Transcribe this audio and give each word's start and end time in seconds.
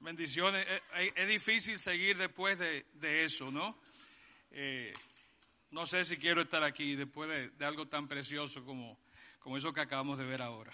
bendiciones. 0.00 0.66
Eh, 0.68 0.82
eh, 0.96 1.12
es, 1.16 1.28
difícil 1.28 1.78
seguir 1.78 2.16
después 2.18 2.58
de, 2.58 2.84
eso, 3.24 3.50
¿no? 3.50 3.78
Eh, 4.50 4.92
no 5.70 5.86
sé 5.86 6.04
si 6.04 6.16
quiero 6.16 6.42
estar 6.42 6.62
aquí 6.62 6.94
después 6.94 7.28
de, 7.28 7.64
algo 7.64 7.86
tan 7.86 8.06
precioso 8.06 8.64
como, 8.64 8.98
como, 9.38 9.56
eso 9.56 9.72
que 9.72 9.80
acabamos 9.80 10.18
de 10.18 10.24
ver 10.24 10.42
ahora. 10.42 10.72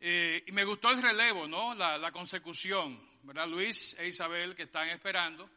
y 0.00 0.52
me 0.52 0.64
gustó 0.64 0.90
el 0.90 1.02
relevo, 1.02 1.46
¿no? 1.46 1.74
La, 1.74 2.10
consecución, 2.12 3.00
¿verdad? 3.22 3.48
Luis 3.48 3.94
e 3.98 4.08
Isabel 4.08 4.54
que 4.54 4.64
están 4.64 4.88
esperando, 4.88 5.48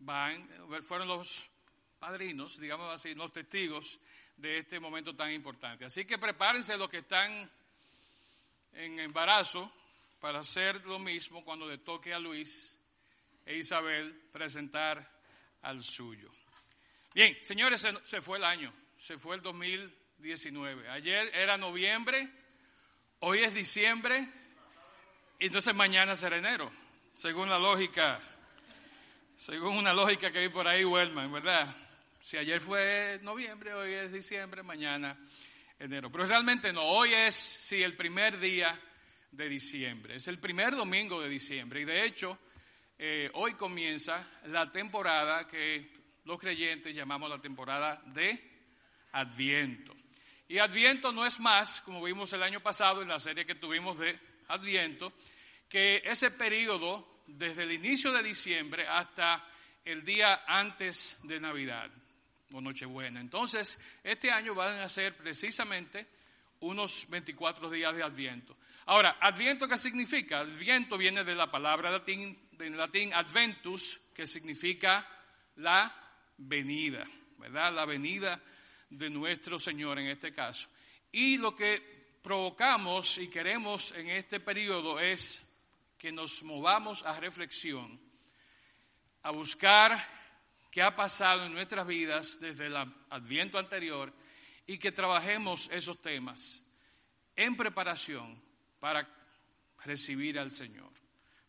van, 0.00 0.46
fueron 0.82 1.08
los 1.08 1.50
padrinos, 1.98 2.58
digamos 2.58 2.92
así, 2.92 3.14
los 3.14 3.32
testigos 3.32 3.98
de 4.36 4.58
este 4.58 4.78
momento 4.78 5.14
tan 5.14 5.32
importante. 5.32 5.84
Así 5.84 6.04
que 6.04 6.18
prepárense 6.18 6.76
los 6.76 6.90
que 6.90 6.98
están 6.98 7.50
en 8.72 8.98
embarazo 9.00 9.70
para 10.22 10.38
hacer 10.38 10.86
lo 10.86 11.00
mismo 11.00 11.44
cuando 11.44 11.68
le 11.68 11.78
toque 11.78 12.14
a 12.14 12.20
Luis 12.20 12.80
e 13.44 13.56
Isabel 13.56 14.14
presentar 14.30 15.04
al 15.62 15.82
suyo. 15.82 16.30
Bien, 17.12 17.36
señores, 17.42 17.84
se, 18.04 18.20
fue 18.20 18.38
el 18.38 18.44
año, 18.44 18.72
se 18.96 19.18
fue 19.18 19.34
el 19.34 19.42
2019. 19.42 20.88
Ayer 20.90 21.28
era 21.34 21.56
noviembre, 21.56 22.30
hoy 23.18 23.40
es 23.40 23.52
diciembre, 23.52 24.24
y 25.40 25.46
entonces 25.46 25.74
mañana 25.74 26.14
será 26.14 26.36
enero, 26.36 26.70
según 27.16 27.50
la 27.50 27.58
lógica, 27.58 28.20
según 29.36 29.76
una 29.76 29.92
lógica 29.92 30.30
que 30.30 30.38
hay 30.38 30.50
por 30.50 30.68
ahí, 30.68 30.84
Wellman, 30.84 31.32
¿verdad? 31.32 31.74
Si 32.20 32.36
ayer 32.36 32.60
fue 32.60 33.18
noviembre, 33.22 33.74
hoy 33.74 33.92
es 33.92 34.12
diciembre, 34.12 34.62
mañana 34.62 35.18
enero. 35.80 36.12
Pero 36.12 36.26
realmente 36.26 36.72
no, 36.72 36.84
hoy 36.84 37.12
es, 37.12 37.34
sí, 37.34 37.82
el 37.82 37.96
primer 37.96 38.38
día 38.38 38.80
de 39.32 39.48
diciembre, 39.48 40.16
es 40.16 40.28
el 40.28 40.38
primer 40.38 40.76
domingo 40.76 41.20
de 41.20 41.28
diciembre 41.28 41.80
y 41.80 41.84
de 41.84 42.04
hecho 42.04 42.38
eh, 42.98 43.30
hoy 43.34 43.54
comienza 43.54 44.24
la 44.46 44.70
temporada 44.70 45.48
que 45.48 45.90
los 46.24 46.38
creyentes 46.38 46.94
llamamos 46.94 47.28
la 47.28 47.40
temporada 47.40 48.00
de 48.06 48.38
Adviento. 49.12 49.94
Y 50.48 50.58
Adviento 50.58 51.12
no 51.12 51.26
es 51.26 51.40
más, 51.40 51.80
como 51.80 52.02
vimos 52.02 52.32
el 52.32 52.42
año 52.42 52.60
pasado 52.60 53.02
en 53.02 53.08
la 53.08 53.18
serie 53.18 53.46
que 53.46 53.54
tuvimos 53.54 53.98
de 53.98 54.18
Adviento, 54.48 55.12
que 55.68 56.02
ese 56.04 56.30
periodo 56.30 57.22
desde 57.26 57.62
el 57.62 57.72
inicio 57.72 58.12
de 58.12 58.22
diciembre 58.22 58.86
hasta 58.86 59.44
el 59.84 60.04
día 60.04 60.44
antes 60.46 61.18
de 61.22 61.40
Navidad 61.40 61.90
o 62.52 62.60
Nochebuena. 62.60 63.20
Entonces, 63.20 63.82
este 64.04 64.30
año 64.30 64.54
van 64.54 64.78
a 64.78 64.88
ser 64.88 65.16
precisamente 65.16 66.06
unos 66.62 67.06
24 67.08 67.70
días 67.70 67.94
de 67.94 68.02
Adviento. 68.02 68.56
Ahora, 68.86 69.18
¿Adviento 69.20 69.68
qué 69.68 69.78
significa? 69.78 70.40
Adviento 70.40 70.98
viene 70.98 71.22
de 71.22 71.34
la 71.34 71.50
palabra 71.50 71.90
latín, 71.90 72.36
en 72.58 72.76
latín 72.76 73.12
adventus, 73.14 74.00
que 74.14 74.26
significa 74.26 75.06
la 75.56 75.94
venida, 76.38 77.06
¿verdad? 77.38 77.72
La 77.72 77.84
venida 77.84 78.40
de 78.90 79.10
nuestro 79.10 79.58
Señor 79.58 79.98
en 79.98 80.08
este 80.08 80.32
caso. 80.32 80.68
Y 81.12 81.36
lo 81.36 81.54
que 81.54 82.18
provocamos 82.22 83.18
y 83.18 83.28
queremos 83.28 83.92
en 83.92 84.10
este 84.10 84.40
periodo 84.40 84.98
es 84.98 85.48
que 85.98 86.12
nos 86.12 86.42
movamos 86.42 87.04
a 87.04 87.18
reflexión, 87.20 88.00
a 89.22 89.30
buscar 89.30 90.04
que 90.70 90.82
ha 90.82 90.96
pasado 90.96 91.44
en 91.44 91.52
nuestras 91.52 91.86
vidas 91.86 92.40
desde 92.40 92.66
el 92.66 92.76
adviento 92.76 93.58
anterior 93.58 94.12
y 94.66 94.78
que 94.78 94.92
trabajemos 94.92 95.68
esos 95.72 96.00
temas 96.00 96.64
en 97.36 97.56
preparación 97.56 98.40
para 98.78 99.08
recibir 99.84 100.38
al 100.38 100.50
Señor, 100.50 100.90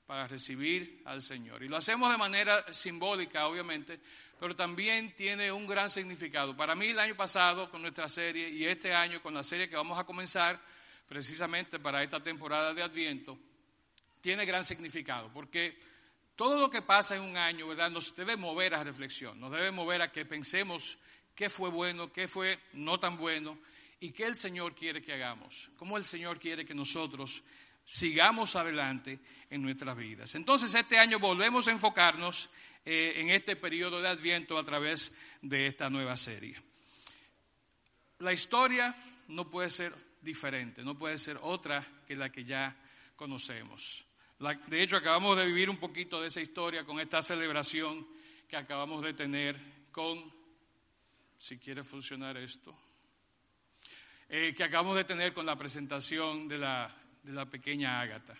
para 0.06 0.28
recibir 0.28 1.01
al 1.06 1.22
Señor. 1.22 1.63
Y 1.63 1.68
lo 1.68 1.78
hacemos 1.78 2.12
de 2.12 2.18
manera 2.18 2.73
simbólica, 2.73 3.47
obviamente, 3.47 4.00
pero 4.40 4.56
también 4.56 5.16
tiene 5.16 5.52
un 5.52 5.68
gran 5.68 5.90
significado. 5.90 6.56
Para 6.56 6.75
mí 6.75 6.88
el 6.88 7.00
año 7.00 7.16
pasado 7.16 7.69
con 7.69 7.81
nuestra 7.81 8.09
serie 8.09 8.50
y 8.50 8.66
este 8.66 8.94
año 8.94 9.22
con 9.22 9.34
la 9.34 9.44
serie 9.44 9.69
que 9.69 9.75
vamos 9.75 9.97
a 9.97 10.03
comenzar 10.03 10.59
precisamente 11.07 11.79
para 11.79 12.03
esta 12.03 12.22
temporada 12.22 12.73
de 12.73 12.81
Adviento, 12.81 13.38
tiene 14.22 14.46
gran 14.46 14.63
significado, 14.63 15.31
porque 15.34 15.78
todo 16.35 16.57
lo 16.57 16.69
que 16.69 16.81
pasa 16.81 17.16
en 17.16 17.22
un 17.22 17.38
año, 17.38 17.68
¿verdad? 17.68 17.91
Nos 17.91 18.16
debe 18.16 18.35
mover 18.35 18.73
a 18.73 18.84
reflexión, 18.84 19.40
nos 19.40 19.52
debe 19.52 19.69
mover 19.69 20.02
a 20.02 20.12
que 20.12 20.25
pensemos 20.25 20.97
qué 21.35 21.49
fue 21.49 21.69
bueno, 21.69 22.11
qué 22.11 22.27
fue 22.27 22.59
no 22.73 22.99
tan 22.99 23.17
bueno 23.17 23.57
y 23.99 24.11
qué 24.11 24.25
el 24.25 24.35
Señor 24.35 24.75
quiere 24.75 25.01
que 25.01 25.13
hagamos, 25.13 25.69
cómo 25.77 25.97
el 25.97 26.05
Señor 26.05 26.39
quiere 26.39 26.66
que 26.66 26.73
nosotros 26.73 27.44
sigamos 27.85 28.55
adelante 28.55 29.19
en 29.49 29.61
nuestras 29.61 29.95
vidas. 29.95 30.35
Entonces, 30.35 30.73
este 30.73 30.97
año 30.97 31.19
volvemos 31.19 31.67
a 31.67 31.72
enfocarnos 31.72 32.49
eh, 32.85 33.13
en 33.17 33.29
este 33.29 33.55
periodo 33.55 34.01
de 34.01 34.09
Adviento 34.09 34.57
a 34.57 34.63
través 34.63 35.17
de 35.41 35.67
esta 35.67 35.89
nueva 35.89 36.17
serie. 36.17 36.55
La 38.19 38.33
historia 38.33 38.95
no 39.27 39.49
puede 39.49 39.69
ser 39.69 39.93
diferente, 40.22 40.83
no 40.83 40.97
puede 40.97 41.17
ser 41.17 41.38
otra 41.41 41.85
que 42.07 42.16
la 42.16 42.31
que 42.31 42.45
ya 42.45 42.75
conocemos 43.16 44.05
de 44.67 44.83
hecho, 44.83 44.97
acabamos 44.97 45.38
de 45.38 45.45
vivir 45.45 45.69
un 45.69 45.77
poquito 45.77 46.22
de 46.22 46.27
esa 46.27 46.41
historia 46.41 46.83
con 46.83 46.99
esta 46.99 47.22
celebración 47.22 48.05
que 48.49 48.57
acabamos 48.57 49.01
de 49.01 49.13
tener 49.13 49.57
con, 49.91 50.33
si 51.43 51.59
quiere 51.59 51.83
funcionar 51.83 52.37
esto, 52.37 52.73
eh, 54.29 54.53
que 54.55 54.63
acabamos 54.63 54.95
de 54.95 55.03
tener 55.03 55.33
con 55.33 55.45
la 55.45 55.57
presentación 55.57 56.47
de 56.47 56.57
la, 56.57 56.89
de 57.21 57.33
la 57.33 57.45
pequeña 57.45 57.99
Ágata. 57.99 58.33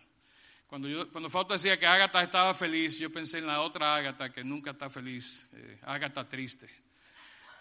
Cuando, 0.68 0.88
yo, 0.88 1.12
cuando 1.12 1.30
Fausto 1.30 1.52
decía 1.52 1.78
que 1.78 1.86
Ágata 1.86 2.24
estaba 2.24 2.54
feliz, 2.54 2.98
yo 2.98 3.12
pensé 3.12 3.40
en 3.40 3.48
la 3.48 3.60
otra 3.60 3.94
Ágata 3.94 4.32
que 4.32 4.42
nunca 4.42 4.72
está 4.72 4.90
feliz, 4.90 5.50
eh, 5.52 5.80
Ágata 5.84 6.26
triste. 6.26 6.70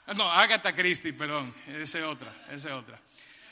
Ah, 0.07 0.15
no, 0.15 0.31
Ágata 0.31 0.73
Christie, 0.73 1.13
perdón, 1.13 1.53
esa 1.67 1.99
es 1.99 2.05
otra, 2.05 2.33
esa 2.49 2.69
es 2.69 2.75
otra. 2.75 3.01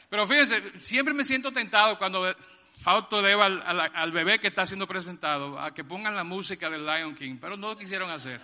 Pero 0.09 0.29
fíjense, 0.29 0.79
siempre 0.79 1.13
me 1.13 1.25
siento 1.25 1.51
tentado 1.51 1.99
cuando 1.99 2.33
Fausto 2.79 3.21
debe 3.21 3.43
al, 3.43 4.13
bebé 4.13 4.39
que 4.39 4.47
está 4.47 4.65
siendo 4.65 4.87
presentado 4.87 5.59
a 5.59 5.75
que 5.75 5.83
pongan 5.83 6.15
la 6.15 6.23
música 6.23 6.71
del 6.71 6.87
Lion 6.87 7.17
King, 7.17 7.39
pero 7.41 7.57
no 7.57 7.71
lo 7.71 7.77
quisieron 7.77 8.09
hacer. 8.11 8.41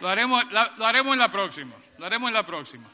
Lo 0.00 0.08
haremos, 0.08 0.44
lo 0.50 0.86
haremos 0.86 1.12
en 1.12 1.18
la 1.18 1.30
próxima, 1.30 1.76
lo 1.98 2.06
haremos 2.06 2.28
en 2.28 2.34
la 2.34 2.46
próxima. 2.46 2.90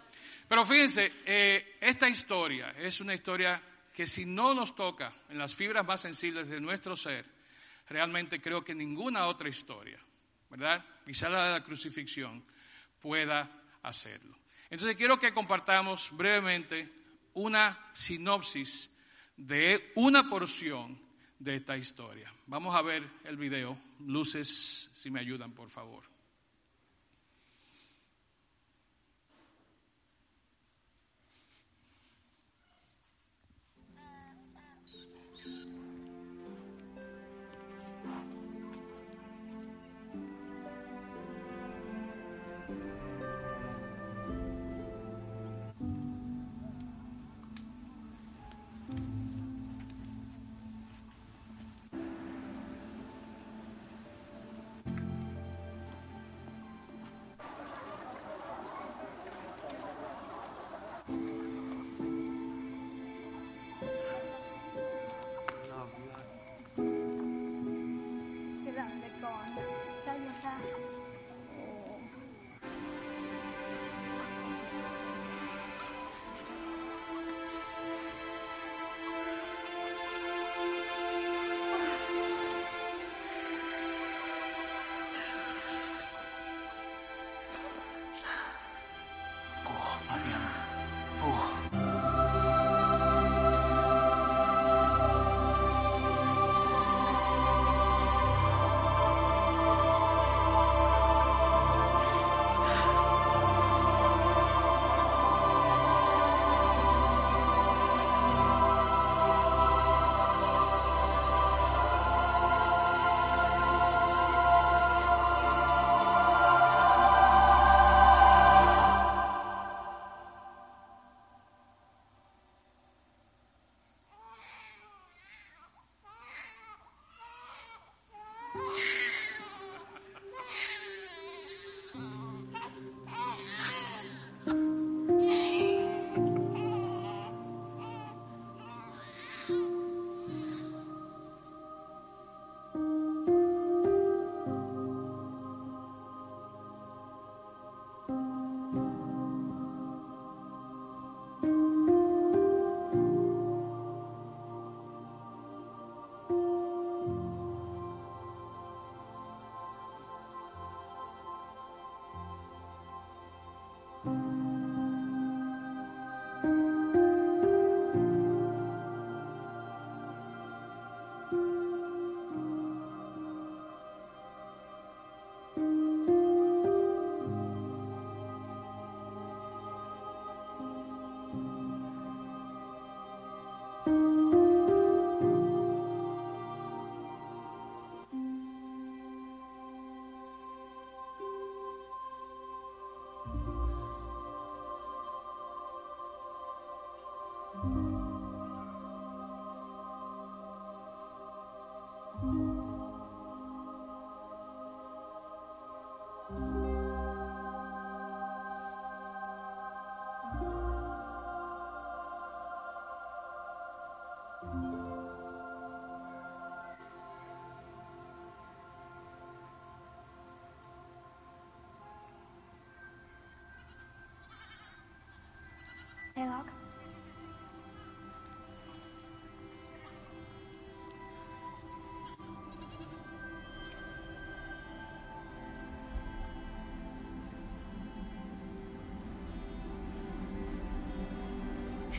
Pero 0.49 0.65
fíjense, 0.65 1.12
eh, 1.25 1.78
esta 1.81 2.09
historia 2.09 2.75
es 2.77 3.00
una 3.00 3.15
historia 3.15 3.62
que 3.94 4.06
si 4.06 4.25
no 4.27 4.53
nos 4.53 4.75
toca 4.75 5.12
en 5.28 5.38
las 5.38 5.55
fibras 5.55 5.87
más 5.87 6.00
sensibles 6.00 6.49
de 6.49 6.61
nuestro 6.61 6.97
ser, 6.97 7.25
realmente 7.88 8.41
creo 8.41 8.65
que 8.65 8.75
ninguna 8.75 9.27
otra 9.27 9.49
historia, 9.49 9.99
¿verdad? 10.49 10.84
Quizá 11.05 11.28
la 11.28 11.44
de 11.47 11.53
la 11.53 11.62
crucifixión 11.62 12.44
pueda 13.00 13.49
hacerlo. 13.82 14.37
Entonces 14.71 14.97
quiero 14.97 15.19
que 15.19 15.32
compartamos 15.32 16.09
brevemente 16.12 16.88
una 17.34 17.91
sinopsis 17.93 18.91
de 19.37 19.93
una 19.94 20.28
porción 20.28 21.00
de 21.38 21.56
esta 21.56 21.77
historia. 21.77 22.32
Vamos 22.47 22.75
a 22.75 22.82
ver 22.82 23.03
el 23.25 23.37
video. 23.37 23.78
Luces, 24.00 24.93
si 24.97 25.11
me 25.11 25.21
ayudan, 25.21 25.53
por 25.53 25.71
favor. 25.71 26.05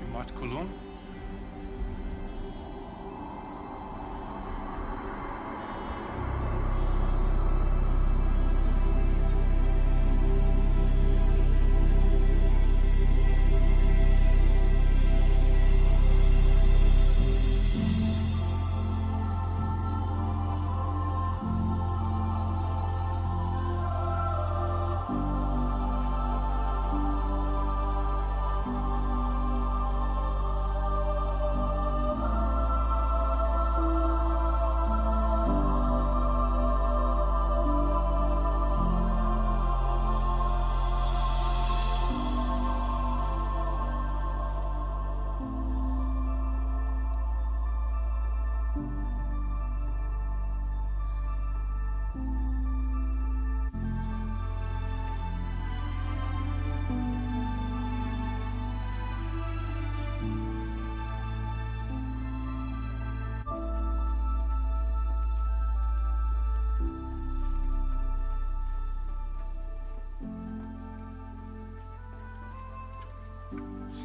Marthe 0.09 0.33
Coulomb. 0.33 0.90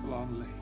lonely. 0.06 0.55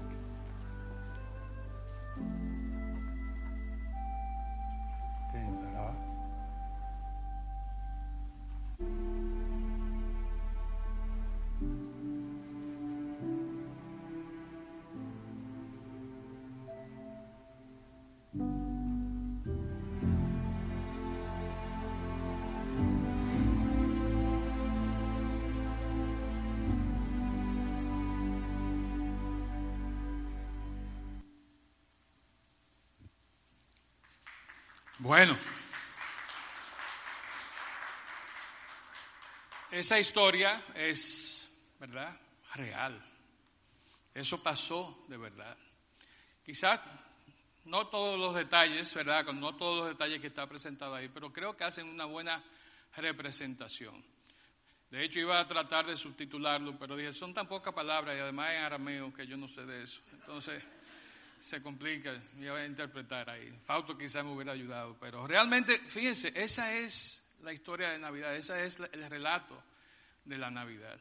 Bueno, 35.04 35.37
esa 39.70 40.00
historia 40.00 40.64
es, 40.75 41.46
¿verdad? 41.78 42.18
Real. 42.54 43.04
Eso 44.14 44.42
pasó 44.42 45.04
de 45.08 45.18
verdad. 45.18 45.58
Quizás 46.42 46.80
no 47.66 47.87
todos 47.88 48.18
los 48.18 48.34
detalles, 48.34 48.94
¿verdad? 48.94 49.26
No 49.26 49.54
todos 49.56 49.76
los 49.76 49.88
detalles 49.88 50.23
que 50.23 50.28
está 50.28 50.46
presentado 50.46 50.94
ahí, 50.94 51.11
pero 51.11 51.30
creo 51.30 51.54
que 51.54 51.64
hacen 51.64 51.87
una 51.87 52.06
buena 52.06 52.42
representación. 52.96 54.02
De 54.88 55.04
hecho, 55.04 55.20
iba 55.20 55.38
a 55.38 55.46
tratar 55.46 55.84
de 55.84 55.99
subtitularlo, 55.99 56.78
pero 56.78 56.96
dije, 56.96 57.12
son 57.12 57.34
tan 57.34 57.46
pocas 57.46 57.75
palabras 57.75 58.16
y 58.16 58.20
además 58.20 58.52
en 58.52 58.62
arameo 58.62 59.12
que 59.12 59.26
yo 59.26 59.37
no 59.37 59.49
sé 59.49 59.66
de 59.66 59.82
eso. 59.82 60.00
Entonces, 60.12 60.66
se 61.44 61.60
complica, 61.60 62.10
me 62.36 62.50
voy 62.50 62.60
a 62.60 62.66
interpretar 62.66 63.28
ahí. 63.28 63.52
Fausto 63.64 63.98
quizás 63.98 64.24
me 64.24 64.32
hubiera 64.32 64.52
ayudado, 64.52 64.96
pero 64.98 65.26
realmente, 65.26 65.78
fíjense, 65.78 66.32
esa 66.34 66.72
es 66.72 67.22
la 67.42 67.52
historia 67.52 67.90
de 67.90 67.98
Navidad, 67.98 68.34
ese 68.34 68.64
es 68.64 68.78
el 68.80 69.10
relato 69.10 69.62
de 70.24 70.38
la 70.38 70.50
Navidad. 70.50 70.98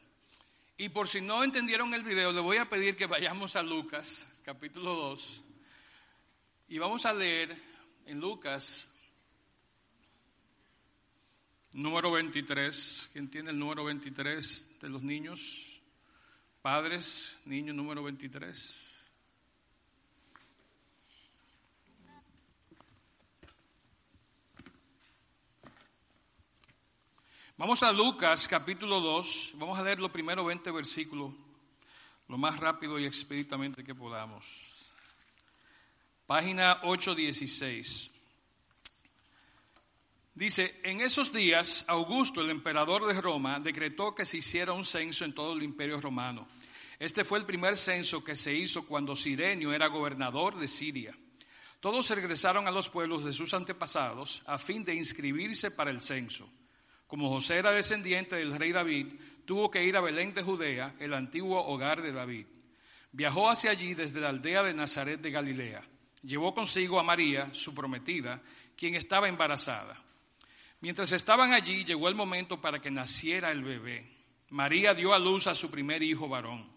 Y 0.76 0.90
por 0.90 1.08
si 1.08 1.22
no 1.22 1.42
entendieron 1.42 1.94
el 1.94 2.02
video, 2.02 2.30
le 2.30 2.42
voy 2.42 2.58
a 2.58 2.68
pedir 2.68 2.94
que 2.94 3.06
vayamos 3.06 3.56
a 3.56 3.62
Lucas, 3.62 4.30
capítulo 4.44 4.92
2, 4.92 5.44
y 6.68 6.76
vamos 6.76 7.06
a 7.06 7.14
leer 7.14 7.56
en 8.04 8.20
Lucas, 8.20 8.92
número 11.72 12.10
23, 12.10 13.08
¿quién 13.14 13.30
tiene 13.30 13.48
el 13.48 13.58
número 13.58 13.82
23 13.84 14.78
de 14.78 14.88
los 14.90 15.02
niños? 15.02 15.80
Padres, 16.60 17.38
niño 17.46 17.72
número 17.72 18.02
23. 18.02 18.93
Vamos 27.56 27.84
a 27.84 27.92
Lucas 27.92 28.48
capítulo 28.48 28.98
2, 28.98 29.52
vamos 29.54 29.78
a 29.78 29.84
leer 29.84 30.00
los 30.00 30.10
primeros 30.10 30.44
20 30.44 30.72
versículos, 30.72 31.32
lo 32.26 32.36
más 32.36 32.58
rápido 32.58 32.98
y 32.98 33.06
expeditamente 33.06 33.84
que 33.84 33.94
podamos. 33.94 34.90
Página 36.26 36.80
816. 36.82 38.10
Dice, 40.34 40.80
en 40.82 41.00
esos 41.00 41.32
días 41.32 41.84
Augusto, 41.86 42.40
el 42.40 42.50
emperador 42.50 43.06
de 43.06 43.20
Roma, 43.20 43.60
decretó 43.60 44.16
que 44.16 44.24
se 44.24 44.38
hiciera 44.38 44.72
un 44.72 44.84
censo 44.84 45.24
en 45.24 45.32
todo 45.32 45.52
el 45.52 45.62
imperio 45.62 46.00
romano. 46.00 46.48
Este 46.98 47.22
fue 47.22 47.38
el 47.38 47.46
primer 47.46 47.76
censo 47.76 48.24
que 48.24 48.34
se 48.34 48.52
hizo 48.52 48.84
cuando 48.84 49.14
Sirenio 49.14 49.72
era 49.72 49.86
gobernador 49.86 50.58
de 50.58 50.66
Siria. 50.66 51.16
Todos 51.78 52.10
regresaron 52.10 52.66
a 52.66 52.72
los 52.72 52.88
pueblos 52.88 53.22
de 53.22 53.32
sus 53.32 53.54
antepasados 53.54 54.42
a 54.46 54.58
fin 54.58 54.82
de 54.82 54.96
inscribirse 54.96 55.70
para 55.70 55.92
el 55.92 56.00
censo. 56.00 56.50
Como 57.14 57.28
José 57.28 57.58
era 57.58 57.70
descendiente 57.70 58.34
del 58.34 58.58
rey 58.58 58.72
David, 58.72 59.06
tuvo 59.44 59.70
que 59.70 59.84
ir 59.84 59.96
a 59.96 60.00
Belén 60.00 60.34
de 60.34 60.42
Judea, 60.42 60.96
el 60.98 61.14
antiguo 61.14 61.64
hogar 61.64 62.02
de 62.02 62.10
David. 62.10 62.46
Viajó 63.12 63.48
hacia 63.48 63.70
allí 63.70 63.94
desde 63.94 64.20
la 64.20 64.30
aldea 64.30 64.64
de 64.64 64.74
Nazaret 64.74 65.20
de 65.20 65.30
Galilea. 65.30 65.84
Llevó 66.24 66.52
consigo 66.52 66.98
a 66.98 67.04
María, 67.04 67.54
su 67.54 67.72
prometida, 67.72 68.42
quien 68.76 68.96
estaba 68.96 69.28
embarazada. 69.28 69.96
Mientras 70.80 71.12
estaban 71.12 71.52
allí, 71.52 71.84
llegó 71.84 72.08
el 72.08 72.16
momento 72.16 72.60
para 72.60 72.80
que 72.80 72.90
naciera 72.90 73.52
el 73.52 73.62
bebé. 73.62 74.10
María 74.50 74.92
dio 74.92 75.14
a 75.14 75.18
luz 75.20 75.46
a 75.46 75.54
su 75.54 75.70
primer 75.70 76.02
hijo 76.02 76.28
varón. 76.28 76.68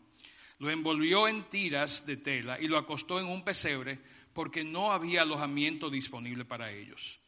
Lo 0.60 0.70
envolvió 0.70 1.28
en 1.28 1.46
tiras 1.46 2.06
de 2.06 2.18
tela 2.18 2.62
y 2.62 2.68
lo 2.68 2.78
acostó 2.78 3.20
en 3.20 3.26
un 3.26 3.44
pesebre 3.44 3.98
porque 4.34 4.64
no 4.64 4.92
había 4.92 5.24
alojamiento 5.24 5.90
disponible 5.90 6.46
para 6.46 6.72
ellos. 6.72 7.22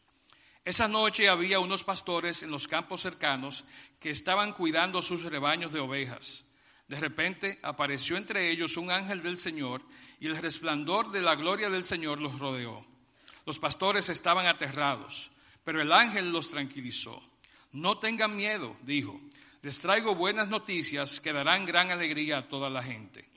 Esa 0.66 0.88
noche 0.88 1.30
había 1.30 1.60
unos 1.60 1.84
pastores 1.84 2.44
en 2.44 2.52
los 2.52 2.68
campos 2.68 3.02
cercanos 3.02 3.64
que 4.00 4.10
estaban 4.10 4.54
cuidando 4.54 5.02
sus 5.02 5.24
rebaños 5.24 5.72
de 5.72 5.80
ovejas. 5.80 6.46
De 6.88 7.00
repente 7.00 7.60
apareció 7.62 8.18
entre 8.18 8.52
ellos 8.52 8.78
un 8.78 8.92
ángel 8.92 9.22
del 9.22 9.38
Señor 9.38 9.82
y 10.20 10.28
el 10.28 10.38
resplandor 10.38 11.12
de 11.12 11.22
la 11.22 11.36
gloria 11.36 11.70
del 11.70 11.86
Señor 11.86 12.20
los 12.20 12.40
rodeó. 12.40 12.86
Los 13.46 13.60
pastores 13.60 14.10
estaban 14.10 14.48
aterrados, 14.48 15.32
pero 15.64 15.82
el 15.82 15.92
ángel 15.92 16.32
los 16.32 16.50
tranquilizó. 16.50 17.22
No 17.72 17.98
tengan 17.98 18.36
miedo, 18.36 18.76
dijo. 18.84 19.20
Les 19.62 19.80
traigo 19.80 20.16
buenas 20.16 20.48
noticias 20.48 21.20
que 21.20 21.34
darán 21.34 21.66
gran 21.66 21.92
alegría 21.92 22.40
a 22.40 22.48
toda 22.48 22.70
la 22.70 22.82
gente. 22.82 23.30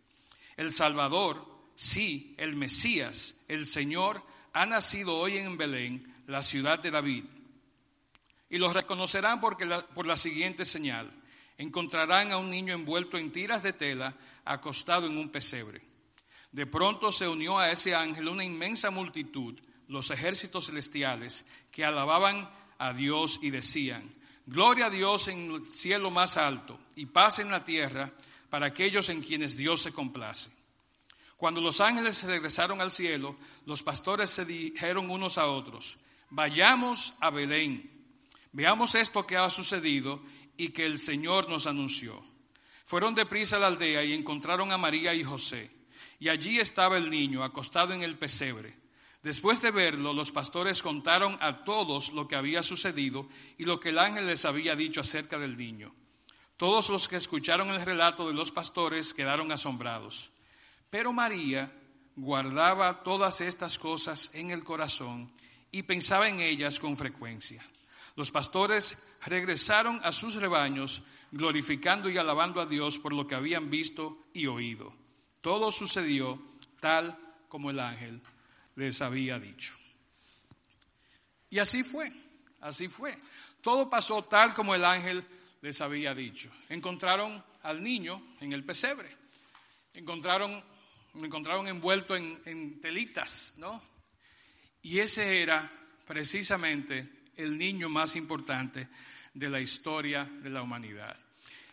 El 0.57 0.71
Salvador, 0.71 1.47
sí, 1.75 2.35
el 2.39 2.55
Mesías, 2.55 3.45
el 3.49 3.67
Señor, 3.67 4.23
ha 4.53 4.67
nacido 4.67 5.17
hoy 5.17 5.39
en 5.39 5.57
Belén 5.57 6.12
la 6.33 6.43
ciudad 6.43 6.79
de 6.79 6.91
David. 6.91 7.25
Y 8.49 8.59
los 8.59 8.73
reconocerán 8.73 9.41
porque 9.41 9.67
por 9.95 10.07
la 10.07 10.17
siguiente 10.17 10.65
señal. 10.65 11.11
Encontrarán 11.59 12.33
a 12.33 12.39
un 12.39 12.51
niño 12.51 12.75
envuelto 12.75 13.19
en 13.19 13.31
tiras 13.31 13.63
de 13.63 13.75
tela, 13.75 14.17
acostado 14.45 15.07
en 15.07 15.19
un 15.19 15.31
pesebre. 15.31 15.81
De 16.51 16.67
pronto 16.67 17.13
se 17.13 17.29
unió 17.29 17.59
a 17.59 17.71
ese 17.71 17.95
ángel 17.95 18.29
una 18.29 18.45
inmensa 18.45 18.91
multitud, 18.91 19.59
los 19.89 20.11
ejércitos 20.11 20.67
celestiales, 20.67 21.47
que 21.71 21.85
alababan 21.85 22.51
a 22.79 22.93
Dios 22.93 23.39
y 23.43 23.51
decían, 23.51 24.13
Gloria 24.45 24.87
a 24.87 24.91
Dios 24.91 25.29
en 25.29 25.51
el 25.53 25.71
cielo 25.71 26.11
más 26.11 26.37
alto 26.37 26.81
y 26.97 27.07
paz 27.07 27.39
en 27.39 27.51
la 27.51 27.63
tierra 27.63 28.11
para 28.51 28.67
aquellos 28.67 29.09
en 29.09 29.23
quienes 29.23 29.57
Dios 29.57 29.83
se 29.83 29.93
complace. 29.93 30.51
Cuando 31.37 31.61
los 31.61 31.81
ángeles 31.81 32.23
regresaron 32.25 32.81
al 32.81 32.91
cielo, 32.91 33.37
los 33.67 33.83
pastores 33.83 34.31
se 34.31 34.45
dijeron 34.45 35.11
unos 35.11 35.39
a 35.39 35.47
otros, 35.47 35.97
vayamos 36.33 37.15
a 37.21 37.29
Belén, 37.31 37.91
veamos 38.53 38.95
esto 38.95 39.27
que 39.27 39.37
ha 39.37 39.51
sucedido 39.51 40.23
y 40.57 40.71
que 40.71 40.87
el 40.87 40.99
Señor 40.99 41.49
nos 41.49 41.67
anunció. 41.67 42.23
Fueron 42.87 43.15
deprisa 43.15 43.57
a 43.57 43.61
la 43.61 43.67
aldea 43.67 44.03
y 44.03 44.15
encontraron 44.15 44.73
a 44.73 44.79
María 44.79 45.15
y 45.15 45.23
José 45.23 45.71
y 46.19 46.31
allí 46.31 46.59
estaba 46.59 46.97
el 46.97 47.11
niño 47.11 47.45
acostado 47.45 47.93
en 47.93 48.03
el 48.03 48.17
pesebre. 48.17 48.75
Después 49.23 49.61
de 49.61 49.71
verlo, 49.71 50.13
los 50.13 50.33
pastores 50.33 50.83
contaron 50.83 51.37
a 51.41 51.65
todos 51.65 52.13
lo 52.13 52.27
que 52.27 52.35
había 52.35 52.63
sucedido 52.63 53.29
y 53.59 53.65
lo 53.65 53.79
que 53.79 53.91
el 53.91 53.99
ángel 53.99 54.27
les 54.27 54.45
había 54.45 54.75
dicho 54.75 55.01
acerca 55.03 55.39
del 55.39 55.57
niño. 55.57 55.95
Todos 56.57 56.89
los 56.89 57.09
que 57.09 57.17
escucharon 57.17 57.71
el 57.71 57.85
relato 57.85 58.27
de 58.27 58.35
los 58.35 58.51
pastores 58.51 59.15
quedaron 59.15 59.53
asombrados. 59.53 60.31
Pero 60.91 61.13
María 61.13 61.73
guardaba 62.17 63.03
todas 63.03 63.41
estas 63.41 63.79
cosas 63.79 64.35
en 64.35 64.51
el 64.51 64.65
corazón 64.65 65.31
y 65.73 65.83
pensaba 65.83 66.29
en 66.29 66.39
ellas 66.39 66.79
con 66.79 66.97
frecuencia. 66.97 67.65
Los 68.15 68.31
pastores 68.31 69.03
regresaron 69.25 70.01
a 70.05 70.13
sus 70.13 70.37
rebaños, 70.37 71.03
glorificando 71.33 72.09
y 72.09 72.19
alabando 72.19 72.61
a 72.61 72.67
Dios 72.67 72.99
por 72.99 73.13
lo 73.13 73.27
que 73.27 73.35
habían 73.35 73.71
visto 73.71 74.27
y 74.35 74.47
oído. 74.47 74.95
Todo 75.41 75.73
sucedió 75.73 76.41
tal 76.79 77.17
como 77.49 77.71
el 77.71 77.81
ángel 77.81 78.21
les 78.77 79.01
había 79.01 79.39
dicho. 79.39 79.75
Y 81.51 81.59
así 81.59 81.83
fue, 81.83 82.13
así 82.61 82.89
fue. 82.89 83.19
Todo 83.61 83.89
pasó 83.89 84.25
tal 84.25 84.55
como 84.55 84.75
el 84.75 84.85
ángel 84.85 85.25
les 85.61 85.81
había 85.81 86.15
dicho. 86.15 86.51
Encontraron 86.69 87.43
al 87.63 87.83
niño 87.83 88.35
en 88.41 88.53
el 88.53 88.65
pesebre. 88.65 89.09
Encontraron, 89.95 90.63
lo 91.15 91.25
encontraron 91.25 91.69
envuelto 91.69 92.17
en, 92.17 92.81
telitas, 92.81 93.55
¿no? 93.59 93.83
Y 94.83 94.99
ese 94.99 95.43
era 95.43 95.71
precisamente 96.07 97.09
el 97.37 97.57
niño 97.57 97.89
más 97.89 98.17
importante 98.17 98.89
de 99.33 99.49
la 99.49 99.61
historia 99.61 100.25
de 100.25 100.51
la 100.51 100.63
humanidad. 100.63 101.17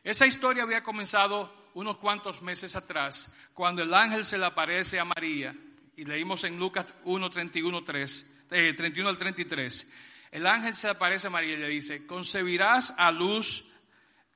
Esa 0.04 0.26
historia 0.26 0.64
había 0.64 0.84
comenzado 0.84 1.70
unos 1.74 1.98
cuantos 1.98 2.42
meses 2.42 2.76
atrás, 2.76 3.36
cuando 3.54 3.84
el 3.84 3.94
ángel 3.94 4.26
se 4.26 4.38
le 4.38 4.46
aparece 4.46 5.00
a 5.00 5.06
María, 5.06 5.56
y 5.96 6.06
leímos 6.06 6.46
en 6.46 6.58
Lucas 6.58 6.94
1, 7.04 7.30
31, 7.30 7.84
3, 7.84 8.46
31 8.48 9.10
al 9.10 9.18
33. 9.18 9.92
El 10.32 10.48
ángel 10.48 10.74
se 10.74 10.88
aparece 10.88 11.28
a 11.28 11.30
María 11.30 11.56
y 11.56 11.58
le 11.58 11.68
dice, 11.68 12.08
concebirás 12.08 12.94
a 12.98 13.12
luz, 13.12 13.66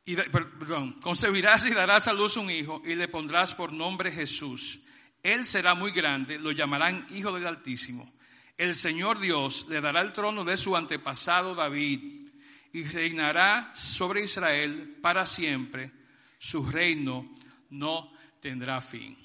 y, 0.06 0.16
perdón, 0.18 1.00
concebirás 1.00 1.66
y 1.66 1.70
darás 1.74 2.10
a 2.10 2.14
luz 2.14 2.36
un 2.36 2.50
hijo 2.50 2.82
y 2.84 2.96
le 2.96 3.08
pondrás 3.08 3.56
por 3.56 3.72
nombre 3.72 4.12
Jesús. 4.12 4.82
Él 5.22 5.46
será 5.46 5.74
muy 5.74 5.92
grande, 5.92 6.38
lo 6.38 6.52
llamarán 6.52 7.08
Hijo 7.12 7.32
del 7.32 7.48
Altísimo. 7.48 8.12
El 8.58 8.76
Señor 8.76 9.20
Dios 9.20 9.68
le 9.70 9.82
dará 9.82 10.02
el 10.02 10.14
trono 10.14 10.44
de 10.44 10.58
su 10.58 10.76
antepasado 10.76 11.56
David 11.56 12.30
y 12.72 12.84
reinará 12.84 13.72
sobre 13.76 14.24
Israel 14.24 14.98
para 15.02 15.26
siempre. 15.26 15.92
Su 16.38 16.70
reino 16.70 17.34
no 17.72 18.14
tendrá 18.40 18.80
fin. 18.82 19.18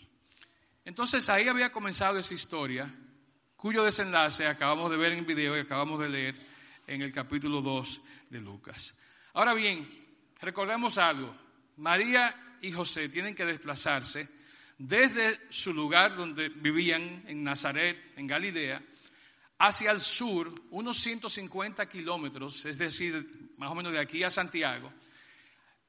Entonces 0.85 1.29
ahí 1.29 1.49
había 1.49 1.71
comenzado 1.71 2.19
esa 2.19 2.33
historia, 2.35 2.95
cuyo 3.57 3.85
desenlace 3.85 4.47
acabamos 4.47 4.91
de 4.91 4.97
ver 4.97 5.13
en 5.13 5.27
video 5.27 5.57
y 5.57 5.61
acabamos 5.61 6.01
de 6.01 6.09
leer 6.09 6.35
en 6.87 7.03
el 7.03 7.13
capítulo 7.13 7.61
2 7.61 8.01
de 8.31 8.41
Lucas. 8.41 8.97
Ahora 9.35 9.53
bien, 9.53 9.87
recordemos 10.41 10.97
algo. 10.97 11.35
María 11.77 12.35
y 12.63 12.73
José 12.73 13.09
tienen 13.09 13.35
que 13.35 13.45
desplazarse 13.45 14.29
desde 14.79 15.41
su 15.51 15.75
lugar 15.75 16.17
donde 16.17 16.49
vivían, 16.49 17.25
en 17.27 17.45
Nazaret, 17.45 18.13
en 18.17 18.27
Galilea, 18.27 18.81
hacia 19.59 19.91
el 19.91 20.01
sur, 20.01 20.55
unos 20.71 20.99
150 20.99 21.89
kilómetros, 21.89 22.65
es 22.65 22.79
decir, 22.79 23.51
más 23.57 23.71
o 23.71 23.75
menos 23.75 23.93
de 23.93 23.99
aquí 23.99 24.23
a 24.23 24.31
Santiago, 24.31 24.91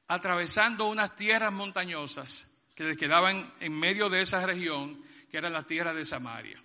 atravesando 0.08 0.88
unas 0.88 1.14
tierras 1.14 1.52
montañosas 1.52 2.46
que 2.74 2.84
les 2.84 2.96
quedaban 2.96 3.54
en 3.60 3.78
medio 3.78 4.08
de 4.08 4.22
esa 4.22 4.44
región, 4.44 5.04
que 5.30 5.36
eran 5.36 5.52
las 5.52 5.66
tierras 5.66 5.94
de 5.94 6.04
Samaria. 6.04 6.60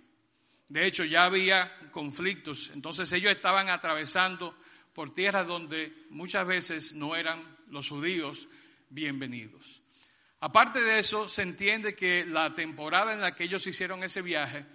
De 0.68 0.84
hecho, 0.84 1.04
ya 1.04 1.24
había 1.24 1.72
conflictos, 1.92 2.70
entonces 2.74 3.12
ellos 3.12 3.30
estaban 3.30 3.68
atravesando 3.68 4.56
por 4.92 5.14
tierras 5.14 5.46
donde 5.46 6.06
muchas 6.10 6.46
veces 6.46 6.94
no 6.94 7.14
eran 7.14 7.40
los 7.68 7.88
judíos 7.88 8.48
bienvenidos. 8.90 9.82
Aparte 10.40 10.80
de 10.80 10.98
eso, 10.98 11.28
se 11.28 11.42
entiende 11.42 11.94
que 11.94 12.24
la 12.26 12.52
temporada 12.52 13.12
en 13.12 13.20
la 13.20 13.34
que 13.34 13.44
ellos 13.44 13.66
hicieron 13.66 14.02
ese 14.02 14.22
viaje 14.22 14.66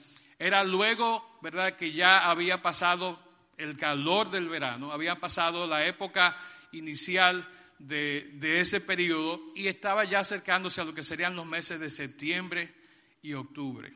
era 0.42 0.64
luego, 0.64 1.38
¿verdad?, 1.44 1.76
que 1.76 1.92
ya 1.92 2.28
había 2.28 2.64
pasado 2.64 3.20
el 3.58 3.78
calor 3.78 4.32
del 4.32 4.50
verano, 4.50 4.92
había 4.92 5.20
pasado 5.20 5.68
la 5.68 5.86
época 5.86 6.36
inicial 6.72 7.48
de, 7.78 8.60
ese 8.60 8.82
periodo 8.82 9.40
y 9.56 9.68
estaba 9.68 10.04
ya 10.04 10.22
acercándose 10.22 10.82
a 10.82 10.84
lo 10.84 10.96
que 10.96 11.04
serían 11.04 11.36
los 11.36 11.46
meses 11.46 11.80
de 11.80 11.92
septiembre 11.92 12.74
y 13.22 13.34
octubre. 13.34 13.94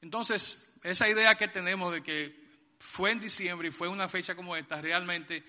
Entonces, 0.00 0.78
esa 0.84 1.08
idea 1.08 1.34
que 1.34 1.48
tenemos 1.48 1.92
de 1.92 2.04
que 2.04 2.40
fue 2.78 3.10
en 3.10 3.18
diciembre 3.18 3.66
y 3.68 3.72
fue 3.72 3.88
una 3.88 4.06
fecha 4.06 4.36
como 4.36 4.54
esta, 4.54 4.80
realmente 4.80 5.42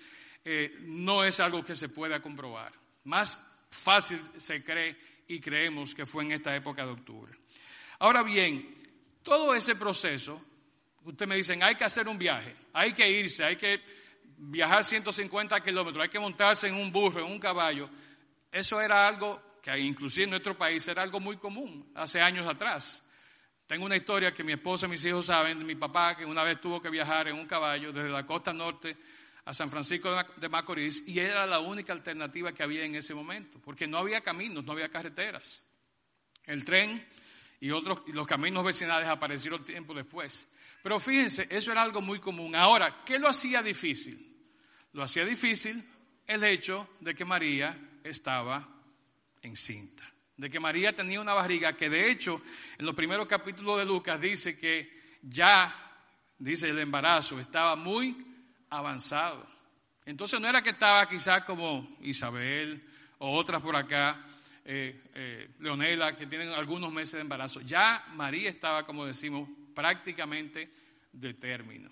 eh, 0.44 0.76
no 0.80 1.22
es 1.22 1.38
algo 1.38 1.64
que 1.64 1.76
se 1.76 1.88
pueda 1.88 2.20
comprobar. 2.20 2.72
Más 3.04 3.64
fácil 3.70 4.20
se 4.38 4.64
cree 4.64 4.96
y 5.28 5.38
creemos 5.38 5.94
que 5.94 6.04
fue 6.04 6.24
en 6.24 6.32
esta 6.32 6.56
época 6.56 6.84
de 6.84 6.90
octubre. 6.90 7.32
Ahora 8.00 8.24
bien, 8.24 8.81
todo 9.22 9.54
ese 9.54 9.76
proceso, 9.76 10.40
usted 11.04 11.26
me 11.26 11.36
dicen, 11.36 11.62
hay 11.62 11.74
que 11.74 11.84
hacer 11.84 12.08
un 12.08 12.18
viaje, 12.18 12.54
hay 12.72 12.92
que 12.92 13.10
irse, 13.10 13.44
hay 13.44 13.56
que 13.56 13.80
viajar 14.36 14.84
150 14.84 15.60
kilómetros, 15.60 16.02
hay 16.02 16.08
que 16.08 16.18
montarse 16.18 16.68
en 16.68 16.74
un 16.74 16.90
burro, 16.90 17.20
en 17.20 17.30
un 17.30 17.38
caballo. 17.38 17.88
Eso 18.50 18.80
era 18.80 19.06
algo 19.06 19.40
que 19.62 19.78
inclusive 19.78 20.24
en 20.24 20.30
nuestro 20.30 20.56
país 20.58 20.86
era 20.88 21.02
algo 21.02 21.20
muy 21.20 21.36
común 21.36 21.92
hace 21.94 22.20
años 22.20 22.46
atrás. 22.46 23.02
Tengo 23.66 23.86
una 23.86 23.96
historia 23.96 24.34
que 24.34 24.42
mi 24.42 24.52
esposa 24.52 24.86
y 24.86 24.90
mis 24.90 25.04
hijos 25.04 25.26
saben 25.26 25.64
mi 25.64 25.76
papá, 25.76 26.16
que 26.16 26.24
una 26.24 26.42
vez 26.42 26.60
tuvo 26.60 26.82
que 26.82 26.90
viajar 26.90 27.28
en 27.28 27.36
un 27.36 27.46
caballo 27.46 27.92
desde 27.92 28.10
la 28.10 28.26
costa 28.26 28.52
norte 28.52 28.96
a 29.44 29.54
San 29.54 29.70
Francisco 29.70 30.14
de 30.36 30.48
Macorís 30.48 31.06
y 31.08 31.18
era 31.18 31.46
la 31.46 31.60
única 31.60 31.92
alternativa 31.92 32.52
que 32.52 32.62
había 32.62 32.84
en 32.84 32.94
ese 32.96 33.14
momento, 33.14 33.60
porque 33.64 33.86
no 33.86 33.98
había 33.98 34.20
caminos, 34.20 34.64
no 34.64 34.72
había 34.72 34.88
carreteras. 34.88 35.62
El 36.44 36.64
tren 36.64 37.06
y 37.62 37.70
otros 37.70 38.00
los 38.08 38.26
caminos 38.26 38.64
vecinales 38.64 39.06
aparecieron 39.06 39.64
tiempo 39.64 39.94
después. 39.94 40.50
Pero 40.82 40.98
fíjense, 40.98 41.46
eso 41.48 41.70
era 41.70 41.82
algo 41.82 42.00
muy 42.00 42.18
común. 42.18 42.56
Ahora, 42.56 43.04
¿qué 43.06 43.20
lo 43.20 43.28
hacía 43.28 43.62
difícil? 43.62 44.36
Lo 44.94 45.04
hacía 45.04 45.24
difícil 45.24 45.80
el 46.26 46.42
hecho 46.42 46.88
de 46.98 47.14
que 47.14 47.24
María 47.24 47.78
estaba 48.02 48.68
encinta, 49.42 50.02
de 50.36 50.50
que 50.50 50.58
María 50.58 50.96
tenía 50.96 51.20
una 51.20 51.34
barriga 51.34 51.74
que 51.74 51.88
de 51.88 52.10
hecho 52.10 52.42
en 52.78 52.84
los 52.84 52.96
primeros 52.96 53.28
capítulos 53.28 53.78
de 53.78 53.84
Lucas 53.84 54.20
dice 54.20 54.58
que 54.58 55.18
ya, 55.22 55.72
dice 56.38 56.68
el 56.68 56.80
embarazo, 56.80 57.38
estaba 57.38 57.76
muy 57.76 58.26
avanzado. 58.70 59.46
Entonces 60.04 60.40
no 60.40 60.48
era 60.48 60.62
que 60.62 60.70
estaba 60.70 61.08
quizás 61.08 61.44
como 61.44 61.96
Isabel 62.00 62.84
o 63.18 63.38
otras 63.38 63.62
por 63.62 63.76
acá, 63.76 64.20
eh, 64.64 65.02
eh, 65.14 65.50
Leonela, 65.58 66.16
que 66.16 66.26
tienen 66.26 66.50
algunos 66.50 66.92
meses 66.92 67.14
de 67.14 67.20
embarazo. 67.20 67.60
Ya 67.60 68.04
María 68.14 68.48
estaba, 68.48 68.86
como 68.86 69.04
decimos, 69.04 69.48
prácticamente 69.74 70.70
de 71.12 71.34
término. 71.34 71.90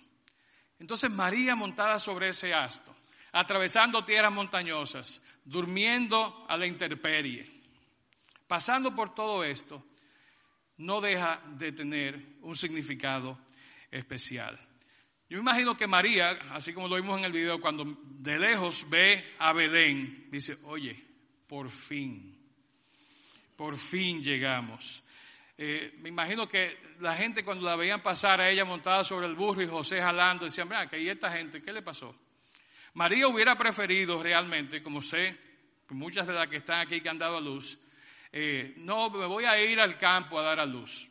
Entonces 0.79 1.11
María 1.11 1.55
montada 1.55 1.99
sobre 1.99 2.29
ese 2.29 2.55
asto, 2.55 2.95
atravesando 3.33 4.05
tierras 4.05 4.33
montañosas, 4.33 5.23
durmiendo 5.45 6.47
a 6.49 6.57
la 6.57 6.67
intemperie, 6.67 7.47
pasando 8.47 8.95
por 8.95 9.15
todo 9.15 9.45
esto, 9.45 9.85
no 10.79 11.00
deja 11.00 11.43
de 11.59 11.73
tener 11.73 12.19
un 12.43 12.57
significado 12.57 13.39
especial. 13.91 14.59
Yo 15.29 15.37
me 15.37 15.43
imagino 15.43 15.77
que 15.77 15.87
María, 15.87 16.31
así 16.50 16.73
como 16.73 16.89
lo 16.89 16.97
vimos 16.97 17.19
en 17.19 17.25
el 17.25 17.33
video, 17.33 17.61
cuando 17.61 17.99
de 18.03 18.39
lejos 18.39 18.89
ve 18.89 19.35
a 19.39 19.53
Belén, 19.53 20.29
dice, 20.31 20.57
oye, 20.65 21.00
por 21.47 21.71
fin, 21.71 22.39
por 23.61 23.76
fin 23.76 24.23
llegamos. 24.23 25.02
Eh, 25.59 25.93
me 25.99 26.09
imagino 26.09 26.49
que 26.49 26.79
la 27.00 27.14
gente 27.14 27.45
cuando 27.45 27.66
la 27.66 27.77
veían 27.77 28.01
pasar 28.01 28.40
a 28.40 28.49
ella 28.49 28.64
montada 28.64 29.05
sobre 29.05 29.27
el 29.27 29.35
burro 29.35 29.61
y 29.61 29.66
José 29.66 30.01
jalando, 30.01 30.46
decían, 30.46 30.66
mira, 30.66 30.88
que 30.88 30.96
hay 30.96 31.11
esta 31.11 31.31
gente, 31.31 31.62
¿qué 31.62 31.70
le 31.70 31.83
pasó? 31.83 32.16
María 32.94 33.29
hubiera 33.29 33.59
preferido 33.59 34.23
realmente, 34.23 34.83
como 34.83 35.03
sé, 35.03 35.37
muchas 35.90 36.27
de 36.27 36.33
las 36.33 36.49
que 36.49 36.57
están 36.57 36.81
aquí 36.81 37.03
que 37.03 37.11
han 37.11 37.18
dado 37.18 37.37
a 37.37 37.40
luz, 37.42 37.79
eh, 38.33 38.73
no, 38.79 39.11
me 39.11 39.27
voy 39.27 39.44
a 39.44 39.62
ir 39.62 39.79
al 39.79 39.99
campo 39.99 40.38
a 40.38 40.42
dar 40.42 40.59
a 40.59 40.64
luz. 40.64 41.07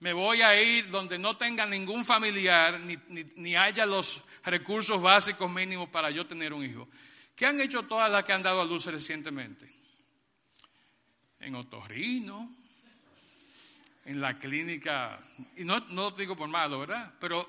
Me 0.00 0.12
voy 0.12 0.42
a 0.42 0.60
ir 0.60 0.90
donde 0.90 1.16
no 1.16 1.36
tenga 1.36 1.64
ningún 1.64 2.02
familiar 2.04 2.80
ni, 2.80 2.98
ni 3.36 3.54
haya 3.54 3.86
los 3.86 4.20
recursos 4.42 5.00
básicos 5.00 5.48
mínimos 5.48 5.90
para 5.90 6.10
yo 6.10 6.26
tener 6.26 6.52
un 6.52 6.64
hijo. 6.64 6.88
¿Qué 7.36 7.46
han 7.46 7.60
hecho 7.60 7.84
todas 7.84 8.10
las 8.10 8.24
que 8.24 8.32
han 8.32 8.42
dado 8.42 8.60
a 8.62 8.64
luz 8.64 8.86
recientemente? 8.86 9.79
En 11.40 11.54
Otorrino, 11.54 12.54
en 14.04 14.20
la 14.20 14.38
clínica, 14.38 15.20
y 15.56 15.64
no, 15.64 15.80
no 15.80 16.10
lo 16.10 16.10
digo 16.12 16.36
por 16.36 16.48
malo, 16.48 16.80
¿verdad? 16.80 17.12
Pero 17.18 17.48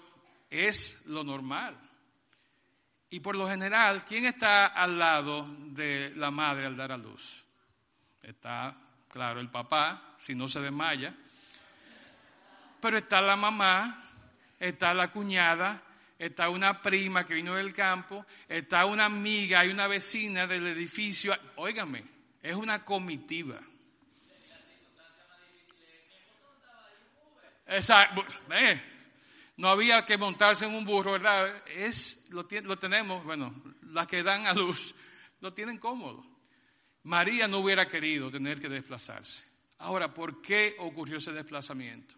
es 0.49 1.06
lo 1.08 1.23
normal. 1.23 1.77
Y 3.10 3.19
por 3.19 3.36
lo 3.36 3.47
general, 3.47 4.06
¿quién 4.06 4.25
está 4.25 4.67
al 4.67 4.97
lado 4.97 5.45
de 5.60 6.13
la 6.15 6.32
madre 6.32 6.65
al 6.65 6.77
dar 6.77 6.93
a 6.93 6.97
luz? 6.97 7.43
Está, 8.21 8.73
claro, 9.10 9.41
el 9.41 9.49
papá, 9.49 10.15
si 10.17 10.34
no 10.34 10.47
se 10.47 10.62
desmaya. 10.62 11.13
Pero 12.80 12.97
está 12.97 13.21
la 13.21 13.36
mamá, 13.36 14.06
está 14.60 14.93
la 14.93 15.12
cuñada, 15.12 15.82
está 16.17 16.49
una 16.49 16.82
prima 16.82 17.25
que 17.25 17.34
vino 17.34 17.56
del 17.56 17.73
campo, 17.73 18.25
está 18.47 18.86
una 18.86 19.06
amiga 19.06 19.65
y 19.65 19.69
una 19.69 19.88
vecina 19.88 20.47
del 20.47 20.67
edificio. 20.67 21.36
Óigame, 21.58 22.04
es 22.41 22.56
una 22.56 22.86
comitiva. 22.86 23.60
Exacto. 27.72 28.26
Eh, 28.52 28.82
no 29.58 29.70
había 29.70 30.06
que 30.06 30.18
montarse 30.18 30.66
en 30.66 30.76
un 30.76 30.86
burro, 30.86 31.14
¿verdad? 31.14 31.64
Es, 31.68 32.28
lo, 32.32 32.48
lo 32.64 32.78
tenemos, 32.78 33.24
bueno, 33.24 33.54
las 33.84 34.08
que 34.08 34.24
dan 34.24 34.46
a 34.46 34.54
luz 34.54 34.94
lo 35.40 35.54
tienen 35.54 35.78
cómodo. 35.78 36.24
María 37.04 37.48
no 37.48 37.60
hubiera 37.60 37.88
querido 37.88 38.30
tener 38.30 38.60
que 38.60 38.70
desplazarse. 38.70 39.42
Ahora, 39.80 40.14
¿por 40.14 40.42
qué 40.42 40.76
ocurrió 40.80 41.18
ese 41.18 41.32
desplazamiento? 41.32 42.14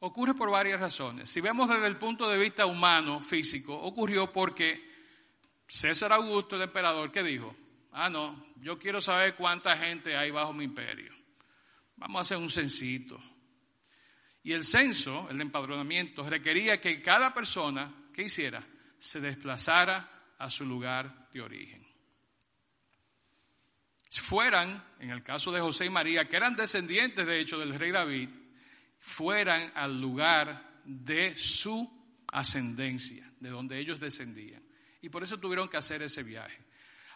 Ocurre 0.00 0.34
por 0.34 0.50
varias 0.50 0.78
razones. 0.78 1.28
Si 1.28 1.40
vemos 1.40 1.68
desde 1.68 1.86
el 1.86 1.96
punto 1.96 2.28
de 2.28 2.38
vista 2.38 2.66
humano, 2.66 3.20
físico, 3.20 3.74
ocurrió 3.74 4.32
porque 4.32 4.94
César 5.66 6.12
Augusto, 6.12 6.56
el 6.56 6.62
emperador, 6.62 7.10
¿qué 7.10 7.22
dijo? 7.22 7.56
Ah, 7.92 8.10
no, 8.10 8.46
yo 8.56 8.78
quiero 8.78 9.00
saber 9.00 9.34
cuánta 9.34 9.76
gente 9.76 10.16
hay 10.16 10.30
bajo 10.30 10.52
mi 10.52 10.64
imperio. 10.64 11.12
Vamos 11.96 12.18
a 12.18 12.22
hacer 12.22 12.36
un 12.36 12.50
censito. 12.50 13.18
Y 14.46 14.52
el 14.52 14.62
censo, 14.62 15.26
el 15.28 15.40
empadronamiento, 15.40 16.22
requería 16.22 16.80
que 16.80 17.02
cada 17.02 17.34
persona, 17.34 17.92
¿qué 18.14 18.22
hiciera? 18.22 18.62
Se 18.96 19.20
desplazara 19.20 20.34
a 20.38 20.48
su 20.48 20.64
lugar 20.64 21.28
de 21.32 21.40
origen. 21.40 21.84
Fueran, 24.08 24.84
en 25.00 25.10
el 25.10 25.24
caso 25.24 25.50
de 25.50 25.60
José 25.60 25.86
y 25.86 25.90
María, 25.90 26.28
que 26.28 26.36
eran 26.36 26.54
descendientes 26.54 27.26
de 27.26 27.40
hecho 27.40 27.58
del 27.58 27.76
rey 27.76 27.90
David, 27.90 28.28
fueran 29.00 29.72
al 29.74 30.00
lugar 30.00 30.80
de 30.84 31.36
su 31.36 31.92
ascendencia, 32.28 33.28
de 33.40 33.50
donde 33.50 33.80
ellos 33.80 33.98
descendían. 33.98 34.62
Y 35.02 35.08
por 35.08 35.24
eso 35.24 35.40
tuvieron 35.40 35.68
que 35.68 35.78
hacer 35.78 36.02
ese 36.02 36.22
viaje. 36.22 36.62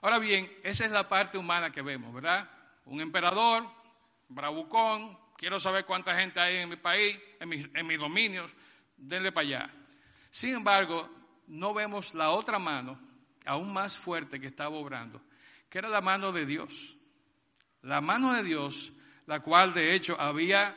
Ahora 0.03 0.19
bien, 0.19 0.51
esa 0.65 0.85
es 0.85 0.91
la 0.91 1.09
parte 1.09 1.39
humana 1.39 1.71
que 1.71 1.83
vemos, 1.83 2.13
¿verdad? 2.13 2.51
Un 2.87 3.01
emperador, 3.01 3.71
bravucón, 4.29 5.17
quiero 5.41 5.59
saber 5.59 5.87
cuánta 5.87 6.15
gente 6.15 6.39
hay 6.39 6.59
en 6.59 6.69
mi 6.69 6.77
país, 6.77 7.19
en, 7.41 7.87
mis 7.87 7.99
dominios, 7.99 8.53
denle 8.95 9.33
para 9.33 9.47
allá. 9.47 9.71
Sin 10.31 10.55
embargo, 10.55 11.09
no 11.47 11.73
vemos 11.73 12.13
la 12.13 12.33
otra 12.33 12.59
mano, 12.59 13.01
aún 13.47 13.73
más 13.73 13.97
fuerte 13.97 14.39
que 14.39 14.49
estaba 14.49 14.77
obrando, 14.77 15.23
que 15.71 15.79
era 15.79 15.89
la 15.89 16.03
mano 16.03 16.31
de 16.31 16.45
Dios. 16.45 16.95
La 17.81 18.03
mano 18.03 18.35
de 18.35 18.43
Dios, 18.43 18.93
la 19.25 19.41
cual 19.41 19.73
de 19.73 19.95
hecho 19.95 20.21
había 20.21 20.77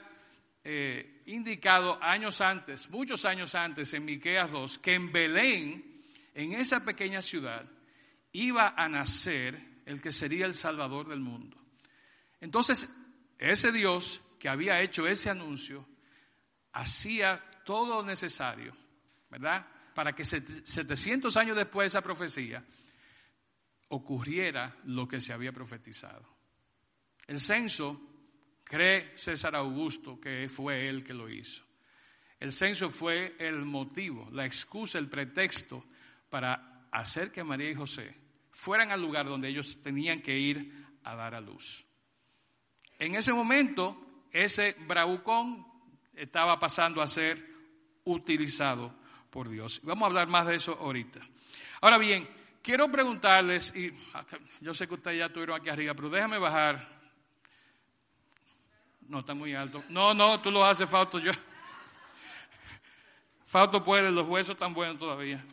eh, 0.64 1.22
indicado 1.26 2.02
años 2.02 2.40
antes, 2.40 2.90
muchos 2.90 3.26
años 3.26 3.56
antes, 3.56 3.94
en 3.94 4.06
Miqueas 4.06 4.50
2, 4.50 4.78
que 4.80 4.94
en 4.94 5.12
Belén, 5.12 6.06
en 6.34 6.54
esa 6.54 6.86
pequeña 6.86 7.22
ciudad, 7.22 7.66
iba 8.32 8.76
a 8.78 8.88
nacer 8.88 9.60
el 9.86 10.02
que 10.02 10.14
sería 10.14 10.46
el 10.46 10.54
Salvador 10.54 11.10
del 11.10 11.20
mundo. 11.20 11.58
Entonces, 12.40 12.90
ese 13.38 13.74
Dios 13.74 14.23
que 14.44 14.50
había 14.50 14.82
hecho 14.82 15.08
ese 15.08 15.30
anuncio, 15.30 15.88
hacía 16.74 17.42
todo 17.64 18.02
lo 18.02 18.04
necesario, 18.04 18.76
¿verdad? 19.30 19.66
Para 19.96 20.14
que 20.14 20.26
700 20.26 21.38
años 21.38 21.56
después 21.56 21.86
de 21.86 21.88
esa 21.88 22.02
profecía 22.02 22.62
ocurriera 23.88 24.76
lo 24.84 25.08
que 25.08 25.22
se 25.22 25.32
había 25.32 25.54
profetizado. 25.54 26.28
El 27.26 27.40
censo, 27.40 28.02
cree 28.66 29.18
César 29.18 29.56
Augusto 29.56 30.20
que 30.20 30.50
fue 30.50 30.90
él 30.90 31.06
que 31.06 31.14
lo 31.14 31.30
hizo. 31.30 31.64
El 32.38 32.52
censo 32.52 32.90
fue 32.90 33.38
el 33.40 33.64
motivo, 33.64 34.28
la 34.34 34.46
excusa, 34.46 35.00
el 35.00 35.08
pretexto 35.08 35.86
para 36.30 36.90
hacer 36.92 37.32
que 37.32 37.46
María 37.46 37.72
y 37.72 37.76
José 37.76 38.14
fueran 38.52 38.92
al 38.92 39.02
lugar 39.02 39.26
donde 39.26 39.48
ellos 39.48 39.82
tenían 39.82 40.22
que 40.22 40.38
ir 40.38 40.86
a 41.06 41.16
dar 41.16 41.34
a 41.34 41.40
luz. 41.40 41.86
En 43.00 43.16
ese 43.16 43.32
momento, 43.32 44.03
ese 44.34 44.76
bravucón 44.80 45.66
estaba 46.16 46.60
pasando 46.60 47.02
a 47.02 47.08
ser 47.08 47.54
utilizado 48.04 48.94
por 49.30 49.48
Dios. 49.48 49.80
Vamos 49.84 50.04
a 50.04 50.06
hablar 50.08 50.28
más 50.28 50.48
de 50.48 50.56
eso 50.56 50.78
ahorita. 50.82 51.20
Ahora 51.82 51.98
bien, 52.00 52.28
quiero 52.62 52.92
preguntarles, 52.92 53.74
y 53.76 53.92
yo 54.60 54.74
sé 54.74 54.88
que 54.88 54.96
ustedes 54.96 55.20
ya 55.20 55.28
estuvieron 55.28 55.60
aquí 55.60 55.70
arriba, 55.70 55.94
pero 55.94 56.10
déjame 56.10 56.40
bajar. 56.40 56.86
No, 59.02 59.20
está 59.20 59.34
muy 59.34 59.54
alto. 59.54 59.84
No, 59.90 60.14
no, 60.14 60.42
tú 60.42 60.50
lo 60.50 60.66
haces, 60.66 60.90
Fausto. 60.90 61.20
Yo. 61.20 61.32
Fausto 63.46 63.84
puede, 63.84 64.12
los 64.12 64.28
huesos 64.28 64.54
están 64.54 64.74
buenos 64.74 64.98
todavía. 64.98 65.44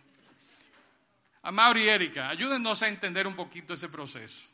A 1.43 1.79
y 1.79 1.89
Erika, 1.89 2.29
ayúdenos 2.29 2.83
a 2.83 2.89
entender 2.89 3.27
un 3.27 3.35
poquito 3.35 3.75
ese 3.75 3.89
proceso. 3.89 4.49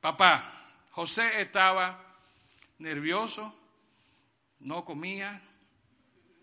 Papá, 0.00 0.52
José 0.90 1.40
estaba 1.40 2.05
nervioso, 2.78 3.54
no 4.60 4.84
comía, 4.84 5.40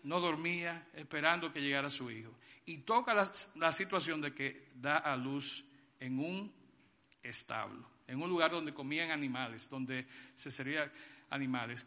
no 0.04 0.20
dormía, 0.20 0.86
esperando 0.94 1.52
que 1.52 1.60
llegara 1.60 1.90
su 1.90 2.10
hijo. 2.10 2.32
Y 2.66 2.78
toca 2.78 3.14
la, 3.14 3.72
situación 3.72 4.20
de 4.20 4.34
que 4.34 4.68
da 4.74 4.96
a 4.96 5.16
luz 5.16 5.64
en 6.00 6.18
un 6.18 6.52
establo, 7.22 7.86
en 8.06 8.22
un 8.22 8.28
lugar 8.28 8.50
donde 8.50 8.72
comían 8.72 9.10
animales, 9.10 9.68
donde 9.68 10.06
se 10.34 10.50
serían 10.50 10.90
animales. 11.30 11.84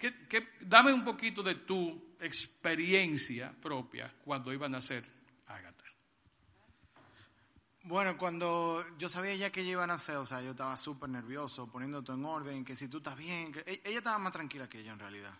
dame 0.61 0.93
un 0.93 1.03
poquito 1.03 1.41
de 1.41 1.55
tu 1.55 2.15
experiencia 2.19 3.51
propia 3.61 4.13
cuando 4.23 4.53
iban 4.53 4.73
a 4.73 4.77
nacer. 4.77 5.16
Bueno, 7.87 8.17
cuando 8.17 8.85
yo 8.97 9.07
sabía 9.07 9.33
ya 9.35 9.49
que 9.49 9.61
ella 9.61 9.71
iba 9.71 9.83
a 9.85 9.87
nacer, 9.87 10.17
o 10.17 10.25
sea, 10.25 10.41
yo 10.41 10.51
estaba 10.51 10.75
súper 10.75 11.07
nervioso, 11.07 11.67
poniéndote 11.67 12.11
en 12.11 12.25
orden, 12.25 12.65
que 12.65 12.75
si 12.75 12.89
tú 12.89 12.97
estás 12.97 13.15
bien, 13.15 13.53
que 13.53 13.59
e-, 13.61 13.81
ella 13.85 13.99
estaba 13.99 14.19
más 14.19 14.33
tranquila 14.33 14.67
que 14.67 14.81
ella 14.81 14.91
en 14.91 14.99
realidad. 14.99 15.31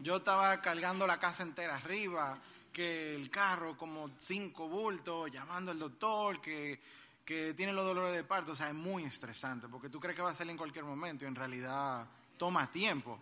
Yo 0.00 0.16
estaba 0.16 0.60
cargando 0.60 1.06
la 1.06 1.20
casa 1.20 1.44
entera 1.44 1.76
arriba, 1.76 2.40
que 2.72 3.14
el 3.14 3.30
carro 3.30 3.76
como 3.76 4.10
cinco 4.18 4.66
bultos, 4.66 5.30
llamando 5.30 5.70
al 5.70 5.78
doctor, 5.78 6.40
que, 6.40 6.80
que 7.24 7.54
tiene 7.54 7.72
los 7.72 7.84
dolores 7.84 8.12
de 8.16 8.24
parto, 8.24 8.50
o 8.50 8.56
sea, 8.56 8.66
es 8.66 8.74
muy 8.74 9.04
estresante, 9.04 9.68
porque 9.68 9.88
tú 9.88 10.00
crees 10.00 10.16
que 10.16 10.22
va 10.22 10.30
a 10.30 10.34
salir 10.34 10.50
en 10.50 10.56
cualquier 10.56 10.84
momento 10.84 11.24
y 11.24 11.28
en 11.28 11.36
realidad 11.36 12.04
toma 12.36 12.68
tiempo. 12.72 13.20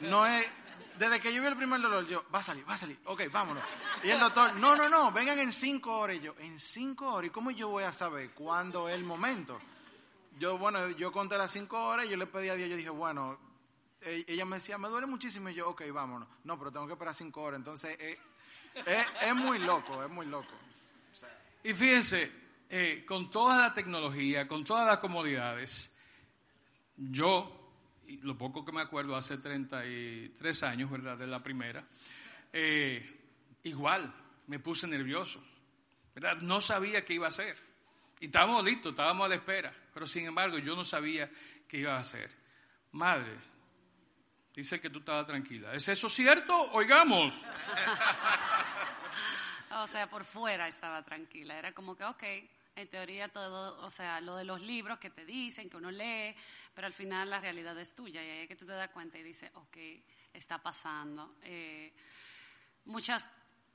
No 0.00 0.26
es, 0.26 0.50
desde 0.98 1.20
que 1.20 1.32
yo 1.32 1.40
vi 1.40 1.48
el 1.48 1.56
primer 1.56 1.80
dolor, 1.80 2.06
yo, 2.06 2.24
va 2.34 2.40
a 2.40 2.42
salir, 2.42 2.68
va 2.68 2.74
a 2.74 2.78
salir, 2.78 2.98
ok, 3.04 3.22
vámonos. 3.30 3.62
Y 4.02 4.10
el 4.10 4.18
doctor, 4.18 4.56
no, 4.56 4.76
no, 4.76 4.88
no, 4.88 5.12
vengan 5.12 5.38
en 5.38 5.52
cinco 5.52 5.98
horas. 5.98 6.16
Y 6.16 6.20
yo, 6.20 6.34
¿en 6.40 6.58
cinco 6.58 7.12
horas? 7.12 7.28
¿Y 7.28 7.30
cómo 7.30 7.50
yo 7.50 7.68
voy 7.68 7.84
a 7.84 7.92
saber 7.92 8.30
cuándo 8.32 8.88
es 8.88 8.94
el 8.94 9.04
momento? 9.04 9.58
Yo, 10.38 10.58
bueno, 10.58 10.90
yo 10.90 11.10
conté 11.10 11.38
las 11.38 11.50
cinco 11.50 11.82
horas 11.82 12.06
y 12.06 12.10
yo 12.10 12.16
le 12.16 12.26
pedí 12.26 12.48
a 12.48 12.54
Dios, 12.54 12.68
yo 12.68 12.76
dije, 12.76 12.90
bueno, 12.90 13.38
e-, 14.00 14.24
ella 14.28 14.44
me 14.44 14.56
decía, 14.56 14.78
me 14.78 14.88
duele 14.88 15.06
muchísimo. 15.06 15.48
Y 15.48 15.54
yo, 15.54 15.70
ok, 15.70 15.82
vámonos. 15.92 16.28
No, 16.44 16.58
pero 16.58 16.70
tengo 16.70 16.86
que 16.86 16.92
esperar 16.92 17.14
cinco 17.14 17.42
horas. 17.42 17.58
Entonces, 17.58 17.96
eh, 18.00 18.18
eh, 18.74 19.04
es 19.22 19.34
muy 19.34 19.58
loco, 19.58 20.02
es 20.02 20.10
muy 20.10 20.26
loco. 20.26 20.54
Y 21.62 21.74
fíjense, 21.74 22.30
eh, 22.68 23.04
con 23.06 23.30
toda 23.30 23.58
la 23.58 23.74
tecnología, 23.74 24.46
con 24.46 24.64
todas 24.64 24.86
las 24.86 24.98
comodidades, 24.98 25.96
yo 26.96 27.57
lo 28.16 28.36
poco 28.36 28.64
que 28.64 28.72
me 28.72 28.80
acuerdo, 28.80 29.16
hace 29.16 29.38
33 29.38 30.62
años, 30.62 30.90
¿verdad? 30.90 31.16
De 31.16 31.26
la 31.26 31.42
primera, 31.42 31.84
eh, 32.52 33.20
igual 33.64 34.12
me 34.46 34.58
puse 34.58 34.86
nervioso, 34.86 35.42
¿verdad? 36.14 36.38
No 36.38 36.60
sabía 36.60 37.04
qué 37.04 37.14
iba 37.14 37.26
a 37.26 37.30
hacer. 37.30 37.56
Y 38.20 38.26
estábamos 38.26 38.64
listos, 38.64 38.92
estábamos 38.92 39.26
a 39.26 39.28
la 39.28 39.34
espera, 39.36 39.72
pero 39.94 40.06
sin 40.06 40.26
embargo 40.26 40.58
yo 40.58 40.74
no 40.74 40.84
sabía 40.84 41.30
qué 41.68 41.78
iba 41.78 41.96
a 41.96 42.00
hacer. 42.00 42.30
Madre, 42.92 43.36
dice 44.54 44.80
que 44.80 44.90
tú 44.90 45.00
estabas 45.00 45.26
tranquila. 45.26 45.72
¿Es 45.74 45.88
eso 45.88 46.08
cierto? 46.08 46.54
Oigamos. 46.72 47.32
o 49.70 49.86
sea, 49.86 50.08
por 50.08 50.24
fuera 50.24 50.66
estaba 50.66 51.04
tranquila. 51.04 51.58
Era 51.58 51.72
como 51.72 51.96
que, 51.96 52.04
ok, 52.04 52.24
en 52.80 52.88
teoría 52.88 53.28
todo, 53.28 53.84
o 53.84 53.90
sea, 53.90 54.20
lo 54.20 54.36
de 54.36 54.44
los 54.44 54.60
libros 54.62 54.98
que 54.98 55.10
te 55.10 55.24
dicen, 55.24 55.68
que 55.68 55.76
uno 55.76 55.90
lee, 55.90 56.34
pero 56.74 56.86
al 56.86 56.92
final 56.92 57.28
la 57.28 57.40
realidad 57.40 57.76
es 57.78 57.92
tuya 57.94 58.22
y 58.22 58.28
ahí 58.28 58.38
es 58.40 58.48
que 58.48 58.56
tú 58.56 58.66
te 58.66 58.72
das 58.72 58.90
cuenta 58.90 59.18
y 59.18 59.22
dices, 59.24 59.50
ok, 59.54 59.76
está 60.32 60.58
pasando. 60.58 61.36
Eh, 61.42 61.92
muchas, 62.84 63.26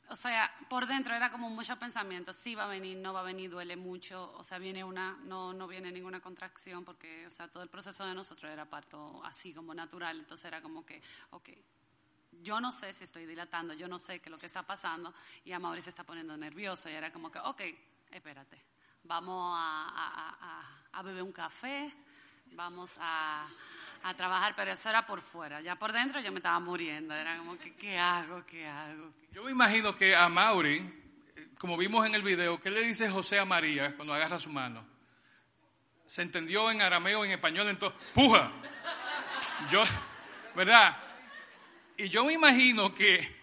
o 0.10 0.16
sea, 0.16 0.50
por 0.70 0.88
dentro 0.88 1.13
era 1.13 1.30
como 1.30 1.50
mucho 1.50 1.78
pensamiento, 1.78 2.32
sí 2.32 2.56
va 2.56 2.63
a 2.63 2.68
venir, 2.68 2.98
no 2.98 3.13
va 3.13 3.20
a 3.20 3.24
venir, 3.24 3.52
duele 3.52 3.76
mucho, 3.76 4.34
o 4.38 4.44
sea, 4.44 4.58
viene 4.58 4.86
una, 4.86 5.18
no, 5.24 5.54
no 5.54 5.68
viene 5.68 5.92
ninguna 5.92 6.22
contracción 6.22 6.86
porque, 6.86 7.28
o 7.28 7.30
sea, 7.30 7.50
todo 7.50 7.62
el 7.62 7.70
proceso 7.70 8.06
de 8.06 8.16
nosotros 8.16 8.50
era 8.52 8.66
parto 8.66 9.22
así 9.26 9.54
como 9.54 9.74
natural, 9.74 10.20
entonces 10.20 10.46
era 10.46 10.62
como 10.62 10.86
que, 10.86 11.02
ok, 11.32 11.50
yo 12.42 12.62
no 12.62 12.72
sé 12.72 12.94
si 12.94 13.04
estoy 13.04 13.26
dilatando, 13.26 13.74
yo 13.74 13.89
no 13.89 14.00
sé 14.00 14.20
qué 14.20 14.30
es 14.30 14.32
lo 14.32 14.38
que 14.38 14.46
está 14.46 14.63
pasando 14.63 15.13
y 15.44 15.52
a 15.52 15.60
Mauricio 15.60 15.86
se 15.86 15.89
está 15.89 16.04
poniendo 16.06 16.38
nervioso 16.38 16.89
y 16.89 16.94
era 16.94 17.12
como 17.12 17.30
que, 17.30 17.39
ok, 17.39 17.62
espérate, 18.12 18.73
vamos 19.04 19.56
a, 19.58 21.02
beber 21.04 21.24
un 21.24 21.32
café, 21.32 21.92
vamos 22.52 22.92
a, 23.00 23.46
a 24.04 24.13
trabajar, 24.13 24.54
pero 24.56 24.72
eso 24.72 24.89
era 24.89 25.06
por 25.06 25.22
fuera. 25.22 25.62
Ya 25.62 25.76
por 25.76 25.92
dentro 25.92 26.22
yo 26.22 26.32
me 26.32 26.38
estaba 26.38 26.60
muriendo. 26.60 27.13
Era 27.13 27.38
como 27.38 27.58
que, 27.58 27.76
¿qué 27.76 27.98
hago? 27.98 28.46
¿Qué 28.46 28.66
hago? 28.66 29.13
Yo 29.32 29.44
me 29.44 29.52
imagino 29.52 29.96
que 29.96 30.16
a 30.16 30.30
Mauri, 30.30 30.78
eh, 31.36 31.50
como 31.58 31.78
vimos 31.78 32.06
en 32.06 32.16
el 32.16 32.22
video, 32.22 32.60
¿qué 32.60 32.70
le 32.70 32.82
dice 32.82 33.10
José 33.10 33.39
a 33.39 33.46
María 33.46 33.96
cuando 33.96 34.13
agarra 34.13 34.39
su 34.39 34.50
mano? 34.50 34.86
Se 36.06 36.22
entendió 36.22 36.70
en 36.70 36.82
arameo, 36.82 37.26
en 37.26 37.32
español, 37.32 37.70
entonces, 37.70 38.00
¡puja! 38.13 38.52
Yo, 39.70 39.82
¿verdad? 40.56 40.98
Y 41.98 42.10
yo 42.10 42.26
me 42.26 42.34
imagino 42.34 42.94
que 42.94 43.42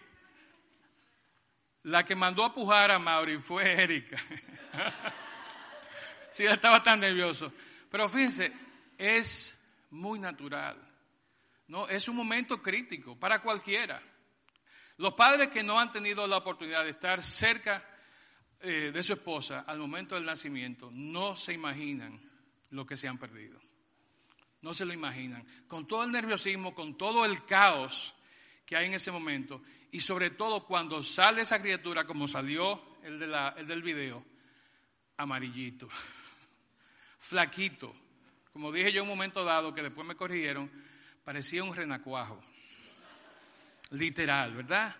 la 1.83 2.05
que 2.05 2.15
mandó 2.15 2.45
a 2.45 2.53
pujar 2.53 2.91
a 2.91 2.99
Mauri 2.99 3.37
fue 3.39 3.81
Erika. 3.81 4.17
sí, 6.31 6.45
estaba 6.45 6.81
tan 6.81 6.99
nervioso. 6.99 7.53
Pero 7.89 8.09
fíjense, 8.09 8.51
es 8.97 9.55
muy 9.91 10.19
natural. 10.19 10.77
¿no? 11.67 11.87
Es 11.87 12.07
un 12.07 12.15
momento 12.15 12.61
crítico 12.61 13.17
para 13.17 13.41
cualquiera. 13.41 14.01
Los 14.97 15.13
padres 15.13 15.49
que 15.49 15.63
no 15.63 15.79
han 15.79 15.91
tenido 15.91 16.27
la 16.27 16.37
oportunidad 16.37 16.83
de 16.83 16.91
estar 16.91 17.23
cerca 17.23 17.83
eh, 18.59 18.91
de 18.93 19.03
su 19.03 19.13
esposa 19.13 19.61
al 19.61 19.79
momento 19.79 20.15
del 20.15 20.25
nacimiento 20.25 20.89
no 20.91 21.35
se 21.35 21.53
imaginan 21.53 22.21
lo 22.69 22.85
que 22.85 22.97
se 22.97 23.07
han 23.07 23.17
perdido. 23.17 23.59
No 24.61 24.73
se 24.73 24.85
lo 24.85 24.93
imaginan. 24.93 25.45
Con 25.67 25.87
todo 25.87 26.03
el 26.03 26.11
nerviosismo, 26.11 26.75
con 26.75 26.97
todo 26.97 27.25
el 27.25 27.45
caos 27.45 28.13
que 28.65 28.75
hay 28.75 28.85
en 28.85 28.93
ese 28.93 29.11
momento 29.11 29.63
y 29.91 29.99
sobre 29.99 30.29
todo 30.29 30.65
cuando 30.65 31.01
sale 31.03 31.41
esa 31.41 31.61
criatura 31.61 32.05
como 32.05 32.27
salió 32.27 32.99
el, 33.03 33.19
de 33.19 33.27
la, 33.27 33.55
el 33.57 33.67
del 33.67 33.81
video, 33.81 34.23
amarillito, 35.17 35.87
flaquito, 37.21 37.95
como 38.51 38.71
dije 38.71 38.91
yo 38.91 39.03
un 39.03 39.09
momento 39.09 39.45
dado, 39.45 39.73
que 39.73 39.83
después 39.83 40.05
me 40.05 40.15
corrigieron, 40.15 40.69
parecía 41.23 41.63
un 41.63 41.73
renacuajo. 41.73 42.41
Literal, 43.91 44.55
¿verdad? 44.55 44.95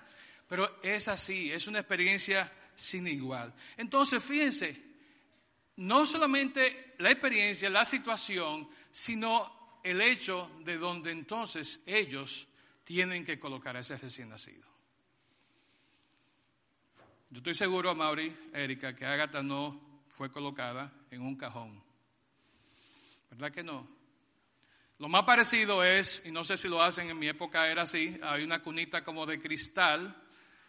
Pero 0.47 0.79
es 0.81 1.07
así, 1.07 1.51
es 1.51 1.67
una 1.67 1.79
experiencia 1.79 2.51
sin 2.75 3.07
igual. 3.07 3.53
Entonces, 3.75 4.23
fíjense, 4.23 4.81
no 5.77 6.05
solamente 6.05 6.95
la 6.99 7.11
experiencia, 7.11 7.69
la 7.69 7.85
situación, 7.85 8.69
sino 8.91 9.79
el 9.83 9.99
hecho 10.01 10.51
de 10.63 10.77
donde 10.77 11.11
entonces 11.11 11.81
ellos 11.85 12.47
tienen 12.83 13.25
que 13.25 13.39
colocar 13.39 13.75
a 13.75 13.79
ese 13.79 13.97
recién 13.97 14.29
nacido. 14.29 14.69
Yo 17.29 17.37
estoy 17.37 17.53
seguro, 17.53 17.95
Mauri, 17.95 18.35
Erika, 18.53 18.93
que 18.93 19.05
Agatha 19.05 19.41
no 19.41 20.03
fue 20.09 20.29
colocada 20.29 20.91
en 21.09 21.21
un 21.21 21.35
cajón. 21.35 21.90
¿Verdad 23.31 23.51
que 23.51 23.63
no? 23.63 23.87
Lo 24.99 25.07
más 25.07 25.23
parecido 25.23 25.83
es, 25.83 26.21
y 26.25 26.31
no 26.31 26.43
sé 26.43 26.57
si 26.57 26.67
lo 26.67 26.83
hacen, 26.83 27.09
en 27.09 27.17
mi 27.17 27.29
época 27.29 27.67
era 27.69 27.83
así, 27.83 28.19
hay 28.21 28.43
una 28.43 28.61
cunita 28.61 29.03
como 29.03 29.25
de 29.25 29.39
cristal 29.39 30.15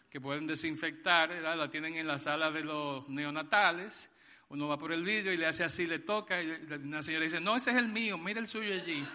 que 0.09 0.21
pueden 0.21 0.47
desinfectar, 0.47 1.31
la 1.31 1.69
tienen 1.69 1.97
en 1.97 2.07
la 2.07 2.19
sala 2.19 2.51
de 2.51 2.63
los 2.63 3.09
neonatales, 3.09 4.09
uno 4.49 4.69
va 4.69 4.79
por 4.79 4.93
el 4.93 5.03
vidrio 5.03 5.33
y 5.33 5.37
le 5.37 5.47
hace 5.47 5.65
así, 5.65 5.87
le 5.87 5.99
toca, 5.99 6.41
y 6.41 6.51
una 6.83 7.03
señora 7.03 7.25
dice, 7.25 7.41
no, 7.41 7.57
ese 7.57 7.73
es 7.73 7.77
el 7.77 7.89
mío, 7.89 8.17
mira 8.17 8.41
el 8.41 8.47
suyo 8.47 8.73
allí. 8.75 9.07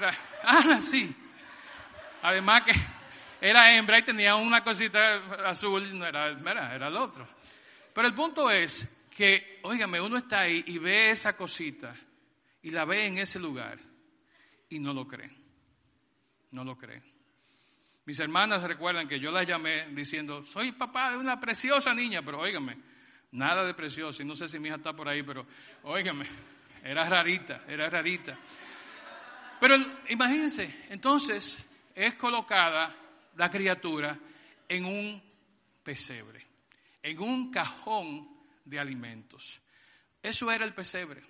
Ah, 0.44 0.80
sí. 0.80 1.12
Además 2.22 2.62
que 2.62 2.72
era 3.40 3.74
hembra 3.76 3.98
y 3.98 4.02
tenía 4.02 4.36
una 4.36 4.62
cosita 4.62 5.16
azul, 5.48 5.98
no 5.98 6.06
era, 6.06 6.28
era, 6.28 6.74
era 6.76 6.86
el 6.86 6.96
otro. 6.96 7.26
Pero 7.92 8.06
el 8.06 8.14
punto 8.14 8.48
es 8.48 9.08
que, 9.10 9.58
óigame, 9.64 10.00
uno 10.00 10.18
está 10.18 10.42
ahí 10.42 10.62
y 10.68 10.78
ve 10.78 11.10
esa 11.10 11.36
cosita 11.36 11.92
y 12.62 12.70
la 12.70 12.84
ve 12.84 13.06
en 13.06 13.18
ese 13.18 13.38
lugar 13.38 13.78
y 14.68 14.78
no 14.78 14.92
lo 14.92 15.06
cree. 15.06 15.30
No 16.50 16.64
lo 16.64 16.76
cree. 16.76 17.02
Mis 18.04 18.18
hermanas 18.20 18.62
recuerdan 18.62 19.06
que 19.06 19.20
yo 19.20 19.30
la 19.30 19.42
llamé 19.42 19.88
diciendo, 19.88 20.42
soy 20.42 20.72
papá 20.72 21.10
de 21.10 21.18
una 21.18 21.38
preciosa 21.38 21.92
niña, 21.92 22.22
pero 22.22 22.40
óigame, 22.40 22.78
nada 23.32 23.66
de 23.66 23.74
preciosa, 23.74 24.22
y 24.22 24.26
no 24.26 24.34
sé 24.34 24.48
si 24.48 24.58
mi 24.58 24.68
hija 24.68 24.76
está 24.76 24.94
por 24.94 25.08
ahí, 25.08 25.22
pero 25.22 25.46
óigame, 25.82 26.24
era 26.82 27.04
rarita, 27.08 27.64
era 27.68 27.90
rarita. 27.90 28.38
Pero 29.60 29.76
imagínense, 30.08 30.86
entonces 30.88 31.58
es 31.94 32.14
colocada 32.14 32.94
la 33.36 33.50
criatura 33.50 34.18
en 34.68 34.84
un 34.84 35.22
pesebre, 35.82 36.46
en 37.02 37.18
un 37.18 37.50
cajón 37.50 38.28
de 38.64 38.78
alimentos. 38.78 39.60
Eso 40.22 40.50
era 40.50 40.64
el 40.64 40.74
pesebre. 40.74 41.22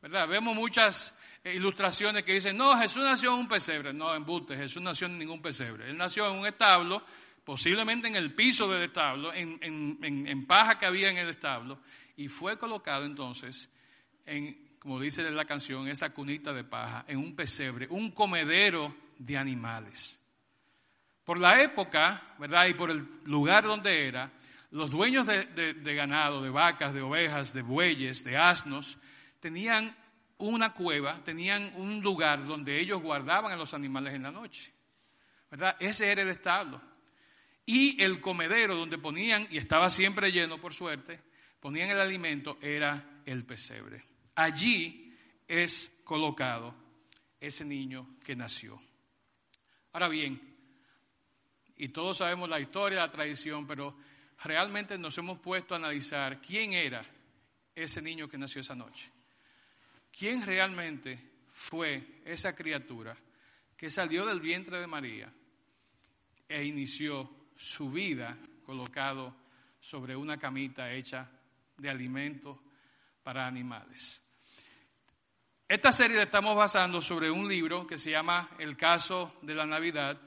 ¿Verdad? 0.00 0.28
Vemos 0.28 0.54
muchas 0.54 1.14
eh, 1.44 1.54
ilustraciones 1.54 2.22
que 2.22 2.34
dicen, 2.34 2.56
no, 2.56 2.76
Jesús 2.76 3.02
nació 3.02 3.32
en 3.34 3.40
un 3.40 3.48
pesebre. 3.48 3.92
No, 3.92 4.14
en 4.14 4.24
Bute, 4.24 4.56
Jesús 4.56 4.82
nació 4.82 5.06
en 5.06 5.18
ningún 5.18 5.42
pesebre. 5.42 5.88
Él 5.88 5.96
nació 5.96 6.30
en 6.30 6.38
un 6.38 6.46
establo, 6.46 7.02
posiblemente 7.44 8.08
en 8.08 8.16
el 8.16 8.34
piso 8.34 8.68
del 8.68 8.82
establo, 8.82 9.32
en, 9.32 9.58
en, 9.62 10.46
paja 10.46 10.78
que 10.78 10.86
había 10.86 11.10
en 11.10 11.18
el 11.18 11.30
establo, 11.30 11.80
y 12.16 12.28
fue 12.28 12.58
colocado 12.58 13.04
entonces 13.04 13.70
en, 14.26 14.76
como 14.78 15.00
dice 15.00 15.28
la 15.30 15.44
canción, 15.44 15.88
esa 15.88 16.10
cunita 16.10 16.52
de 16.52 16.64
paja, 16.64 17.04
en 17.08 17.18
un 17.18 17.34
pesebre, 17.34 17.86
un 17.90 18.10
comedero 18.10 18.94
de 19.18 19.36
animales. 19.36 20.20
Por 21.24 21.38
la 21.38 21.62
época, 21.62 22.34
¿verdad? 22.38 22.66
Y 22.66 22.74
por 22.74 22.90
el 22.90 23.06
lugar 23.24 23.64
donde 23.64 24.06
era, 24.06 24.30
los 24.70 24.90
dueños 24.90 25.26
de 25.26 25.94
ganado, 25.94 26.42
de 26.42 26.50
vacas, 26.50 26.94
de 26.94 27.02
ovejas, 27.02 27.52
de 27.52 27.62
bueyes, 27.62 28.24
de 28.24 28.36
asnos, 28.36 28.98
tenían 29.40 29.96
una 30.38 30.72
cueva, 30.72 31.22
tenían 31.22 31.72
un 31.76 32.00
lugar 32.00 32.46
donde 32.46 32.80
ellos 32.80 33.02
guardaban 33.02 33.52
a 33.52 33.56
los 33.56 33.74
animales 33.74 34.14
en 34.14 34.22
la 34.22 34.30
noche. 34.30 34.72
¿Verdad? 35.50 35.76
Ese 35.80 36.10
era 36.10 36.22
el 36.22 36.28
establo. 36.28 36.80
Y 37.66 38.00
el 38.02 38.20
comedero 38.20 38.74
donde 38.74 38.98
ponían, 38.98 39.46
y 39.50 39.58
estaba 39.58 39.90
siempre 39.90 40.32
lleno 40.32 40.60
por 40.60 40.72
suerte, 40.72 41.20
ponían 41.60 41.90
el 41.90 42.00
alimento, 42.00 42.58
era 42.60 43.22
el 43.24 43.44
pesebre. 43.44 44.02
Allí 44.34 45.14
es 45.46 46.00
colocado 46.04 46.74
ese 47.38 47.64
niño 47.64 48.16
que 48.24 48.36
nació. 48.36 48.80
Ahora 49.92 50.08
bien, 50.08 50.40
y 51.76 51.88
todos 51.88 52.18
sabemos 52.18 52.48
la 52.48 52.60
historia, 52.60 53.00
la 53.00 53.10
tradición, 53.10 53.66
pero 53.66 53.96
realmente 54.44 54.96
nos 54.98 55.16
hemos 55.18 55.38
puesto 55.38 55.74
a 55.74 55.78
analizar 55.78 56.40
quién 56.40 56.72
era 56.72 57.02
ese 57.74 58.00
niño 58.00 58.28
que 58.28 58.38
nació 58.38 58.60
esa 58.60 58.74
noche. 58.74 59.10
¿Quién 60.16 60.44
realmente 60.44 61.18
fue 61.50 62.20
esa 62.24 62.54
criatura 62.54 63.16
que 63.76 63.90
salió 63.90 64.26
del 64.26 64.40
vientre 64.40 64.78
de 64.78 64.86
María 64.86 65.32
e 66.48 66.64
inició 66.64 67.48
su 67.56 67.90
vida 67.90 68.36
colocado 68.64 69.34
sobre 69.80 70.14
una 70.14 70.38
camita 70.38 70.92
hecha 70.92 71.30
de 71.76 71.88
alimento 71.88 72.62
para 73.22 73.46
animales? 73.46 74.22
Esta 75.70 75.92
serie 75.92 76.16
la 76.16 76.24
estamos 76.24 76.56
basando 76.56 77.00
sobre 77.00 77.30
un 77.30 77.46
libro 77.46 77.86
que 77.86 77.96
se 77.96 78.10
llama 78.10 78.50
El 78.58 78.76
caso 78.76 79.38
de 79.42 79.54
la 79.54 79.64
Navidad, 79.64 80.20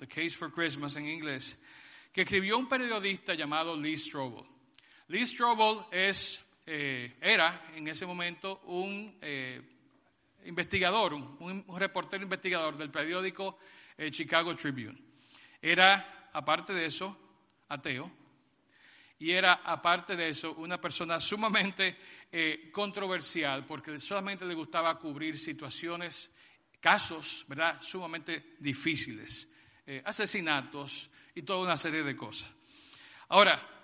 The 0.00 0.08
Case 0.08 0.30
for 0.30 0.52
Christmas 0.52 0.96
en 0.96 1.08
inglés, 1.08 1.62
que 2.12 2.22
escribió 2.22 2.58
un 2.58 2.68
periodista 2.68 3.34
llamado 3.34 3.76
Lee 3.76 3.96
Strobel. 3.96 4.44
Lee 5.06 5.24
Strobel 5.24 5.84
es 5.92 6.44
eh, 6.66 7.16
era 7.20 7.70
en 7.74 7.88
ese 7.88 8.06
momento 8.06 8.60
un 8.66 9.18
eh, 9.20 9.60
investigador, 10.44 11.14
un, 11.14 11.64
reportero 11.78 12.22
investigador 12.22 12.76
del 12.76 12.90
periódico 12.90 13.58
eh, 13.96 14.10
Chicago 14.10 14.54
Tribune. 14.54 14.98
Era, 15.60 16.28
aparte 16.32 16.72
de 16.72 16.86
eso, 16.86 17.16
ateo. 17.68 18.10
Y 19.18 19.32
era, 19.32 19.60
aparte 19.64 20.16
de 20.16 20.30
eso, 20.30 20.54
una 20.54 20.80
persona 20.80 21.20
sumamente 21.20 21.98
controversial 22.72 23.66
porque 23.66 23.98
solamente 23.98 24.46
le 24.46 24.54
gustaba 24.54 24.98
cubrir 24.98 25.36
situaciones, 25.36 26.30
casos, 26.80 27.44
¿verdad?, 27.46 27.82
sumamente 27.82 28.54
difíciles, 28.60 29.46
asesinatos 30.04 31.10
y 31.34 31.42
toda 31.42 31.64
una 31.64 31.76
serie 31.76 32.02
de 32.02 32.16
cosas. 32.16 32.48
Ahora, 33.28 33.79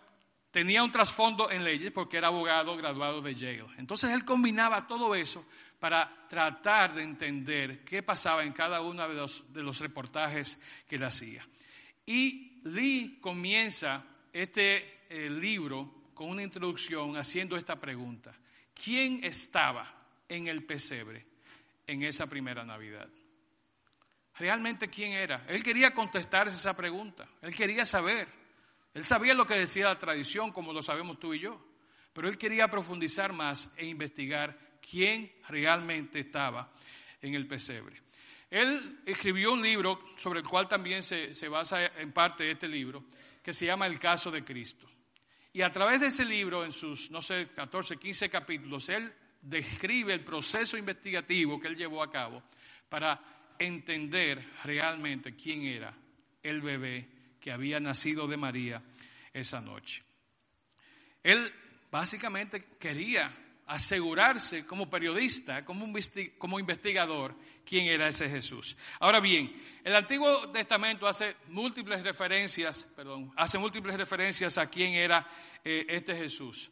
tenía 0.56 0.82
un 0.82 0.90
trasfondo 0.90 1.50
en 1.50 1.62
leyes 1.62 1.92
porque 1.92 2.16
era 2.16 2.28
abogado 2.28 2.74
graduado 2.78 3.20
de 3.20 3.34
Yale. 3.34 3.66
Entonces 3.76 4.10
él 4.10 4.24
combinaba 4.24 4.86
todo 4.86 5.14
eso 5.14 5.44
para 5.78 6.10
tratar 6.30 6.94
de 6.94 7.02
entender 7.02 7.84
qué 7.84 8.02
pasaba 8.02 8.42
en 8.42 8.54
cada 8.54 8.80
uno 8.80 9.06
de 9.06 9.62
los, 9.62 9.80
reportajes 9.80 10.58
que 10.88 10.96
él 10.96 11.04
hacía. 11.04 11.46
Y 12.06 12.62
Lee 12.64 13.18
comienza 13.20 14.02
este 14.32 15.00
eh, 15.10 15.28
libro 15.28 16.06
con 16.14 16.30
una 16.30 16.42
introducción 16.42 17.18
haciendo 17.18 17.58
esta 17.58 17.78
pregunta. 17.78 18.32
¿Quién 18.72 19.24
estaba 19.24 19.94
en 20.26 20.48
el 20.48 20.64
pesebre 20.64 21.26
en 21.86 22.02
esa 22.02 22.26
primera 22.28 22.64
Navidad? 22.64 23.08
¿Realmente 24.38 24.88
quién 24.88 25.12
era? 25.12 25.44
Él 25.48 25.62
quería 25.62 25.92
contestarse 25.92 26.56
esa 26.56 26.74
pregunta. 26.74 27.28
Él 27.42 27.54
quería 27.54 27.84
saber. 27.84 28.45
Él 28.96 29.04
sabía 29.04 29.34
lo 29.34 29.46
que 29.46 29.58
decía 29.58 29.88
la 29.88 29.98
tradición, 29.98 30.52
como 30.52 30.72
lo 30.72 30.80
sabemos 30.80 31.20
tú 31.20 31.34
y 31.34 31.40
yo, 31.40 31.62
pero 32.14 32.30
él 32.30 32.38
quería 32.38 32.70
profundizar 32.70 33.34
más 33.34 33.70
e 33.76 33.84
investigar 33.84 34.58
quién 34.80 35.30
realmente 35.50 36.20
estaba 36.20 36.72
en 37.20 37.34
el 37.34 37.46
pesebre. 37.46 38.00
Él 38.48 39.02
escribió 39.04 39.52
un 39.52 39.60
libro 39.60 40.00
sobre 40.16 40.40
el 40.40 40.46
cual 40.46 40.66
también 40.66 41.02
se, 41.02 41.34
se 41.34 41.46
basa 41.46 41.84
en 42.00 42.10
parte 42.12 42.50
este 42.50 42.68
libro, 42.68 43.04
que 43.42 43.52
se 43.52 43.66
llama 43.66 43.86
El 43.86 44.00
caso 44.00 44.30
de 44.30 44.42
Cristo. 44.42 44.86
Y 45.52 45.60
a 45.60 45.70
través 45.70 46.00
de 46.00 46.06
ese 46.06 46.24
libro, 46.24 46.64
en 46.64 46.72
sus, 46.72 47.10
no 47.10 47.20
sé, 47.20 47.48
14, 47.54 47.98
15 47.98 48.30
capítulos, 48.30 48.88
él 48.88 49.12
describe 49.42 50.14
el 50.14 50.24
proceso 50.24 50.78
investigativo 50.78 51.60
que 51.60 51.68
él 51.68 51.76
llevó 51.76 52.02
a 52.02 52.10
cabo 52.10 52.42
para 52.88 53.20
entender 53.58 54.42
realmente 54.64 55.36
quién 55.36 55.66
era 55.66 55.92
el 56.42 56.62
bebé 56.62 57.15
que 57.46 57.52
había 57.52 57.78
nacido 57.78 58.26
de 58.26 58.36
María 58.36 58.82
esa 59.32 59.60
noche. 59.60 60.02
Él 61.22 61.54
básicamente 61.92 62.70
quería 62.76 63.32
asegurarse 63.66 64.66
como 64.66 64.90
periodista, 64.90 65.64
como, 65.64 65.86
como 66.38 66.58
investigador, 66.58 67.36
quién 67.64 67.86
era 67.86 68.08
ese 68.08 68.28
Jesús. 68.28 68.76
Ahora 68.98 69.20
bien, 69.20 69.62
el 69.84 69.94
Antiguo 69.94 70.50
Testamento 70.50 71.06
hace 71.06 71.36
múltiples 71.46 72.02
referencias, 72.02 72.82
perdón, 72.96 73.32
hace 73.36 73.58
múltiples 73.58 73.96
referencias 73.96 74.58
a 74.58 74.68
quién 74.68 74.94
era 74.94 75.24
eh, 75.64 75.86
este 75.88 76.16
Jesús. 76.16 76.68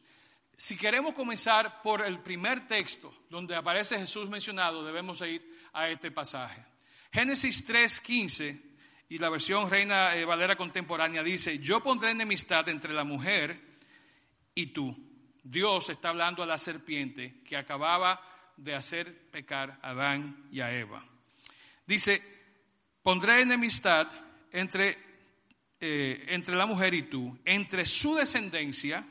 Si 0.56 0.76
queremos 0.76 1.14
comenzar 1.14 1.82
por 1.82 2.04
el 2.04 2.18
primer 2.18 2.66
texto 2.66 3.14
donde 3.30 3.54
aparece 3.54 3.96
Jesús 3.96 4.28
mencionado, 4.28 4.84
debemos 4.84 5.20
ir 5.20 5.40
a 5.72 5.88
este 5.88 6.10
pasaje. 6.10 6.64
Génesis 7.12 7.64
3:15 7.64 8.73
y 9.08 9.18
la 9.18 9.30
versión 9.30 9.68
Reina 9.68 10.16
eh, 10.16 10.24
Valera 10.24 10.56
contemporánea 10.56 11.22
dice, 11.22 11.58
yo 11.58 11.80
pondré 11.80 12.10
enemistad 12.10 12.68
entre 12.68 12.92
la 12.92 13.04
mujer 13.04 13.60
y 14.54 14.66
tú 14.68 14.96
Dios 15.44 15.90
está 15.90 16.08
hablando 16.08 16.42
a 16.42 16.46
la 16.46 16.56
serpiente 16.56 17.42
que 17.44 17.56
acababa 17.56 18.20
de 18.56 18.74
hacer 18.74 19.30
pecar 19.30 19.78
a 19.82 19.90
Adán 19.90 20.48
y 20.50 20.60
a 20.60 20.72
Eva. 20.72 21.04
Dice, 21.86 22.22
pondré 23.02 23.42
enemistad 23.42 24.08
entre, 24.50 24.96
eh, 25.78 26.24
entre 26.28 26.56
la 26.56 26.64
mujer 26.64 26.94
y 26.94 27.02
tú, 27.04 27.38
entre 27.44 27.84
su 27.84 28.14
descendencia 28.14 29.04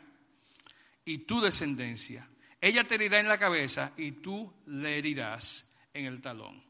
y 1.06 1.20
tu 1.20 1.40
descendencia. 1.40 2.28
Ella 2.60 2.84
te 2.86 2.96
herirá 2.96 3.20
en 3.20 3.28
la 3.28 3.38
cabeza 3.38 3.94
y 3.96 4.14
tú 4.14 4.52
le 4.66 4.98
herirás 4.98 5.72
en 5.94 6.06
el 6.06 6.20
talón. 6.20 6.64